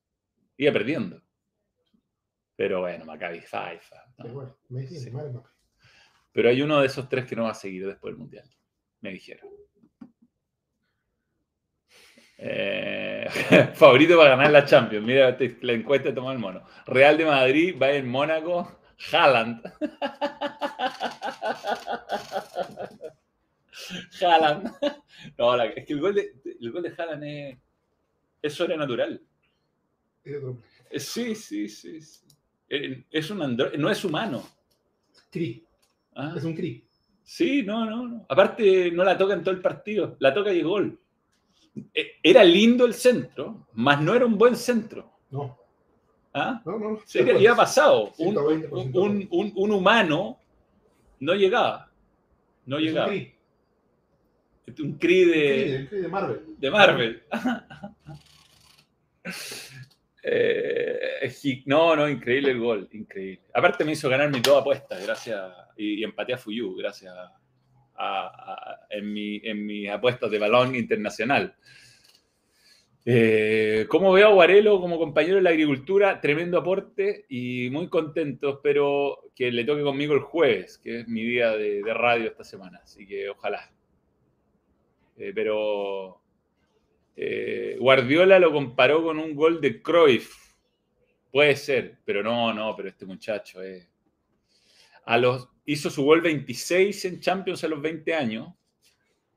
Iba 0.57 0.71
perdiendo. 0.71 1.21
Pero 2.55 2.79
bueno, 2.81 3.03
Maccabi 3.05 3.39
Haifa. 3.51 3.97
¿no? 4.19 4.27
igual, 4.27 4.55
Messi, 4.69 4.97
Sí. 4.99 5.11
Mbappé. 5.11 5.39
Pero 6.31 6.47
hay 6.49 6.61
uno 6.61 6.79
de 6.79 6.87
esos 6.87 7.09
tres 7.09 7.25
que 7.25 7.35
no 7.35 7.43
va 7.43 7.51
a 7.51 7.55
seguir 7.55 7.85
después 7.85 8.13
del 8.13 8.19
Mundial. 8.19 8.49
Me 9.01 9.11
dijeron. 9.11 9.49
Eh, 12.37 13.27
favorito 13.75 14.17
para 14.17 14.31
ganar 14.31 14.51
la 14.51 14.65
Champions. 14.65 15.05
Mira 15.05 15.37
la 15.61 15.73
encuesta 15.73 16.09
de 16.09 16.15
Tomás 16.15 16.33
el 16.33 16.39
Mono. 16.39 16.63
Real 16.85 17.17
de 17.17 17.25
Madrid, 17.25 17.75
va 17.81 17.91
en 17.91 18.07
Mónaco, 18.07 18.79
Haaland. 19.11 19.61
Haaland. 24.21 24.71
No, 25.37 25.55
la- 25.55 25.65
es 25.65 25.85
que 25.85 25.93
el 25.93 26.01
gol 26.01 26.15
de, 26.15 26.33
el 26.59 26.71
gol 26.71 26.83
de 26.83 26.93
Haaland 26.97 27.23
es, 27.23 27.57
es 28.41 28.53
sobrenatural. 28.53 29.21
Sí, 30.97 31.35
sí, 31.35 31.67
sí. 31.69 32.01
sí. 32.01 32.25
Es 33.09 33.29
un 33.31 33.39
andro- 33.41 33.71
no 33.77 33.89
es 33.89 34.03
humano. 34.05 34.43
Cri. 35.29 35.65
Ah. 36.15 36.33
Es 36.37 36.43
un 36.43 36.55
Cri. 36.55 36.85
Sí, 37.23 37.63
no, 37.63 37.85
no, 37.85 38.07
no. 38.07 38.25
Aparte, 38.29 38.91
no 38.91 39.03
la 39.03 39.17
toca 39.17 39.33
en 39.33 39.43
todo 39.43 39.53
el 39.53 39.61
partido. 39.61 40.15
La 40.19 40.33
toca 40.33 40.51
y 40.53 40.59
es 40.59 40.65
gol. 40.65 40.99
Eh, 41.93 42.13
Era 42.23 42.43
lindo 42.43 42.85
el 42.85 42.93
centro, 42.93 43.67
mas 43.73 44.01
no 44.01 44.13
era 44.13 44.25
un 44.25 44.37
buen 44.37 44.55
centro. 44.55 45.19
No, 45.29 45.57
¿Ah? 46.33 46.61
no, 46.65 46.79
no. 46.79 46.99
Sí, 47.05 47.23
que 47.25 47.31
había 47.31 47.55
pasado. 47.55 48.13
Un, 48.17 48.35
120% 48.35 48.69
un- 48.99 49.27
un- 49.31 49.51
un 49.55 49.71
humano 49.71 50.39
no 51.19 51.33
llegaba. 51.35 51.91
No 52.65 52.77
Es 52.77 52.83
llegaba. 52.83 53.11
Un 54.79 54.93
cri 54.97 55.25
de, 55.25 55.87
Cri 55.89 55.97
de 56.01 56.07
Marvel. 56.07 56.41
de 56.57 56.71
Marvel. 56.71 57.23
Eh, 60.23 61.31
no, 61.65 61.95
no, 61.95 62.07
increíble 62.07 62.51
el 62.51 62.59
gol, 62.59 62.87
increíble. 62.91 63.41
Aparte 63.55 63.83
me 63.83 63.93
hizo 63.93 64.07
ganar 64.07 64.29
mi 64.29 64.39
toda 64.41 64.61
apuesta, 64.61 64.95
gracias, 64.99 65.51
y, 65.77 65.95
y 65.99 66.03
empaté 66.03 66.33
a 66.33 66.37
Fuyu, 66.37 66.75
gracias 66.75 67.13
a, 67.15 67.31
a- 67.97 68.79
en, 68.91 69.11
mi, 69.11 69.37
en 69.43 69.65
mis 69.65 69.89
apuestas 69.89 70.29
de 70.29 70.37
balón 70.37 70.75
internacional. 70.75 71.55
Eh, 73.03 73.87
¿Cómo 73.89 74.11
veo 74.11 74.27
a 74.27 74.33
Guarelo 74.33 74.79
como 74.79 74.99
compañero 74.99 75.39
en 75.39 75.43
la 75.43 75.49
agricultura? 75.49 76.21
Tremendo 76.21 76.59
aporte 76.59 77.25
y 77.29 77.69
muy 77.71 77.87
contento. 77.89 78.49
Espero 78.49 79.31
que 79.35 79.51
le 79.51 79.63
toque 79.63 79.81
conmigo 79.81 80.13
el 80.13 80.19
jueves, 80.19 80.77
que 80.77 80.99
es 81.01 81.07
mi 81.07 81.23
día 81.23 81.51
de, 81.51 81.81
radio 81.93 82.27
esta 82.27 82.43
semana. 82.43 82.79
Así 82.83 83.07
que 83.07 83.29
ojalá. 83.29 83.71
Eh, 85.17 85.31
pero 85.33 86.21
eh, 87.15 87.75
Guardiola 87.79 88.39
lo 88.39 88.51
comparó 88.51 89.03
con 89.03 89.17
un 89.17 89.35
gol 89.35 89.59
de 89.61 89.81
Cruyff. 89.81 90.53
Puede 91.31 91.55
ser, 91.55 91.97
pero 92.05 92.21
no, 92.21 92.53
no, 92.53 92.75
pero 92.75 92.89
este 92.89 93.05
muchacho. 93.05 93.59
A 95.05 95.17
hizo 95.65 95.89
su 95.89 96.03
gol 96.03 96.21
26 96.21 97.05
en 97.05 97.19
Champions 97.19 97.63
a 97.63 97.67
los 97.67 97.81
20 97.81 98.13
años. 98.13 98.53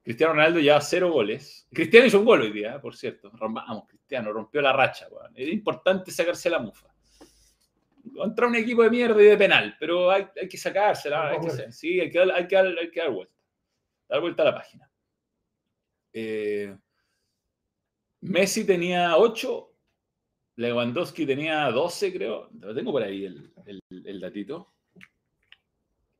Cristiano 0.04 0.34
Ronaldo 0.34 0.60
lleva 0.60 0.82
cero 0.82 1.10
goles. 1.10 1.66
Cristiano 1.72 2.06
hizo 2.06 2.18
un 2.18 2.26
gol 2.26 2.42
hoy 2.42 2.52
día, 2.52 2.78
por 2.78 2.94
cierto. 2.94 3.32
Vamos, 3.40 3.88
Cristiano, 3.88 4.34
rompió 4.34 4.60
la 4.60 4.74
racha. 4.74 5.08
weón. 5.10 5.32
Era 5.34 5.50
importante 5.50 6.10
sacarse 6.10 6.50
la 6.50 6.58
mufa. 6.58 6.94
Contra 8.14 8.46
un 8.46 8.54
equipo 8.54 8.82
de 8.82 8.90
mierda 8.90 9.22
y 9.22 9.24
de 9.24 9.36
penal, 9.38 9.74
pero 9.80 10.10
hay, 10.10 10.26
hay 10.38 10.46
que 10.46 10.58
sacársela. 10.58 11.30
hay 11.30 11.40
que 11.40 11.72
sí, 11.72 11.98
hay 11.98 12.10
que, 12.10 12.18
dar, 12.18 12.32
hay, 12.32 12.46
que 12.46 12.54
dar, 12.54 12.66
hay 12.66 12.90
que 12.90 13.00
dar 13.00 13.10
vuelta. 13.10 13.34
Dar 14.06 14.20
vuelta 14.20 14.42
a 14.42 14.46
la 14.46 14.54
página. 14.54 14.90
Eh, 16.12 16.76
Messi 18.20 18.66
tenía 18.66 19.16
8, 19.16 19.72
Lewandowski 20.56 21.24
tenía 21.24 21.70
12, 21.70 22.12
creo. 22.12 22.50
Lo 22.60 22.74
tengo 22.74 22.92
por 22.92 23.02
ahí 23.02 23.24
el, 23.24 23.50
el, 23.64 23.80
el 23.88 24.20
datito. 24.20 24.74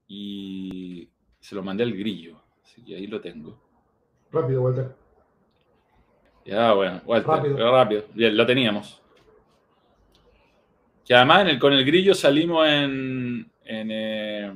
Y 0.07 1.11
se 1.39 1.55
lo 1.55 1.63
mandé 1.63 1.85
al 1.85 1.95
grillo. 1.95 2.43
Así 2.63 2.83
que 2.83 2.97
ahí 2.97 3.07
lo 3.07 3.21
tengo. 3.21 3.64
Rápido, 4.35 4.63
Walter. 4.63 4.89
Ya, 6.45 6.73
bueno, 6.75 7.01
Walter, 7.07 7.29
Rápido. 7.31 7.57
pero 7.57 7.73
rápido. 7.73 8.05
Bien, 8.13 8.37
lo 8.37 8.45
teníamos. 8.45 9.01
Que 11.05 11.15
además 11.15 11.43
en 11.43 11.49
el- 11.49 11.59
con 11.59 11.73
el 11.73 11.85
grillo 11.85 12.15
salimos 12.15 12.67
en. 12.67 13.51
en, 13.65 13.89
eh, 13.91 14.53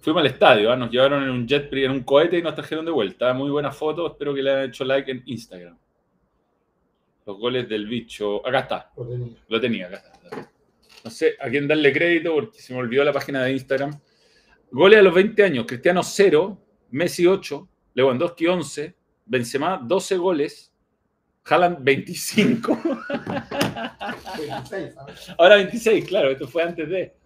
fuimos 0.00 0.20
al 0.20 0.26
estadio, 0.26 0.70
¿ah? 0.72 0.76
nos 0.76 0.90
llevaron 0.90 1.22
en 1.22 1.30
un 1.30 1.46
jet, 1.46 1.72
en 1.72 1.90
un 1.90 2.00
cohete 2.02 2.38
y 2.38 2.42
nos 2.42 2.54
trajeron 2.54 2.84
de 2.84 2.90
vuelta. 2.90 3.32
Muy 3.32 3.50
buena 3.50 3.70
foto, 3.72 4.06
espero 4.06 4.34
que 4.34 4.42
le 4.42 4.50
hayan 4.50 4.68
hecho 4.68 4.84
like 4.84 5.10
en 5.10 5.22
Instagram. 5.26 5.76
Los 7.24 7.38
goles 7.38 7.68
del 7.68 7.86
bicho. 7.86 8.46
Acá 8.46 8.60
está, 8.60 8.92
Lo 8.96 9.06
tenía. 9.06 9.36
lo 9.48 9.60
tenía, 9.60 9.86
acá 9.88 9.96
está. 9.96 10.50
No 11.04 11.10
sé 11.10 11.36
a 11.40 11.48
quién 11.48 11.66
darle 11.68 11.92
crédito 11.92 12.34
porque 12.34 12.58
se 12.60 12.72
me 12.72 12.80
olvidó 12.80 13.04
la 13.04 13.12
página 13.12 13.42
de 13.42 13.52
Instagram. 13.52 13.98
Goles 14.70 14.98
a 14.98 15.02
los 15.02 15.14
20 15.14 15.42
años, 15.44 15.64
Cristiano 15.66 16.02
0, 16.02 16.58
Messi 16.90 17.26
8, 17.26 17.68
Lewandowski 17.96 18.46
11, 18.46 18.94
Benzema 19.24 19.80
12 19.82 20.16
goles, 20.18 20.70
Haaland 21.46 21.78
25. 21.80 22.78
26, 24.38 24.94
¿sabes? 24.94 25.34
Ahora 25.38 25.56
26, 25.56 26.04
claro, 26.04 26.30
esto 26.30 26.46
fue 26.46 26.62
antes 26.62 26.86
de. 26.90 27.16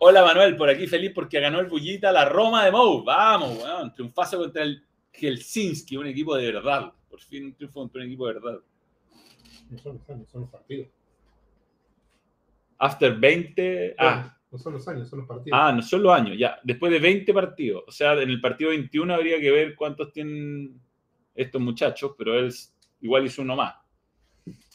Hola 0.00 0.24
Manuel, 0.24 0.56
por 0.56 0.68
aquí 0.68 0.88
feliz 0.88 1.12
porque 1.14 1.38
ganó 1.38 1.60
el 1.60 1.66
Bullita 1.66 2.10
la 2.10 2.24
Roma 2.24 2.64
de 2.64 2.72
Mou. 2.72 3.04
Vamos, 3.04 3.62
weón. 3.62 3.94
Triunfazo 3.94 4.38
contra 4.38 4.64
el 4.64 4.84
Helsinki, 5.12 5.96
un 5.96 6.08
equipo 6.08 6.36
de 6.36 6.52
verdad. 6.52 6.92
Por 7.08 7.20
fin 7.20 7.44
un 7.46 7.54
triunfo 7.54 7.80
contra 7.80 8.00
un 8.00 8.08
equipo 8.08 8.26
de 8.26 8.34
verdad. 8.34 8.58
No 9.70 9.78
son 9.78 9.98
los 9.98 10.10
años, 10.10 10.28
son 10.28 10.40
los 10.40 10.50
partidos. 10.50 10.88
After 12.78 13.14
20. 13.14 13.94
Ah, 13.96 14.37
No 14.50 14.58
son 14.58 14.72
los 14.74 14.88
años, 14.88 15.08
son 15.08 15.18
los 15.20 15.28
partidos. 15.28 15.58
ah, 15.60 15.72
no 15.72 15.82
son 15.82 16.02
los 16.02 16.12
años, 16.12 16.36
ya. 16.38 16.58
Después 16.62 16.90
de 16.90 16.98
20 16.98 17.34
partidos. 17.34 17.84
O 17.86 17.92
sea, 17.92 18.14
en 18.14 18.30
el 18.30 18.40
partido 18.40 18.70
21 18.70 19.14
habría 19.14 19.38
que 19.40 19.50
ver 19.50 19.74
cuántos 19.74 20.10
tienen 20.12 20.80
estos 21.34 21.60
muchachos, 21.60 22.12
pero 22.16 22.38
él 22.38 22.52
igual 23.02 23.26
hizo 23.26 23.42
uno 23.42 23.56
más. 23.56 23.74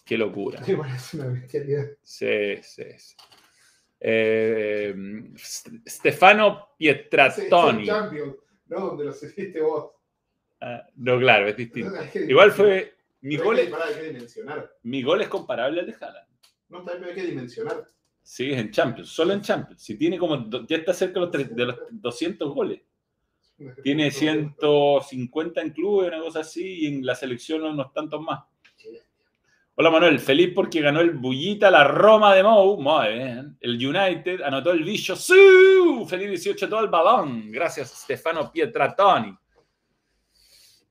Qué 0.06 0.18
locura. 0.18 0.62
Me 0.68 0.76
parece 0.78 1.18
una 1.18 1.28
bestialidad. 1.28 1.86
Sí, 2.04 2.58
sí, 2.62 2.84
sí. 2.98 3.16
Eh, 4.00 4.94
St- 5.36 5.82
Stefano 5.88 6.70
Pietrattoni. 6.78 7.86
Sí, 7.86 7.92
no 8.68 8.80
donde 8.80 9.06
los 9.06 9.24
hiciste 9.24 9.62
vos. 9.62 9.92
Ah, 10.62 10.88
no, 10.96 11.18
claro, 11.20 11.48
es 11.48 11.58
distinto. 11.58 11.94
Que 12.12 12.26
Igual 12.26 12.52
fue. 12.52 12.96
Mi 13.22 13.38
gol, 13.38 13.58
es, 13.60 13.66
que, 13.66 13.72
pará, 13.72 13.86
que 13.94 14.04
dimensionar. 14.04 14.70
mi 14.84 15.02
gol 15.02 15.22
es 15.22 15.30
comparable 15.30 15.80
al 15.80 15.86
de 15.88 15.94
Haaland. 16.00 16.28
No, 16.70 16.84
también 16.84 17.10
hay 17.10 17.16
que 17.16 17.28
dimensionar. 17.28 17.90
Sí, 18.24 18.52
es 18.52 18.58
en 18.60 18.72
Champions, 18.72 19.10
solo 19.10 19.34
en 19.34 19.42
Champions. 19.42 19.82
Si 19.84 19.98
tiene 19.98 20.18
como. 20.18 20.50
Ya 20.68 20.78
está 20.78 20.94
cerca 20.94 21.20
de 21.20 21.26
los, 21.26 21.32
tre- 21.36 21.50
de 21.50 21.66
los 21.66 21.78
200 21.92 22.54
goles. 22.54 22.82
Tiene 23.84 24.10
150 24.12 25.62
en 25.62 25.70
clubes, 25.72 26.08
una 26.08 26.20
cosa 26.22 26.40
así, 26.40 26.84
y 26.84 26.88
en 26.88 27.06
la 27.06 27.16
selección 27.16 27.64
unos 27.64 27.94
tantos 27.94 28.22
más. 28.22 28.42
Hola 29.76 29.90
Manuel, 29.90 30.20
feliz 30.20 30.52
porque 30.54 30.82
ganó 30.82 31.00
el 31.02 31.12
Bullita 31.12 31.72
la 31.72 31.84
Roma 31.84 32.34
de 32.36 32.44
Mou. 32.44 32.80
El 33.02 33.56
United 33.88 34.42
anotó 34.42 34.72
el 34.72 34.84
bicho. 34.84 35.16
¡Sí! 35.16 35.34
Feliz 36.08 36.30
18 36.30 36.70
todo 36.70 36.82
el 36.82 36.90
balón. 36.90 37.52
Gracias, 37.52 37.90
Stefano 38.04 38.52
Pietrattoni. 38.52 39.36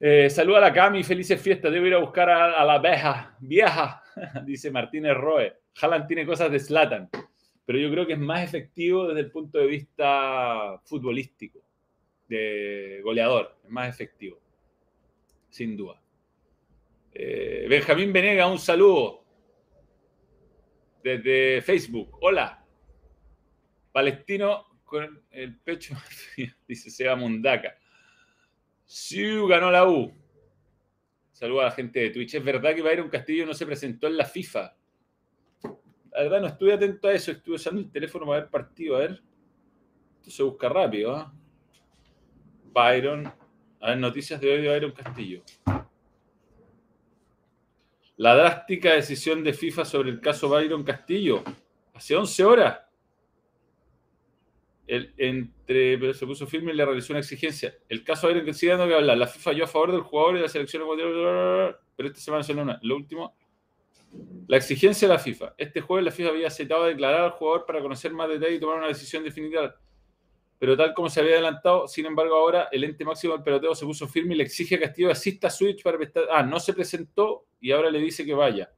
Eh, 0.00 0.28
saluda 0.30 0.58
a 0.58 0.62
la 0.62 0.72
Cami, 0.72 1.02
felices 1.04 1.40
fiestas. 1.40 1.72
Debo 1.72 1.86
ir 1.86 1.94
a 1.94 1.98
buscar 1.98 2.28
a, 2.28 2.60
a 2.60 2.64
la 2.64 2.74
abeja 2.74 3.36
vieja, 3.40 4.02
dice 4.44 4.70
Martínez 4.70 5.14
Roe. 5.16 5.61
Haaland 5.80 6.06
tiene 6.06 6.26
cosas 6.26 6.50
de 6.50 6.60
Slatan, 6.60 7.08
pero 7.64 7.78
yo 7.78 7.90
creo 7.90 8.06
que 8.06 8.14
es 8.14 8.18
más 8.18 8.42
efectivo 8.42 9.08
desde 9.08 9.20
el 9.20 9.30
punto 9.30 9.58
de 9.58 9.66
vista 9.66 10.80
futbolístico. 10.84 11.60
de 12.28 13.00
goleador, 13.04 13.58
es 13.62 13.70
más 13.70 13.88
efectivo, 13.90 14.40
sin 15.50 15.76
duda. 15.76 16.00
Eh, 17.12 17.66
Benjamín 17.68 18.10
Venega, 18.10 18.46
un 18.46 18.58
saludo 18.58 19.22
desde 21.02 21.60
Facebook. 21.60 22.16
Hola. 22.22 22.64
Palestino 23.92 24.66
con 24.84 25.22
el 25.30 25.58
pecho, 25.58 25.94
dice 26.68 26.90
Seba 26.90 27.16
Mundaca. 27.16 27.76
Siu 28.86 29.46
ganó 29.46 29.70
la 29.70 29.86
U. 29.86 30.14
Saluda 31.32 31.62
a 31.62 31.64
la 31.66 31.70
gente 31.72 32.00
de 32.00 32.10
Twitch. 32.10 32.34
Es 32.34 32.44
verdad 32.44 32.74
que 32.74 32.82
Byron 32.82 33.08
Castillo 33.08 33.44
no 33.46 33.54
se 33.54 33.66
presentó 33.66 34.06
en 34.06 34.16
la 34.16 34.24
FIFA. 34.24 34.76
La 36.14 36.22
verdad, 36.22 36.40
no 36.42 36.46
estuve 36.48 36.74
atento 36.74 37.08
a 37.08 37.12
eso. 37.12 37.30
Estuve 37.30 37.56
usando 37.56 37.80
el 37.80 37.90
teléfono 37.90 38.26
para 38.26 38.40
ver 38.40 38.50
partido. 38.50 38.96
A 38.96 39.00
ver. 39.00 39.22
Esto 40.18 40.30
se 40.30 40.42
busca 40.42 40.68
rápido. 40.68 41.16
¿ah? 41.16 41.32
Byron. 42.72 43.32
A 43.80 43.88
ver, 43.88 43.98
noticias 43.98 44.40
de 44.40 44.52
hoy 44.52 44.62
de 44.62 44.68
Byron 44.68 44.92
Castillo. 44.92 45.42
La 48.16 48.36
drástica 48.36 48.92
decisión 48.92 49.42
de 49.42 49.52
FIFA 49.52 49.84
sobre 49.84 50.10
el 50.10 50.20
caso 50.20 50.48
Byron 50.48 50.84
Castillo. 50.84 51.42
Hace 51.94 52.14
11 52.14 52.44
horas. 52.44 52.80
El, 54.86 55.14
entre, 55.16 55.96
pero 55.98 56.12
se 56.12 56.26
puso 56.26 56.46
firme 56.46 56.72
y 56.72 56.76
le 56.76 56.84
realizó 56.84 57.14
una 57.14 57.20
exigencia. 57.20 57.74
El 57.88 58.04
caso 58.04 58.28
Byron 58.28 58.52
sigue 58.52 58.72
dando 58.72 58.86
que 58.86 58.94
hablar. 58.94 59.16
La 59.16 59.26
FIFA 59.26 59.50
falló 59.50 59.64
a 59.64 59.68
favor 59.68 59.92
del 59.92 60.02
jugador 60.02 60.36
y 60.36 60.40
la 60.40 60.48
selección. 60.48 60.82
Pero 61.96 62.08
esta 62.08 62.20
semana 62.20 62.42
solo 62.42 62.62
una. 62.62 62.78
Lo 62.82 62.96
último. 62.96 63.34
La 64.48 64.56
exigencia 64.56 65.08
de 65.08 65.14
la 65.14 65.20
FIFA. 65.20 65.54
Este 65.56 65.80
jueves 65.80 66.04
la 66.04 66.10
FIFA 66.10 66.28
había 66.30 66.48
aceptado 66.48 66.84
declarar 66.84 67.20
al 67.22 67.30
jugador 67.30 67.64
para 67.64 67.80
conocer 67.80 68.12
más 68.12 68.28
detalles 68.28 68.56
y 68.56 68.60
tomar 68.60 68.78
una 68.78 68.88
decisión 68.88 69.24
definitiva. 69.24 69.74
Pero 70.58 70.76
tal 70.76 70.94
como 70.94 71.08
se 71.08 71.20
había 71.20 71.32
adelantado, 71.32 71.88
sin 71.88 72.06
embargo, 72.06 72.36
ahora 72.36 72.68
el 72.70 72.84
ente 72.84 73.04
máximo 73.04 73.32
del 73.34 73.42
peloteo 73.42 73.74
se 73.74 73.84
puso 73.84 74.06
firme 74.06 74.34
y 74.34 74.36
le 74.38 74.44
exige 74.44 74.76
a 74.76 74.80
Castillo 74.80 75.10
asista 75.10 75.48
a 75.48 75.50
Switch 75.50 75.82
para 75.82 75.96
prestar. 75.96 76.24
Ah, 76.30 76.42
no 76.42 76.60
se 76.60 76.72
presentó 76.72 77.46
y 77.60 77.72
ahora 77.72 77.90
le 77.90 77.98
dice 77.98 78.24
que 78.24 78.34
vaya. 78.34 78.72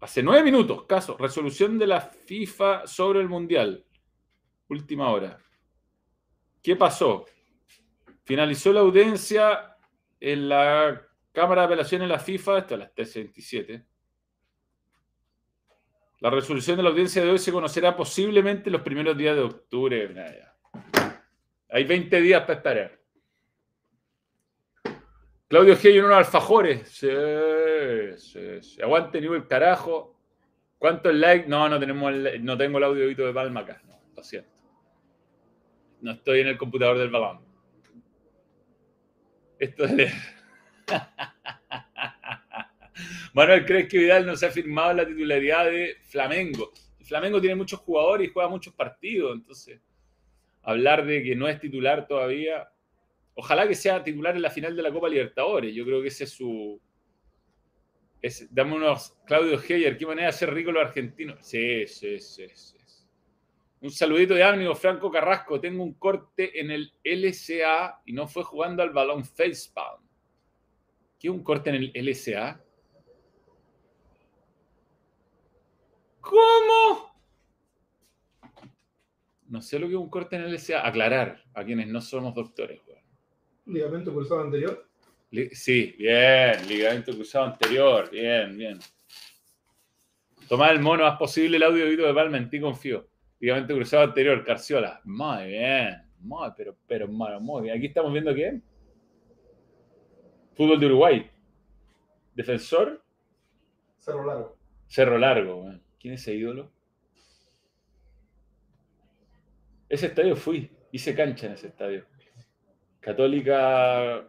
Hace 0.00 0.22
nueve 0.22 0.44
minutos, 0.44 0.84
caso, 0.84 1.16
resolución 1.18 1.78
de 1.78 1.88
la 1.88 2.00
FIFA 2.00 2.86
sobre 2.86 3.20
el 3.20 3.28
Mundial. 3.28 3.84
Última 4.68 5.10
hora. 5.10 5.38
¿Qué 6.62 6.76
pasó? 6.76 7.24
Finalizó 8.24 8.72
la 8.72 8.80
audiencia 8.80 9.76
en 10.20 10.48
la 10.48 11.02
Cámara 11.36 11.60
de 11.60 11.66
Apelaciones 11.66 12.08
de 12.08 12.14
la 12.14 12.18
FIFA, 12.18 12.58
esto 12.60 12.74
a 12.76 12.78
las 12.78 12.94
3.27. 12.94 13.84
La 16.20 16.30
resolución 16.30 16.78
de 16.78 16.82
la 16.82 16.88
audiencia 16.88 17.22
de 17.22 17.30
hoy 17.30 17.38
se 17.38 17.52
conocerá 17.52 17.94
posiblemente 17.94 18.70
los 18.70 18.80
primeros 18.80 19.18
días 19.18 19.36
de 19.36 19.42
octubre. 19.42 20.14
Hay 21.68 21.84
20 21.84 22.20
días 22.22 22.40
para 22.40 22.54
esperar. 22.54 22.98
Claudio 25.46 25.76
G. 25.76 25.92
y 25.92 25.98
unos 25.98 26.16
alfajores. 26.16 26.88
Sí, 26.88 27.06
sí, 28.16 28.62
sí. 28.62 28.80
Aguante 28.80 29.20
nivel 29.20 29.46
carajo. 29.46 30.18
¿Cuántos 30.78 31.14
likes? 31.14 31.46
No, 31.46 31.68
no 31.68 31.78
tenemos 31.78 32.14
el, 32.14 32.42
no 32.42 32.56
tengo 32.56 32.78
el 32.78 32.84
audio 32.84 33.14
de 33.14 33.34
Palma 33.34 33.60
acá. 33.60 33.82
No, 33.86 34.00
lo 34.16 34.24
siento. 34.24 34.48
No 36.00 36.12
estoy 36.12 36.40
en 36.40 36.46
el 36.46 36.56
computador 36.56 36.96
del 36.96 37.10
balón. 37.10 37.40
Esto 39.58 39.84
es. 39.84 40.14
Manuel, 43.34 43.66
¿crees 43.66 43.88
que 43.88 43.98
Vidal 43.98 44.26
no 44.26 44.36
se 44.36 44.46
ha 44.46 44.50
firmado 44.50 44.94
la 44.94 45.06
titularidad 45.06 45.66
de 45.66 45.96
Flamengo? 46.02 46.72
Flamengo 47.04 47.40
tiene 47.40 47.54
muchos 47.54 47.80
jugadores 47.80 48.28
y 48.28 48.32
juega 48.32 48.48
muchos 48.48 48.74
partidos, 48.74 49.34
entonces 49.34 49.80
hablar 50.66 51.06
de 51.06 51.22
que 51.22 51.36
no 51.36 51.48
es 51.48 51.60
titular 51.60 52.06
todavía. 52.06 52.68
Ojalá 53.34 53.68
que 53.68 53.74
sea 53.74 54.02
titular 54.02 54.34
en 54.34 54.42
la 54.42 54.50
final 54.50 54.74
de 54.74 54.82
la 54.82 54.90
Copa 54.92 55.08
Libertadores. 55.08 55.74
Yo 55.74 55.84
creo 55.84 56.02
que 56.02 56.08
ese 56.08 56.24
es 56.24 56.30
su. 56.30 56.80
Es, 58.20 58.52
dame 58.52 58.74
unos. 58.74 59.14
Claudio 59.26 59.60
Heyer, 59.60 59.96
qué 59.96 60.06
manera 60.06 60.26
de 60.26 60.30
hacer 60.30 60.52
rico 60.52 60.72
los 60.72 60.84
argentinos. 60.84 61.38
Sí, 61.42 61.86
sí, 61.86 62.18
sí. 62.18 62.46
Un 63.80 63.90
saludito 63.92 64.34
de 64.34 64.42
amigo 64.42 64.74
Franco 64.74 65.10
Carrasco. 65.10 65.60
Tengo 65.60 65.84
un 65.84 65.94
corte 65.94 66.58
en 66.58 66.72
el 66.72 66.92
LCA 67.04 68.02
y 68.04 68.12
no 68.12 68.26
fue 68.26 68.42
jugando 68.42 68.82
al 68.82 68.90
balón 68.90 69.24
facepalm. 69.24 70.05
¿Qué 71.18 71.28
es 71.28 71.32
un 71.34 71.42
corte 71.42 71.70
en 71.70 71.76
el 71.76 71.92
LSA? 71.94 72.60
¿Cómo? 76.20 77.14
No 79.48 79.62
sé 79.62 79.78
lo 79.78 79.86
que 79.86 79.92
es 79.94 79.98
un 79.98 80.10
corte 80.10 80.36
en 80.36 80.42
el 80.42 80.54
LSA. 80.54 80.86
Aclarar 80.86 81.42
a 81.54 81.64
quienes 81.64 81.86
no 81.88 82.00
somos 82.00 82.34
doctores. 82.34 82.80
Güey. 82.84 82.98
Ligamento 83.66 84.12
cruzado 84.12 84.40
anterior. 84.42 84.88
Li- 85.30 85.50
sí, 85.50 85.94
bien. 85.98 86.66
Ligamento 86.68 87.12
cruzado 87.14 87.46
anterior. 87.46 88.10
Bien, 88.10 88.56
bien. 88.56 88.78
Tomar 90.48 90.72
el 90.72 90.80
mono, 90.80 91.06
haz 91.06 91.18
posible 91.18 91.56
el 91.56 91.62
audio 91.62 92.06
de 92.06 92.14
Palma, 92.14 92.36
en 92.38 92.50
ti 92.50 92.60
confío. 92.60 93.08
Ligamento 93.40 93.74
cruzado 93.74 94.04
anterior, 94.04 94.44
Carciola. 94.44 95.00
Muy 95.04 95.46
bien. 95.48 96.02
Muy, 96.20 96.48
pero, 96.56 96.76
pero, 96.86 97.08
mano, 97.08 97.40
muy 97.40 97.62
bien. 97.62 97.76
Aquí 97.76 97.86
estamos 97.86 98.12
viendo 98.12 98.34
qué. 98.34 98.60
Fútbol 100.56 100.80
de 100.80 100.86
Uruguay. 100.86 101.30
Defensor, 102.34 103.02
Cerro 103.98 104.24
Largo. 104.24 104.56
Cerro 104.86 105.18
Largo. 105.18 105.56
weón. 105.62 105.82
¿Quién 105.98 106.14
es 106.14 106.22
ese 106.22 106.34
ídolo? 106.34 106.70
Ese 109.88 110.06
estadio 110.06 110.36
fui. 110.36 110.70
Hice 110.92 111.14
cancha 111.14 111.46
en 111.46 111.52
ese 111.52 111.68
estadio. 111.68 112.06
Católica 113.00 114.28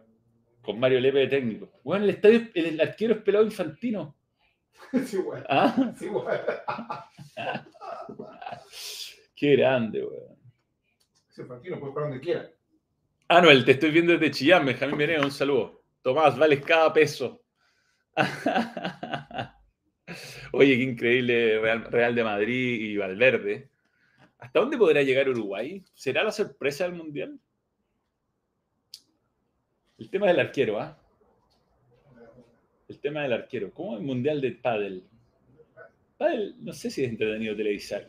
con 0.62 0.78
Mario 0.78 1.00
Lepe 1.00 1.18
de 1.20 1.28
técnico. 1.28 1.70
Bueno, 1.82 2.04
el 2.04 2.10
estadio, 2.10 2.48
el, 2.54 2.66
el 2.66 2.80
arquero 2.80 3.14
es 3.14 3.22
pelado 3.22 3.44
infantino. 3.44 4.14
Es 4.92 5.12
igual. 5.12 5.44
¿Ah? 5.48 5.92
Es 5.94 6.02
igual. 6.02 6.40
Qué 9.34 9.56
grande, 9.56 10.04
weón. 10.04 10.36
Ese 11.30 11.44
Fantino 11.44 11.78
puede 11.78 11.92
jugar 11.92 12.08
donde 12.08 12.20
quiera. 12.20 12.50
Anuel, 13.28 13.64
te 13.64 13.72
estoy 13.72 13.90
viendo 13.90 14.12
desde 14.12 14.30
Chillán, 14.30 14.64
Benjamín 14.64 14.96
Veneno, 14.96 15.24
un 15.24 15.30
saludo. 15.30 15.77
Tomás, 16.08 16.38
vales 16.38 16.64
cada 16.64 16.90
peso. 16.90 17.44
Oye, 20.52 20.78
qué 20.78 20.82
increíble 20.82 21.58
Real, 21.90 22.14
de 22.14 22.24
Madrid 22.24 22.80
y 22.80 22.96
Valverde. 22.96 23.68
¿Hasta 24.38 24.58
dónde 24.58 24.78
podrá 24.78 25.02
llegar 25.02 25.28
Uruguay? 25.28 25.84
¿Será 25.92 26.24
la 26.24 26.32
sorpresa 26.32 26.84
del 26.84 26.94
Mundial? 26.94 27.38
El 29.98 30.08
tema 30.08 30.28
del 30.28 30.40
arquero, 30.40 30.80
¿ah? 30.80 30.98
El 32.88 32.98
tema 33.00 33.24
del 33.24 33.34
arquero. 33.34 33.70
¿Cómo 33.74 33.98
el 33.98 34.02
Mundial 34.02 34.40
de 34.40 34.52
Padel? 34.52 35.04
Padel, 36.16 36.54
no 36.64 36.72
sé 36.72 36.90
si 36.90 37.04
es 37.04 37.10
entretenido 37.10 37.54
televisar. 37.54 38.08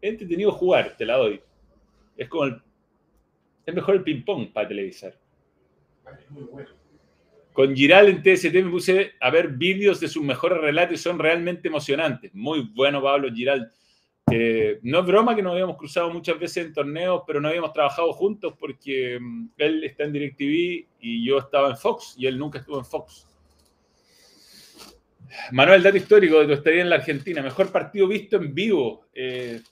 Es 0.00 0.10
entretenido 0.10 0.52
jugar, 0.52 0.96
te 0.96 1.04
la 1.04 1.18
doy. 1.18 1.42
Es 2.16 2.30
como 2.30 2.44
el... 2.44 2.62
Es 3.66 3.74
mejor 3.74 3.96
el 3.96 4.04
ping-pong 4.04 4.54
para 4.54 4.68
televisar. 4.68 5.14
Es 6.18 6.30
muy 6.30 6.44
bueno. 6.44 6.85
Con 7.56 7.74
Giral 7.74 8.10
en 8.10 8.22
TST 8.22 8.52
me 8.52 8.68
puse 8.68 9.14
a 9.18 9.30
ver 9.30 9.48
vídeos 9.48 9.98
de 9.98 10.08
sus 10.08 10.22
mejores 10.22 10.58
relatos 10.58 11.00
y 11.00 11.02
son 11.02 11.18
realmente 11.18 11.68
emocionantes. 11.68 12.34
Muy 12.34 12.70
bueno, 12.74 13.02
Pablo 13.02 13.32
Giral. 13.32 13.72
No 14.82 15.00
es 15.00 15.06
broma 15.06 15.34
que 15.34 15.40
nos 15.40 15.52
habíamos 15.52 15.78
cruzado 15.78 16.10
muchas 16.10 16.38
veces 16.38 16.66
en 16.66 16.74
torneos, 16.74 17.22
pero 17.26 17.40
no 17.40 17.48
habíamos 17.48 17.72
trabajado 17.72 18.12
juntos 18.12 18.52
porque 18.60 19.18
mm, 19.18 19.48
él 19.56 19.84
está 19.84 20.04
en 20.04 20.12
DirecTV 20.12 20.86
y 21.00 21.26
yo 21.26 21.38
estaba 21.38 21.70
en 21.70 21.78
Fox 21.78 22.14
y 22.18 22.26
él 22.26 22.38
nunca 22.38 22.58
estuvo 22.58 22.78
en 22.78 22.84
Fox. 22.84 23.26
Manuel, 25.50 25.82
dato 25.82 25.96
histórico 25.96 26.40
de 26.40 26.48
tu 26.48 26.52
estadía 26.52 26.82
en 26.82 26.90
la 26.90 26.96
Argentina. 26.96 27.40
Mejor 27.40 27.72
partido 27.72 28.06
visto 28.06 28.36
en 28.36 28.54
vivo. 28.54 29.06
Eh, 29.14 29.62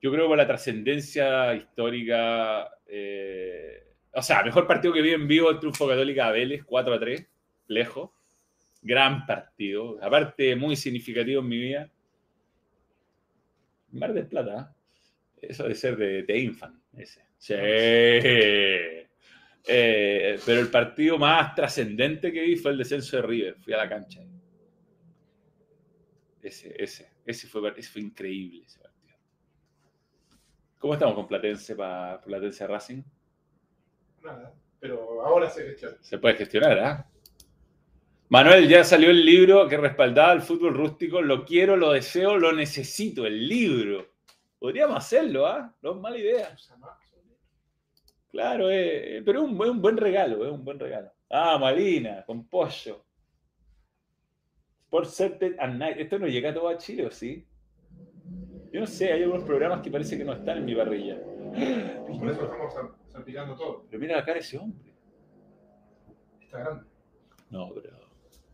yo 0.00 0.12
creo 0.12 0.28
por 0.28 0.36
la 0.36 0.46
trascendencia 0.46 1.52
histórica. 1.56 2.70
eh, 2.86 3.91
o 4.14 4.22
sea, 4.22 4.42
mejor 4.42 4.66
partido 4.66 4.92
que 4.92 5.02
vi 5.02 5.10
en 5.10 5.26
vivo 5.26 5.50
el 5.50 5.58
triunfo 5.58 5.88
católica 5.88 6.26
a 6.26 6.32
Vélez, 6.32 6.64
4 6.64 6.94
a 6.94 7.00
3, 7.00 7.26
lejos. 7.68 8.10
Gran 8.82 9.24
partido. 9.26 9.98
Aparte, 10.02 10.54
muy 10.56 10.76
significativo 10.76 11.40
en 11.40 11.48
mi 11.48 11.58
vida. 11.58 11.90
Mar 13.92 14.12
del 14.12 14.26
Plata. 14.26 14.74
¿eh? 15.40 15.46
Eso 15.48 15.64
de 15.68 15.74
ser 15.74 15.96
de, 15.96 16.24
de 16.24 16.38
Infant, 16.38 16.76
ese. 16.96 17.24
Sí. 17.38 17.54
Eh, 19.64 20.38
pero 20.44 20.60
el 20.60 20.68
partido 20.68 21.18
más 21.18 21.54
trascendente 21.54 22.32
que 22.32 22.42
vi 22.42 22.56
fue 22.56 22.72
el 22.72 22.78
descenso 22.78 23.16
de 23.16 23.22
River. 23.22 23.56
Fui 23.60 23.72
a 23.72 23.78
la 23.78 23.88
cancha. 23.88 24.20
Ese, 26.42 26.74
ese, 26.76 27.08
ese 27.24 27.46
fue, 27.46 27.72
ese 27.76 27.90
fue 27.90 28.02
increíble 28.02 28.64
ese 28.66 28.80
partido. 28.80 29.16
¿Cómo 30.78 30.94
estamos 30.94 31.14
con 31.14 31.28
Platense 31.28 31.76
para 31.76 32.20
Platense 32.20 32.66
Racing? 32.66 33.02
Nada. 34.24 34.54
Pero 34.80 35.22
ahora 35.24 35.48
se 35.50 35.64
gestiona. 35.64 35.96
Se 36.00 36.18
puede 36.18 36.34
gestionar, 36.34 36.78
¿ah? 36.78 37.06
Manuel, 38.28 38.66
ya 38.68 38.82
salió 38.82 39.10
el 39.10 39.24
libro 39.24 39.68
que 39.68 39.76
respaldaba 39.76 40.32
el 40.32 40.40
fútbol 40.42 40.74
rústico. 40.74 41.20
Lo 41.20 41.44
quiero, 41.44 41.76
lo 41.76 41.92
deseo, 41.92 42.38
lo 42.38 42.52
necesito. 42.52 43.26
El 43.26 43.46
libro. 43.48 44.06
Podríamos 44.58 44.96
hacerlo, 44.96 45.46
¿ah? 45.46 45.74
No 45.82 45.92
es 45.92 45.96
mala 45.98 46.16
idea. 46.18 46.56
Claro, 48.30 48.70
eh, 48.70 49.18
eh, 49.18 49.22
pero 49.24 49.40
es 49.42 49.48
un, 49.48 49.58
buen- 49.58 49.70
un 49.70 49.82
buen 49.82 49.96
regalo, 49.98 50.46
es 50.46 50.52
un 50.52 50.64
buen 50.64 50.78
regalo. 50.78 51.10
Ah, 51.30 51.58
Malina, 51.58 52.24
con 52.24 52.46
pollo. 52.48 53.04
Por 54.88 55.06
Certain 55.06 55.54
and 55.58 55.78
Night. 55.78 55.98
¿Esto 55.98 56.18
no 56.18 56.26
llega 56.26 56.54
todo 56.54 56.68
a 56.68 56.78
Chile 56.78 57.06
o 57.06 57.10
sí? 57.10 57.46
Yo 58.72 58.80
no 58.80 58.86
sé, 58.86 59.12
hay 59.12 59.22
algunos 59.22 59.44
programas 59.44 59.82
que 59.82 59.90
parece 59.90 60.16
que 60.16 60.24
no 60.24 60.32
están 60.32 60.58
en 60.58 60.64
mi 60.64 60.74
parrilla. 60.74 61.18
Por 61.20 62.30
eso 62.30 62.44
estamos 62.44 62.74
salpicando 63.12 63.54
todo. 63.54 63.84
Pero 63.88 64.00
mira 64.00 64.16
la 64.16 64.22
cara 64.24 64.34
de 64.34 64.40
ese 64.40 64.58
hombre. 64.58 64.92
Está 66.40 66.58
grande. 66.60 66.84
No, 67.50 67.70
pero. 67.74 67.96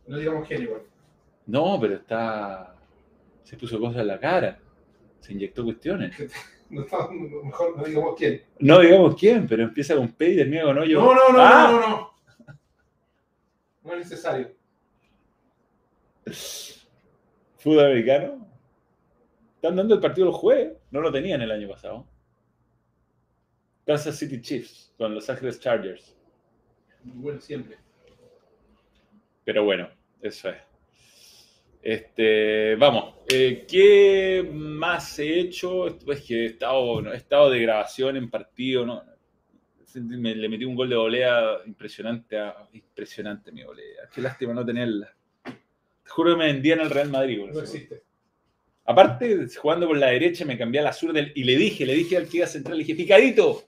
No 0.07 0.17
digamos 0.17 0.47
quién 0.49 0.63
igual. 0.63 0.83
No, 1.47 1.79
pero 1.81 1.95
está. 1.95 2.75
Se 3.45 3.57
puso 3.57 3.79
cosas 3.79 4.01
en 4.03 4.07
la 4.09 4.19
cara. 4.21 4.59
Se 5.21 5.33
inyectó 5.33 5.65
cuestiones. 5.65 6.17
No 6.71 6.83
está- 6.83 7.09
mejor 7.11 7.79
no 7.79 7.83
digamos 7.83 8.15
quién. 8.15 8.43
No 8.59 8.81
digamos 8.81 9.15
quién, 9.17 9.47
pero 9.49 9.63
empieza 9.63 9.97
con 9.97 10.09
P 10.13 10.33
y 10.33 10.37
termina 10.37 10.65
con 10.65 10.77
hoyo. 10.77 11.01
No, 11.01 11.15
no, 11.15 11.29
no, 11.33 11.39
Ah. 11.41 11.69
no, 11.73 11.81
no, 11.81 11.89
no. 11.89 12.15
No 13.85 13.93
es 13.95 13.99
necesario. 14.01 14.51
Fútbol 17.57 17.87
americano. 17.87 18.47
Están 19.55 19.77
dando 19.77 19.95
el 19.95 20.01
partido 20.03 20.27
el 20.29 20.35
jueves. 20.35 20.75
No 20.91 21.01
lo 21.01 21.11
tenían 21.11 21.41
el 21.41 21.51
año 21.51 21.69
pasado. 21.69 22.07
Kansas 23.89 24.19
City 24.19 24.43
Chiefs 24.43 24.93
con 24.99 25.15
Los 25.15 25.31
Ángeles 25.31 25.59
Chargers. 25.61 26.15
Muy 27.05 27.17
bueno 27.23 27.41
siempre. 27.41 27.79
Pero 29.47 29.65
bueno, 29.65 29.89
eso 30.21 30.51
es. 30.51 30.57
Este, 31.81 32.75
vamos, 32.77 33.15
eh, 33.33 33.65
¿qué 33.67 34.47
más 34.53 35.19
he 35.21 35.41
hecho? 35.41 35.87
Es 35.87 36.21
que 36.27 36.43
he 36.43 36.47
estado, 36.47 37.01
no, 37.01 37.15
he 37.15 37.17
estado 37.17 37.49
de 37.49 37.61
grabación 37.63 38.19
en 38.19 38.29
partido, 38.29 38.85
¿no? 38.85 39.03
Me- 39.95 40.35
le 40.35 40.49
metí 40.51 40.67
un 40.67 40.75
gol 40.75 40.91
de 40.91 40.97
volea 40.97 41.61
impresionante, 41.65 42.37
a- 42.39 42.69
impresionante 42.75 43.51
mi 43.53 43.65
volea. 43.65 44.03
Qué 44.15 44.21
lástima 44.21 44.53
no 44.53 44.67
tenerla. 44.67 45.15
Te 45.45 46.11
juro 46.11 46.33
que 46.35 46.39
me 46.41 46.53
vendían 46.53 46.81
al 46.81 46.91
Real 46.91 47.09
Madrid. 47.09 47.41
No 47.51 47.59
existe. 47.61 48.03
Aparte, 48.85 49.47
jugando 49.57 49.87
por 49.89 49.97
la 49.97 50.09
derecha, 50.09 50.45
me 50.45 50.59
cambié 50.59 50.83
a 50.83 50.85
la 50.85 50.93
zurda 50.93 51.21
y 51.35 51.43
le 51.45 51.57
dije, 51.57 51.87
le 51.87 51.95
dije 51.95 52.19
al 52.19 52.29
que 52.29 52.37
iba 52.39 52.47
central, 52.47 52.77
le 52.77 52.85
dije, 52.85 52.95
picadito, 52.95 53.63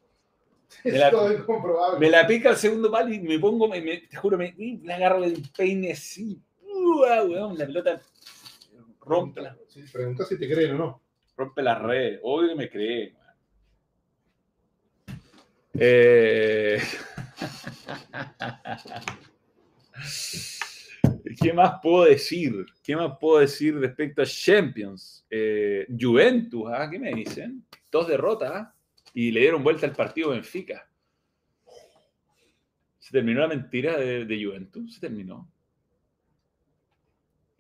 Me 0.85 0.93
la- 0.99 1.11
Todo 1.11 1.31
es 1.31 1.43
comprobable. 1.43 1.99
me 2.01 2.11
la 2.11 2.27
pica 2.27 2.49
al 2.51 2.57
segundo 2.57 2.91
palo 2.91 3.12
y 3.12 3.21
me 3.21 3.39
pongo, 3.39 3.68
me, 3.68 3.81
me- 3.83 3.99
te 3.99 4.16
juro, 4.16 4.39
me, 4.39 4.55
la 4.85 4.97
agarro 4.97 5.21
del 5.23 5.43
peine 5.57 5.93
así, 5.93 6.41
¡Uah, 6.62 7.25
weón, 7.25 7.59
la 7.59 7.66
pelota 7.66 8.01
rompe 9.01 9.41
la, 9.43 9.57
Sí, 9.68 9.83
pregunta 9.93 10.25
si 10.25 10.39
te 10.39 10.49
creen 10.49 10.73
o 10.73 10.79
no. 10.79 11.03
rompe 11.37 11.62
la 11.62 11.75
red, 11.79 12.18
obvio 12.23 12.49
que 12.51 12.55
me 12.55 12.71
cree. 12.71 13.12
weón. 13.14 13.21
Eh... 15.75 16.81
¿Qué 21.41 21.53
más 21.53 21.75
puedo 21.83 22.05
decir? 22.05 22.66
¿Qué 22.83 22.97
más 22.97 23.16
puedo 23.18 23.41
decir 23.41 23.77
respecto 23.79 24.23
a 24.23 24.27
Champions? 24.27 25.25
Eh, 25.31 25.87
Juventus, 25.99 26.64
¿ah? 26.73 26.89
¿qué 26.91 26.99
me 26.99 27.14
dicen? 27.14 27.64
Dos 27.91 28.09
derrotas 28.09 28.51
¿ah? 28.53 28.75
Y 29.14 29.30
le 29.30 29.40
dieron 29.40 29.62
vuelta 29.62 29.86
al 29.86 29.94
partido 29.94 30.30
Benfica. 30.30 30.88
¿Se 32.98 33.11
terminó 33.12 33.40
la 33.40 33.48
mentira 33.48 33.96
de, 33.96 34.24
de 34.24 34.44
Juventus? 34.44 34.94
¿Se 34.94 35.00
terminó? 35.00 35.50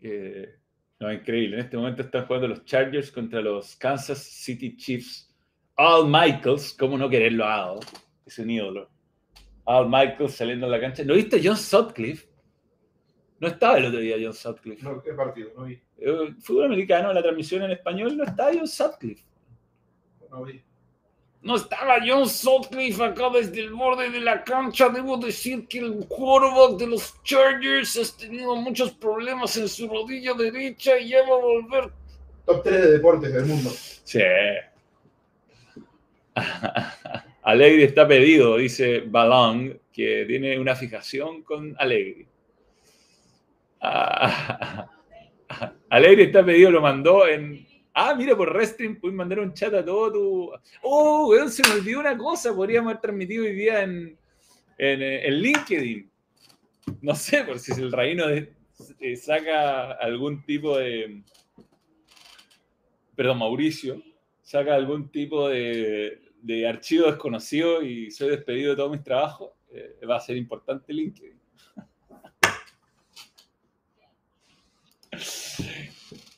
Eh, 0.00 0.56
no, 0.98 1.12
increíble. 1.12 1.56
En 1.56 1.64
este 1.64 1.76
momento 1.76 2.02
están 2.02 2.26
jugando 2.26 2.48
los 2.48 2.64
Chargers 2.64 3.10
contra 3.10 3.40
los 3.40 3.74
Kansas 3.76 4.18
City 4.18 4.76
Chiefs. 4.76 5.34
Al 5.76 6.06
Michaels, 6.06 6.74
¿cómo 6.74 6.98
no 6.98 7.08
quererlo 7.08 7.44
a 7.44 7.70
Al? 7.70 7.80
Es 8.26 8.38
un 8.38 8.50
ídolo. 8.50 8.90
Al 9.64 9.88
Michaels 9.88 10.34
saliendo 10.34 10.66
a 10.66 10.68
la 10.68 10.80
cancha. 10.80 11.04
¿No 11.04 11.14
viste 11.14 11.40
John 11.42 11.56
Sutcliffe? 11.56 12.28
No 13.38 13.48
estaba 13.48 13.78
el 13.78 13.86
otro 13.86 14.00
día 14.00 14.16
John 14.22 14.34
Sutcliffe. 14.34 14.82
No, 14.82 15.02
qué 15.02 15.14
partido, 15.14 15.50
no 15.56 15.64
vi. 15.64 15.80
Eh, 15.96 16.34
Fútbol 16.40 16.66
americano, 16.66 17.12
la 17.12 17.22
transmisión 17.22 17.62
en 17.62 17.70
español, 17.70 18.16
no 18.16 18.24
está 18.24 18.50
John 18.52 18.68
Sutcliffe. 18.68 19.24
No 20.30 20.44
vi. 20.44 20.62
No 21.42 21.56
estaba 21.56 21.98
John 22.06 22.28
Sutcliffe 22.28 23.02
acá 23.02 23.30
desde 23.30 23.60
el 23.60 23.72
borde 23.72 24.10
de 24.10 24.20
la 24.20 24.44
cancha. 24.44 24.90
Debo 24.90 25.16
decir 25.16 25.66
que 25.68 25.78
el 25.78 26.06
quarterback 26.06 26.78
de 26.78 26.86
los 26.86 27.14
Chargers 27.22 27.96
ha 27.96 28.18
tenido 28.18 28.56
muchos 28.56 28.92
problemas 28.92 29.56
en 29.56 29.68
su 29.68 29.88
rodilla 29.88 30.34
derecha 30.34 30.98
y 30.98 31.08
ya 31.08 31.22
va 31.22 31.36
a 31.36 31.40
volver. 31.40 31.90
Top 32.44 32.62
3 32.62 32.82
de 32.82 32.90
deportes 32.92 33.32
del 33.32 33.46
mundo. 33.46 33.70
Sí. 34.04 34.20
Alegri 37.42 37.84
está 37.84 38.06
pedido, 38.06 38.58
dice 38.58 39.00
Balón, 39.06 39.80
que 39.92 40.24
tiene 40.26 40.58
una 40.58 40.76
fijación 40.76 41.42
con 41.42 41.74
Alegri. 41.78 42.26
Alegri 45.88 46.22
está 46.24 46.44
pedido, 46.44 46.70
lo 46.70 46.82
mandó 46.82 47.26
en. 47.26 47.66
Ah, 47.92 48.14
mira, 48.14 48.36
por 48.36 48.52
Restream 48.52 49.00
puedes 49.00 49.16
mandar 49.16 49.40
un 49.40 49.52
chat 49.52 49.74
a 49.74 49.84
todo 49.84 50.12
tu. 50.12 50.52
Oh, 50.82 51.28
weón, 51.28 51.50
se 51.50 51.62
me 51.68 51.74
olvidó 51.74 52.00
una 52.00 52.16
cosa. 52.16 52.54
Podríamos 52.54 52.90
haber 52.90 53.00
transmitido 53.00 53.44
hoy 53.44 53.54
día 53.54 53.82
en, 53.82 54.16
en, 54.78 55.02
eh, 55.02 55.26
en 55.26 55.34
LinkedIn. 55.34 56.10
No 57.02 57.14
sé, 57.14 57.44
por 57.44 57.58
si 57.58 57.72
el 57.72 57.92
reino 57.92 58.26
de- 58.28 58.52
eh, 59.00 59.16
saca 59.16 59.92
algún 59.92 60.44
tipo 60.44 60.78
de. 60.78 61.22
Perdón, 63.16 63.38
Mauricio 63.38 64.02
saca 64.40 64.74
algún 64.74 65.10
tipo 65.10 65.48
de, 65.48 66.20
de 66.42 66.66
archivo 66.66 67.06
desconocido 67.06 67.82
y 67.82 68.10
soy 68.10 68.30
despedido 68.30 68.70
de 68.70 68.76
todos 68.76 68.90
mis 68.90 69.02
trabajos, 69.04 69.50
eh, 69.70 69.98
va 70.08 70.16
a 70.16 70.20
ser 70.20 70.36
importante 70.36 70.92
LinkedIn. 70.92 71.38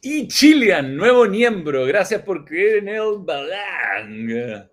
Y 0.04 0.26
Chilean, 0.26 0.96
nuevo 0.96 1.26
miembro, 1.26 1.84
gracias 1.86 2.22
por 2.22 2.44
creer 2.44 2.78
en 2.78 2.88
el 2.88 3.18
Balang. 3.20 4.68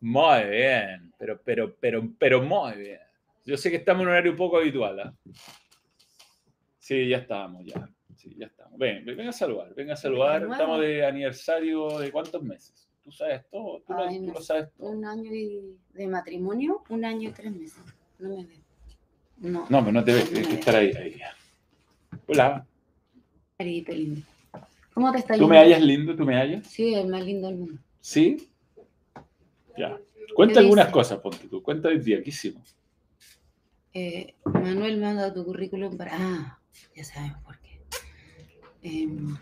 Muy 0.00 0.44
bien, 0.50 1.12
pero, 1.18 1.40
pero, 1.44 1.74
pero, 1.80 2.08
pero 2.18 2.42
muy 2.42 2.74
bien. 2.76 3.00
Yo 3.44 3.56
sé 3.56 3.70
que 3.70 3.76
estamos 3.78 4.02
en 4.02 4.06
un 4.08 4.12
horario 4.12 4.36
poco 4.36 4.58
habitual. 4.58 5.00
¿ah? 5.00 5.12
Sí, 6.78 7.08
ya 7.08 7.18
estábamos, 7.18 7.64
ya. 7.64 7.88
Sí, 8.16 8.32
ya 8.38 8.46
estamos. 8.46 8.78
Ven, 8.78 9.04
ven 9.04 9.20
a 9.28 9.32
saludar, 9.32 9.74
venga 9.74 9.94
a 9.94 9.96
saludar. 9.96 10.42
Estamos 10.48 10.80
de 10.80 11.04
aniversario 11.04 11.98
de 11.98 12.12
cuántos 12.12 12.40
meses. 12.42 12.88
¿Tú 13.02 13.10
sabes 13.10 13.42
todo? 13.50 13.82
¿Tú, 13.84 13.94
lo- 13.94 14.06
tú 14.06 14.22
no 14.32 14.40
sabes 14.40 14.68
todo? 14.76 14.90
Un 14.90 15.04
año 15.04 15.34
y- 15.34 15.76
de 15.92 16.06
matrimonio, 16.06 16.84
un 16.88 17.04
año 17.04 17.30
y 17.30 17.32
tres 17.32 17.50
meses. 17.52 17.82
No 18.20 18.28
me 18.36 18.44
veo. 18.44 18.58
No. 19.38 19.66
No, 19.68 19.80
pero 19.80 19.90
no 19.92 20.04
te 20.04 20.12
ves, 20.14 20.28
tienes 20.30 20.46
que 20.46 20.54
estar 20.54 20.76
ahí. 20.76 20.92
ahí. 20.92 21.20
Hola. 22.28 22.64
¿Cómo 24.94 25.10
te 25.12 25.18
está 25.18 25.36
¿Tú 25.36 25.46
me 25.48 25.58
hallas 25.58 25.80
lindo? 25.80 26.14
¿Tú 26.14 26.24
me 26.24 26.36
hallas? 26.36 26.66
Sí, 26.66 26.94
el 26.94 27.08
más 27.08 27.24
lindo 27.24 27.48
del 27.48 27.56
mundo. 27.58 27.80
¿Sí? 28.00 28.50
Ya. 29.76 29.98
Cuenta 30.34 30.54
¿Qué 30.54 30.60
algunas 30.60 30.86
dice? 30.86 30.92
cosas, 30.92 31.18
ponte 31.20 31.48
tú. 31.48 31.62
Cuenta 31.62 31.88
el 31.88 32.02
día, 32.04 32.22
¿qué 32.22 32.30
hicimos? 32.30 32.76
Eh, 33.94 34.34
Manuel 34.44 35.00
dado 35.00 35.32
tu 35.34 35.44
currículum 35.44 35.96
para. 35.96 36.12
Ah, 36.14 36.58
ya 36.94 37.04
sabemos 37.04 37.42
por 37.44 37.58
qué. 37.60 37.80
Em, 38.82 39.36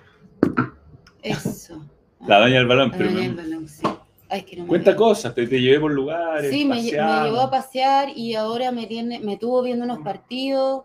eso. 1.23 1.85
La 2.27 2.39
daña 2.39 2.57
del 2.59 2.67
balón, 2.67 2.91
Ah, 2.93 2.95
pero 2.99 3.11
ya 3.11 3.17
me- 3.17 3.27
el 3.27 3.35
balón, 3.35 3.69
sí. 3.69 3.83
Ay, 4.29 4.43
que 4.43 4.57
no 4.57 4.63
me 4.65 4.69
cuenta 4.69 4.91
veo. 4.91 4.99
cosas, 4.99 5.35
te, 5.35 5.47
te 5.47 5.61
llevé 5.61 5.81
por 5.81 5.91
lugares. 5.93 6.51
Sí, 6.51 6.65
me, 6.65 6.77
me 6.77 6.81
llevó 6.83 7.41
a 7.41 7.51
pasear 7.51 8.11
y 8.17 8.35
ahora 8.35 8.71
me 8.71 8.87
tiene, 8.87 9.19
me 9.21 9.37
tuvo 9.37 9.63
viendo 9.63 9.85
unos 9.85 10.01
partidos. 10.01 10.85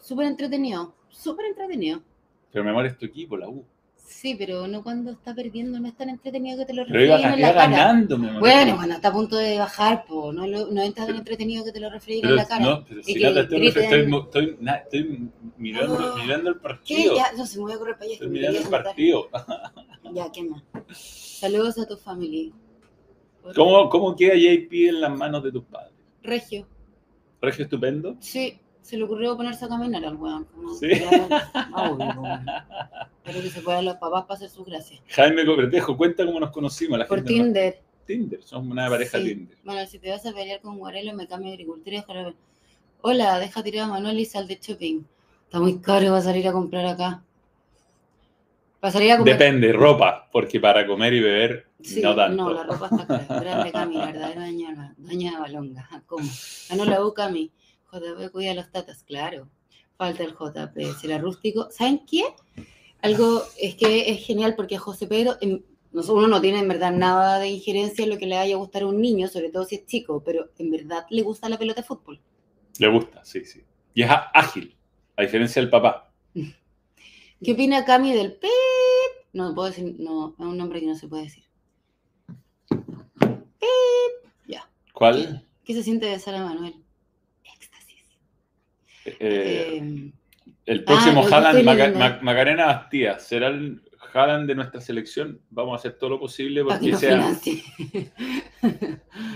Súper 0.00 0.26
entretenido. 0.26 0.94
Súper 1.08 1.46
entretenido. 1.46 2.02
Pero 2.52 2.64
mi 2.64 2.70
amor, 2.70 2.86
es 2.86 2.96
tu 2.98 3.06
equipo, 3.06 3.36
la 3.36 3.48
U. 3.48 3.64
Sí, 3.96 4.36
pero 4.38 4.68
no 4.68 4.82
cuando 4.84 5.10
está 5.10 5.34
perdiendo, 5.34 5.80
no 5.80 5.88
es 5.88 5.96
tan 5.96 6.08
entretenido 6.08 6.56
que 6.58 6.64
te 6.66 6.72
lo 6.74 6.86
Pero 6.86 7.04
iba, 7.04 7.16
refrieguen 7.16 7.38
en 7.38 7.42
la 7.42 7.54
cara. 7.54 7.76
ganando, 7.76 8.18
mi 8.18 8.28
amor. 8.28 8.40
Bueno, 8.40 8.76
cuando 8.76 8.94
está 8.94 9.08
a 9.08 9.12
punto 9.12 9.36
de 9.36 9.58
bajar, 9.58 10.04
po, 10.06 10.32
no, 10.32 10.46
lo- 10.46 10.68
no 10.70 10.80
es 10.82 10.94
tan 10.94 11.10
entretenido 11.14 11.64
que 11.64 11.72
te 11.72 11.80
lo 11.80 11.90
refrieguen 11.90 12.30
en 12.30 12.36
la 12.36 12.46
cara. 12.46 12.64
no, 12.64 12.84
pero 12.84 13.02
si 13.02 13.12
estoy, 13.14 13.32
griten. 13.58 13.82
estoy, 13.82 14.14
estoy, 14.20 14.56
na- 14.60 14.76
estoy 14.76 15.28
mirando, 15.58 15.98
Ah. 15.98 16.22
mirando 16.22 16.50
el 16.50 16.54
¿Qué? 16.56 16.60
partido. 16.60 17.16
Ya, 17.16 17.32
no 17.36 17.46
se 17.46 17.58
me 17.58 17.64
voy 17.64 17.72
a 17.72 17.78
correr 17.78 17.94
para 17.94 18.04
allá. 18.04 18.12
Estoy 18.14 18.28
mirando 18.28 18.58
el 18.60 18.68
partido. 18.68 19.28
Ya, 20.14 20.30
¿qué 20.32 20.42
más? 20.44 20.62
Saludos 20.92 21.76
a 21.78 21.86
tu 21.86 21.96
familia. 21.96 22.52
¿Cómo, 23.56 23.88
¿Cómo 23.90 24.14
queda 24.16 24.34
JP 24.34 24.88
en 24.88 25.00
las 25.00 25.16
manos 25.18 25.42
de 25.42 25.52
tus 25.52 25.64
padres? 25.64 25.92
Regio. 26.22 26.66
Regio 27.40 27.64
estupendo. 27.64 28.16
Sí, 28.20 28.58
se 28.86 28.96
le 28.96 29.02
ocurrió 29.04 29.36
ponerse 29.36 29.64
a 29.64 29.68
caminar 29.68 30.04
al 30.04 30.16
weón. 30.16 30.44
como- 30.44 30.74
Sí. 30.74 30.88
Ah. 31.54 33.06
Pero 33.24 33.40
que 33.42 33.50
se 33.50 33.60
puedan 33.60 33.84
los 33.84 33.96
papás 33.96 34.22
para 34.24 34.34
hacer 34.36 34.48
sus 34.48 34.64
gracias. 34.64 35.00
Jaime 35.08 35.44
Cobertejo, 35.44 35.96
cuenta 35.96 36.24
cómo 36.24 36.38
nos 36.38 36.50
conocimos. 36.50 36.98
La 36.98 37.06
Por 37.06 37.18
gente 37.18 37.32
no- 37.36 37.44
Tinder. 37.44 37.82
Tinder, 38.06 38.42
somos 38.44 38.70
una 38.70 38.88
pareja 38.88 39.18
Sí. 39.18 39.24
Tinder. 39.24 39.58
Bueno, 39.64 39.86
si 39.86 39.98
te 39.98 40.10
vas 40.10 40.24
a 40.24 40.32
pelear 40.32 40.60
con 40.60 40.78
Guarelo, 40.78 41.12
me 41.14 41.26
cambio 41.26 41.48
de 41.48 41.54
agricultura 41.54 41.96
y 41.96 42.00
déjalo 42.00 42.24
ver. 42.26 42.34
Hola, 43.02 43.38
deja 43.40 43.62
tirar 43.64 43.84
a 43.84 43.88
Manuel 43.88 44.20
y 44.20 44.24
sal 44.24 44.46
de 44.46 44.56
shopping. 44.62 45.00
Está 45.44 45.58
muy 45.60 45.78
caro, 45.80 46.12
va 46.12 46.18
a 46.18 46.22
salir 46.22 46.46
a 46.46 46.52
comprar 46.52 46.86
acá. 46.86 47.22
Para 48.80 48.92
salir 48.92 49.10
a 49.12 49.18
comer. 49.18 49.36
Depende, 49.36 49.72
ropa, 49.72 50.28
porque 50.30 50.60
para 50.60 50.86
comer 50.86 51.14
y 51.14 51.20
beber 51.20 51.66
Sí, 51.82 52.00
no 52.02 52.14
tanto. 52.14 52.36
no, 52.44 52.50
la 52.52 52.62
ropa 52.62 52.88
está 52.92 53.06
cara. 53.26 53.40
Grande 53.40 53.72
Cami, 53.72 53.96
la 53.96 54.06
verdadera 54.06 54.40
doña, 54.46 54.94
doña 54.98 55.30
de 55.32 55.38
Balonga. 55.38 56.02
¿Cómo? 56.06 56.28
Ganó 56.68 56.84
la 56.84 57.04
U 57.04 57.12
Cami. 57.12 57.50
JP 57.92 58.30
cuida 58.32 58.54
los 58.54 58.70
tatas, 58.70 59.02
claro. 59.04 59.48
Falta 59.96 60.22
el 60.24 60.32
JP. 60.34 60.94
Será 61.00 61.18
rústico. 61.18 61.68
¿Saben 61.70 62.04
qué? 62.06 62.22
Algo 63.02 63.42
es 63.58 63.74
que 63.76 64.10
es 64.10 64.24
genial 64.26 64.54
porque 64.56 64.78
José 64.78 65.06
Pedro, 65.06 65.36
en- 65.40 65.64
uno 65.92 66.26
no 66.28 66.40
tiene 66.40 66.58
en 66.58 66.68
verdad 66.68 66.92
nada 66.92 67.38
de 67.38 67.48
injerencia 67.48 68.04
en 68.04 68.10
lo 68.10 68.18
que 68.18 68.26
le 68.26 68.36
vaya 68.36 68.54
a 68.54 68.58
gustar 68.58 68.82
a 68.82 68.86
un 68.86 69.00
niño, 69.00 69.28
sobre 69.28 69.50
todo 69.50 69.64
si 69.64 69.76
es 69.76 69.86
chico, 69.86 70.22
pero 70.24 70.50
en 70.58 70.70
verdad 70.70 71.06
le 71.10 71.22
gusta 71.22 71.48
la 71.48 71.56
pelota 71.58 71.80
de 71.80 71.86
fútbol. 71.86 72.20
Le 72.78 72.88
gusta, 72.88 73.24
sí, 73.24 73.44
sí. 73.46 73.62
Y 73.94 74.02
es 74.02 74.10
ágil, 74.34 74.76
a 75.16 75.22
diferencia 75.22 75.62
del 75.62 75.70
papá. 75.70 76.12
¿Qué 77.42 77.52
opina 77.52 77.84
Cami 77.84 78.12
del 78.12 78.32
PEP? 78.34 78.50
No 79.32 79.54
puedo 79.54 79.68
decir, 79.68 79.94
no, 79.98 80.34
es 80.38 80.44
un 80.44 80.56
nombre 80.58 80.80
que 80.80 80.86
no 80.86 80.96
se 80.96 81.08
puede 81.08 81.24
decir. 81.24 81.44
¿Cuál? 84.92 85.44
¿Qué 85.62 85.74
se 85.74 85.82
siente 85.82 86.08
besar 86.08 86.34
a 86.36 86.42
Manuel? 86.42 86.74
Eh, 89.20 89.78
Eh, 89.80 90.10
el 90.66 90.84
próximo 90.84 91.20
ah, 91.20 91.22
lo 91.24 91.28
que 91.28 91.34
Haaland, 91.34 91.58
estoy 91.58 91.64
Maca- 91.64 91.86
leyendo. 91.88 91.98
Ma- 91.98 92.18
Macarena 92.22 92.66
Bastía, 92.66 93.18
¿será 93.20 93.48
el 93.48 93.82
Haaland 94.12 94.46
de 94.48 94.54
nuestra 94.54 94.80
selección? 94.80 95.40
Vamos 95.50 95.72
a 95.74 95.76
hacer 95.76 95.98
todo 95.98 96.10
lo 96.10 96.18
posible 96.20 96.64
porque 96.64 96.94
sea... 96.96 97.32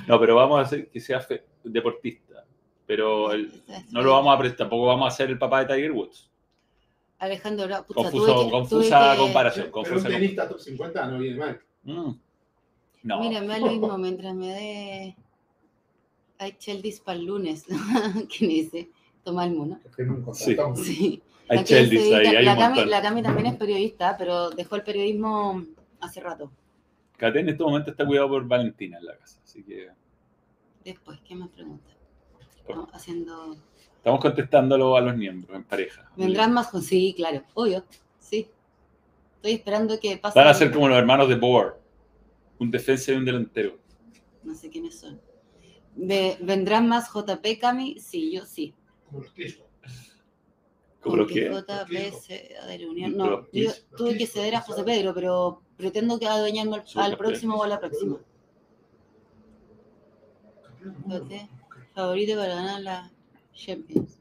No, 0.06 0.18
pero 0.18 0.34
vamos 0.36 0.58
a 0.58 0.62
hacer 0.62 0.88
que 0.90 1.00
sea 1.00 1.20
fe- 1.20 1.44
deportista. 1.64 2.44
Pero 2.86 3.32
el- 3.32 3.50
no 3.92 4.02
lo 4.02 4.12
vamos 4.12 4.34
a 4.34 4.38
prestar, 4.38 4.58
tampoco 4.58 4.86
vamos 4.86 5.04
a 5.04 5.08
hacer 5.08 5.30
el 5.30 5.38
papá 5.38 5.64
de 5.64 5.74
Tiger 5.74 5.92
Woods. 5.92 6.28
Alejandro 7.20 7.66
pucha, 7.86 8.00
Confuso- 8.10 8.10
tuve 8.34 8.44
que- 8.46 8.50
confusa 8.50 8.98
tuve 9.04 9.10
que- 9.16 9.18
comparación. 9.22 9.66
Pero 9.66 9.78
un 9.78 9.84
confusa 9.84 10.08
tenista 10.08 10.48
top 10.48 10.58
50 10.58 11.06
no 11.06 11.18
viene 11.18 11.36
mal. 11.36 11.60
Mm. 11.84 12.10
No. 13.02 13.20
Mira, 13.20 13.40
me 13.42 13.46
da 13.46 13.58
lo 13.58 13.66
mismo 13.66 13.98
mientras 13.98 14.34
me 14.34 14.48
dé. 14.48 15.16
Hay 16.38 16.52
Cheldis 16.52 17.00
para 17.00 17.18
el 17.18 17.26
lunes. 17.26 17.64
¿Quién 18.36 18.50
dice? 18.50 18.88
Toma 19.24 19.44
el 19.44 19.54
mono. 19.54 19.78
Que 19.82 19.88
firme 19.90 20.16
un 20.24 20.34
Sí. 20.34 20.56
Sí. 20.76 21.22
hay 21.48 21.64
Cheldis 21.64 22.00
ahí, 22.12 22.26
hay 22.26 22.44
la, 22.44 22.52
un 22.54 22.58
Cami, 22.58 22.84
la 22.86 23.02
Cami 23.02 23.22
también 23.22 23.46
es 23.46 23.56
periodista, 23.56 24.16
pero 24.16 24.50
dejó 24.50 24.76
el 24.76 24.82
periodismo 24.82 25.64
hace 26.00 26.20
rato. 26.20 26.50
Cate 27.16 27.40
en 27.40 27.48
este 27.50 27.62
momento 27.62 27.90
está 27.90 28.06
cuidado 28.06 28.28
por 28.30 28.46
Valentina 28.46 28.98
en 28.98 29.04
la 29.04 29.16
casa, 29.16 29.40
así 29.44 29.62
que 29.62 29.88
Después, 30.84 31.20
¿qué 31.20 31.34
más 31.34 31.50
pregunta? 31.50 31.90
Por- 32.32 32.42
Estamos 32.76 32.90
haciendo. 32.94 33.56
estamos 33.96 34.20
contestándolo 34.20 34.96
a 34.96 35.00
los 35.02 35.14
miembros 35.16 35.54
en 35.54 35.64
pareja. 35.64 36.10
¿Vendrán 36.16 36.52
más 36.54 36.68
con.? 36.68 36.82
Sí, 36.82 37.12
claro, 37.14 37.42
obvio. 37.54 37.84
Sí. 38.18 38.48
Estoy 39.36 39.52
esperando 39.52 39.98
que 40.00 40.16
pase. 40.16 40.38
Van 40.38 40.48
a 40.48 40.54
ser 40.54 40.72
como 40.72 40.88
los 40.88 40.96
hermanos 40.96 41.28
de 41.28 41.34
Boer, 41.34 41.74
un 42.58 42.70
defensa 42.70 43.12
y 43.12 43.16
un 43.16 43.24
delantero. 43.26 43.76
No 44.42 44.54
sé 44.54 44.70
quiénes 44.70 44.98
son. 44.98 45.20
Ve- 45.96 46.38
¿Vendrán 46.40 46.88
más 46.88 47.10
JP, 47.12 47.58
Cami? 47.60 47.98
Sí, 47.98 48.32
yo 48.32 48.46
sí. 48.46 48.72
Como 49.10 49.22
los 49.24 49.32
Clisco. 49.32 49.66
¿Como 51.00 51.16
los 51.16 51.26
Porque 51.26 51.44
que? 51.44 51.50
No, 53.10 53.46
yo 53.52 53.70
tuve 53.96 54.16
que 54.16 54.26
ceder 54.26 54.54
a 54.54 54.60
José. 54.60 54.84
Pedro, 54.84 55.12
pero 55.14 55.62
pretendo 55.76 56.18
que 56.18 56.28
adueñarme 56.28 56.82
al, 56.94 57.16
próximo 57.16 57.56
o 57.56 57.64
a 57.64 57.68
la 57.68 57.80
próxima. 57.80 58.18
Favorito 61.94 62.36
para 62.36 62.54
ganar 62.54 62.80
la 62.82 63.12
Champions. 63.52 64.20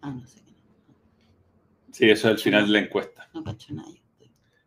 Ah, 0.00 0.10
no 0.10 0.26
sé 0.26 0.40
qué. 0.44 0.54
Sí, 1.92 2.10
eso 2.10 2.28
es 2.28 2.34
el 2.34 2.38
final 2.38 2.66
de 2.66 2.72
la 2.72 2.78
encuesta. 2.80 3.28
No 3.34 3.42
cacho 3.44 3.74
nada. 3.74 3.92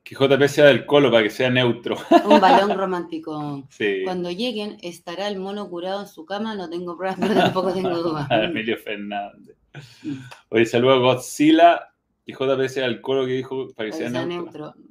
Que 0.10 0.16
JP 0.16 0.47
sea 0.47 0.66
del 0.66 0.88
colo 0.88 1.12
para 1.12 1.22
que 1.22 1.30
sea 1.30 1.51
neutro. 1.51 1.95
Un 2.26 2.41
balón 2.41 2.72
romántico. 2.78 3.68
Sí. 3.70 4.01
Cuando 4.03 4.32
lleguen, 4.32 4.78
estará 4.82 5.28
el 5.28 5.38
mono 5.39 5.70
curado 5.70 6.01
en 6.01 6.07
su 6.07 6.26
cama. 6.26 6.55
No 6.55 6.68
tengo 6.68 6.97
pruebas, 6.97 7.20
pero 7.22 7.36
tampoco 7.36 7.72
tengo 7.74 7.95
dudas. 8.01 8.28
Emilio 8.32 8.76
Fernández. 8.78 9.55
Oye, 10.49 10.66
saludo 10.66 10.93
a 10.93 10.97
Godzilla. 10.97 11.93
Que 12.26 12.34
JP 12.34 12.68
sea 12.70 12.86
del 12.86 13.01
colo 13.01 13.26
que 13.28 13.34
dijo 13.34 13.68
para 13.76 13.91
que 13.91 13.91
Para 13.91 13.91
sea 13.97 14.07
que 14.07 14.12
sea 14.14 14.26
neutro. 14.26 14.66
neutro. 14.74 14.84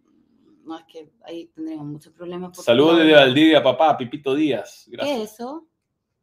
No, 0.64 0.79
es 0.79 0.85
que 0.85 1.11
ahí 1.25 1.47
tendremos 1.55 1.87
muchos 1.87 2.12
problemas. 2.12 2.51
porque 2.51 2.62
Saludos 2.62 2.99
desde 2.99 3.14
Valdivia, 3.14 3.62
papá, 3.62 3.97
Pipito 3.97 4.35
Díaz. 4.37 4.85
¿Qué 4.89 4.97
Gracias. 4.99 5.19
es 5.19 5.33
eso? 5.33 5.66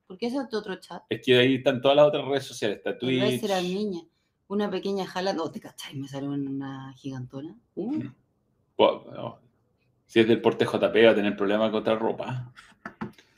¿Por 0.07 0.17
qué 0.17 0.27
eso 0.27 0.41
es 0.41 0.47
tu 0.49 0.57
otro 0.57 0.75
chat? 0.75 1.01
Es 1.09 1.19
que 1.21 1.37
ahí 1.37 1.55
están 1.55 1.81
todas 1.81 1.97
las 1.97 2.05
otras 2.07 2.25
redes 2.25 2.45
sociales. 2.45 2.77
Está 2.77 2.97
Twitch. 2.97 3.43
Era 3.43 3.59
niña. 3.59 4.01
Una 4.47 4.69
pequeña 4.69 5.05
jala. 5.05 5.33
No, 5.33 5.49
te 5.51 5.59
cachai, 5.59 5.95
me 5.95 6.07
salió 6.07 6.29
una 6.29 6.93
gigantona. 6.95 7.57
Uh, 7.73 8.03
Bueno. 8.77 9.39
Si 10.05 10.19
es 10.19 10.27
del 10.27 10.41
porte 10.41 10.65
JP 10.65 10.81
va 11.05 11.11
a 11.11 11.15
tener 11.15 11.35
problemas 11.35 11.71
con 11.71 11.79
otra 11.81 11.95
ropa. 11.95 12.51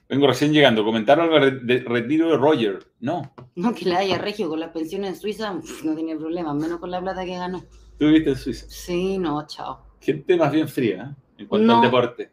Vengo 0.10 0.28
recién 0.28 0.54
llegando. 0.54 0.84
Comentaron 0.84 1.32
el 1.34 1.86
retiro 1.86 2.30
de 2.30 2.38
Roger. 2.38 2.80
No. 3.00 3.34
no, 3.56 3.74
que 3.74 3.86
la 3.86 4.00
haya 4.00 4.18
regio 4.18 4.50
con 4.50 4.60
las 4.60 4.72
pensiones 4.72 5.10
en 5.12 5.16
Suiza, 5.16 5.52
uf, 5.54 5.84
no 5.84 5.96
tiene 5.96 6.16
problema, 6.16 6.54
menos 6.54 6.80
con 6.80 6.92
la 6.92 7.02
plata 7.02 7.26
que 7.26 7.36
ganó. 7.38 7.62
Tú 7.98 8.06
viviste 8.08 8.30
en 8.32 8.36
Suiza. 8.36 8.66
Sí, 8.70 9.18
no, 9.18 9.46
chao. 9.48 9.86
Gente 10.02 10.38
más 10.38 10.52
bien 10.52 10.68
fría 10.68 11.16
¿eh? 11.16 11.42
en 11.42 11.48
cuanto 11.48 11.68
No. 11.68 11.76
al 11.78 11.82
deporte. 11.82 12.32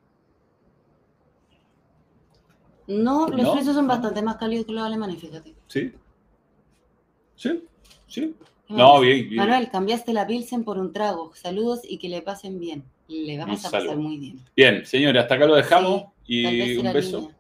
No, 2.87 3.29
los 3.29 3.41
¿No? 3.43 3.53
suizos 3.55 3.75
son 3.75 3.87
bastante 3.89 4.21
más 4.23 4.37
cálidos 4.37 4.67
que 4.67 4.73
los 4.73 4.83
alemanes, 4.85 5.19
fíjate. 5.19 5.55
¿Sí? 5.69 5.93
¿Sí? 7.35 7.65
¿Sí? 8.07 8.35
¿Qué 8.69 8.75
No, 8.75 9.01
bien, 9.01 9.29
bien. 9.29 9.37
Manuel, 9.37 9.71
cambiaste 9.71 10.13
la 10.13 10.27
Pilsen 10.27 10.65
por 10.65 10.79
un 10.79 10.93
trago. 10.93 11.33
Saludos 11.35 11.81
y 11.89 11.99
que 11.99 12.09
le 12.09 12.21
pasen 12.21 12.61
bien. 12.61 12.85
Le 13.09 13.39
vamos 13.39 13.65
a 13.65 13.71
pasar 13.71 13.97
muy 13.97 14.17
bien. 14.19 14.41
Bien, 14.57 14.87
señores, 14.87 15.23
hasta 15.23 15.35
acá 15.35 15.47
lo 15.47 15.55
dejamos. 15.55 16.03
Tal 16.05 16.13
y 16.27 16.77
un 16.79 16.93
beso. 16.93 17.31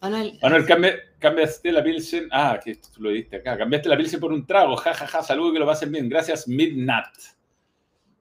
Manuel, 0.00 0.38
Manuel, 0.42 0.66
cambia- 0.66 0.96
cambiaste 1.18 1.72
la 1.72 1.82
Pilsen. 1.82 2.28
Ah, 2.30 2.60
que 2.62 2.74
tú 2.76 3.02
lo 3.02 3.10
diste 3.10 3.36
acá. 3.36 3.56
Cambiaste 3.56 3.88
la 3.88 3.96
Pilsen 3.96 4.20
por 4.20 4.32
un 4.32 4.46
trago. 4.46 4.76
Ja, 4.76 4.92
ja, 4.94 5.06
ja. 5.06 5.22
Saludos 5.22 5.54
que 5.54 5.58
lo 5.58 5.66
pasen 5.66 5.90
bien. 5.90 6.08
Gracias, 6.08 6.46
Midnat. 6.46 7.06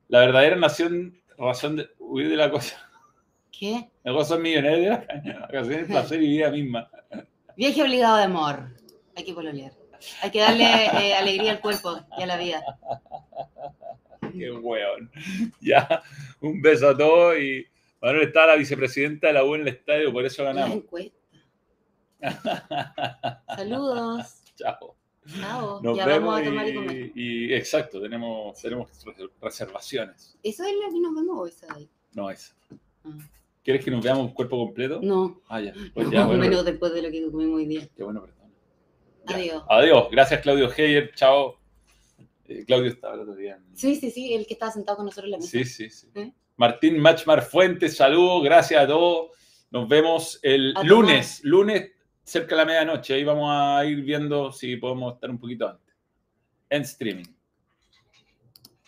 La 0.08 0.20
verdadera 0.20 0.56
nación, 0.56 1.20
razón 1.38 1.76
de 1.76 1.89
huir 1.99 2.30
de 2.30 2.38
la 2.38 2.49
cosa. 2.49 2.89
¿qué? 3.51 3.89
La 4.04 4.14
cosa 4.14 4.38
millonaria, 4.38 5.06
vacaciones, 5.41 5.88
placer 5.88 6.22
y 6.24 6.28
vida 6.28 6.49
misma. 6.49 6.89
Viaje 7.56 7.82
obligado 7.84 8.18
de 8.18 8.24
amor. 8.24 8.70
Hay 9.16 9.24
que 9.24 9.34
pololear. 9.34 9.72
Hay 10.22 10.32
que 10.32 10.39
darle 10.39 10.64
eh, 10.66 11.14
alegría 11.14 11.51
al 11.51 11.62
cuerpo 11.62 11.99
y 12.18 12.24
a 12.24 12.26
la 12.26 12.38
vida. 12.38 12.62
Qué 14.38 14.51
hueón. 14.51 15.11
Ya, 15.61 16.01
un 16.41 16.61
beso 16.61 16.89
a 16.89 16.97
todos 16.97 17.38
y 17.39 17.65
Manuel 18.01 18.27
está 18.27 18.45
la 18.47 18.55
vicepresidenta 18.55 19.27
de 19.27 19.34
la 19.34 19.45
U 19.45 19.55
en 19.55 19.61
el 19.61 19.67
estadio, 19.69 20.11
por 20.11 20.25
eso 20.25 20.43
La 20.43 20.53
ganamos. 20.53 20.84
Saludos. 23.55 24.41
Chao. 24.55 24.95
Chao. 25.39 25.81
Nos 25.81 25.97
ya 25.97 26.05
vemos 26.05 26.25
vamos 26.34 26.41
a 26.41 26.43
tomar 26.45 26.67
y 26.69 26.75
comer. 26.75 27.11
y, 27.15 27.53
exacto, 27.53 28.01
tenemos, 28.01 28.61
tenemos 28.61 28.89
reservaciones. 29.41 30.38
¿Eso 30.43 30.63
es 30.63 30.73
lo 30.86 30.91
que 30.93 30.99
nos 30.99 31.15
vemos 31.15 31.38
o 31.39 31.47
esa 31.47 31.73
ahí? 31.73 31.89
No 32.13 32.29
es. 32.29 32.53
Ah. 33.05 33.17
¿Quieres 33.63 33.84
que 33.86 33.91
nos 33.91 34.03
veamos 34.03 34.34
cuerpo 34.34 34.57
completo? 34.57 34.99
No, 35.01 35.41
Ah, 35.47 35.61
ya. 35.61 35.73
Pues 35.93 36.07
no, 36.07 36.11
ya, 36.13 36.25
bueno, 36.25 36.41
menos 36.41 36.65
después 36.65 36.93
de 36.93 37.01
lo 37.01 37.09
que 37.09 37.31
comimos 37.31 37.55
hoy 37.57 37.65
día. 37.65 37.88
qué 37.95 38.03
bueno, 38.03 38.21
perdón. 38.21 38.51
Ya. 39.29 39.36
Adiós. 39.38 39.63
Adiós. 39.69 40.07
Gracias, 40.11 40.41
Claudio 40.41 40.69
Heyer. 40.75 41.13
Chao. 41.15 41.57
Eh, 42.60 42.66
Claudio 42.66 42.89
estaba 42.91 43.16
el 43.16 43.22
otro 43.22 43.36
día. 43.36 43.56
en- 43.56 43.76
Sí, 43.78 43.95
sí, 43.95 44.12
sí, 44.12 44.34
el 44.34 44.45
que 44.45 44.54
estaba 44.54 44.72
sentado 44.72 44.97
con 44.97 45.06
nosotros 45.06 45.26
en 45.26 45.32
la 45.32 45.38
mesa. 45.38 45.49
Sí, 45.49 45.66
sí, 45.66 45.89
sí. 45.89 46.08
¿Eh? 46.16 46.32
Martín 46.58 46.99
Machmar 46.99 47.41
Fuentes, 47.41 47.95
saludos, 47.97 48.43
gracias 48.43 48.84
a 48.84 48.88
todos. 48.88 49.32
Nos 49.72 49.88
vemos 49.89 50.39
el 50.43 50.74
A 50.78 50.84
lunes, 50.84 51.41
lunes 51.43 51.91
cerca 52.24 52.56
de 52.56 52.62
la 52.62 52.66
medianoche. 52.66 53.16
Ahí 53.16 53.24
vamos 53.24 53.49
a 53.51 53.84
ir 53.86 54.01
viendo 54.01 54.51
si 54.51 54.76
podemos 54.78 55.16
estar 55.16 55.30
un 55.32 55.39
poquito 55.39 55.68
antes. 55.68 55.95
En 56.70 56.84
streaming. 56.84 57.26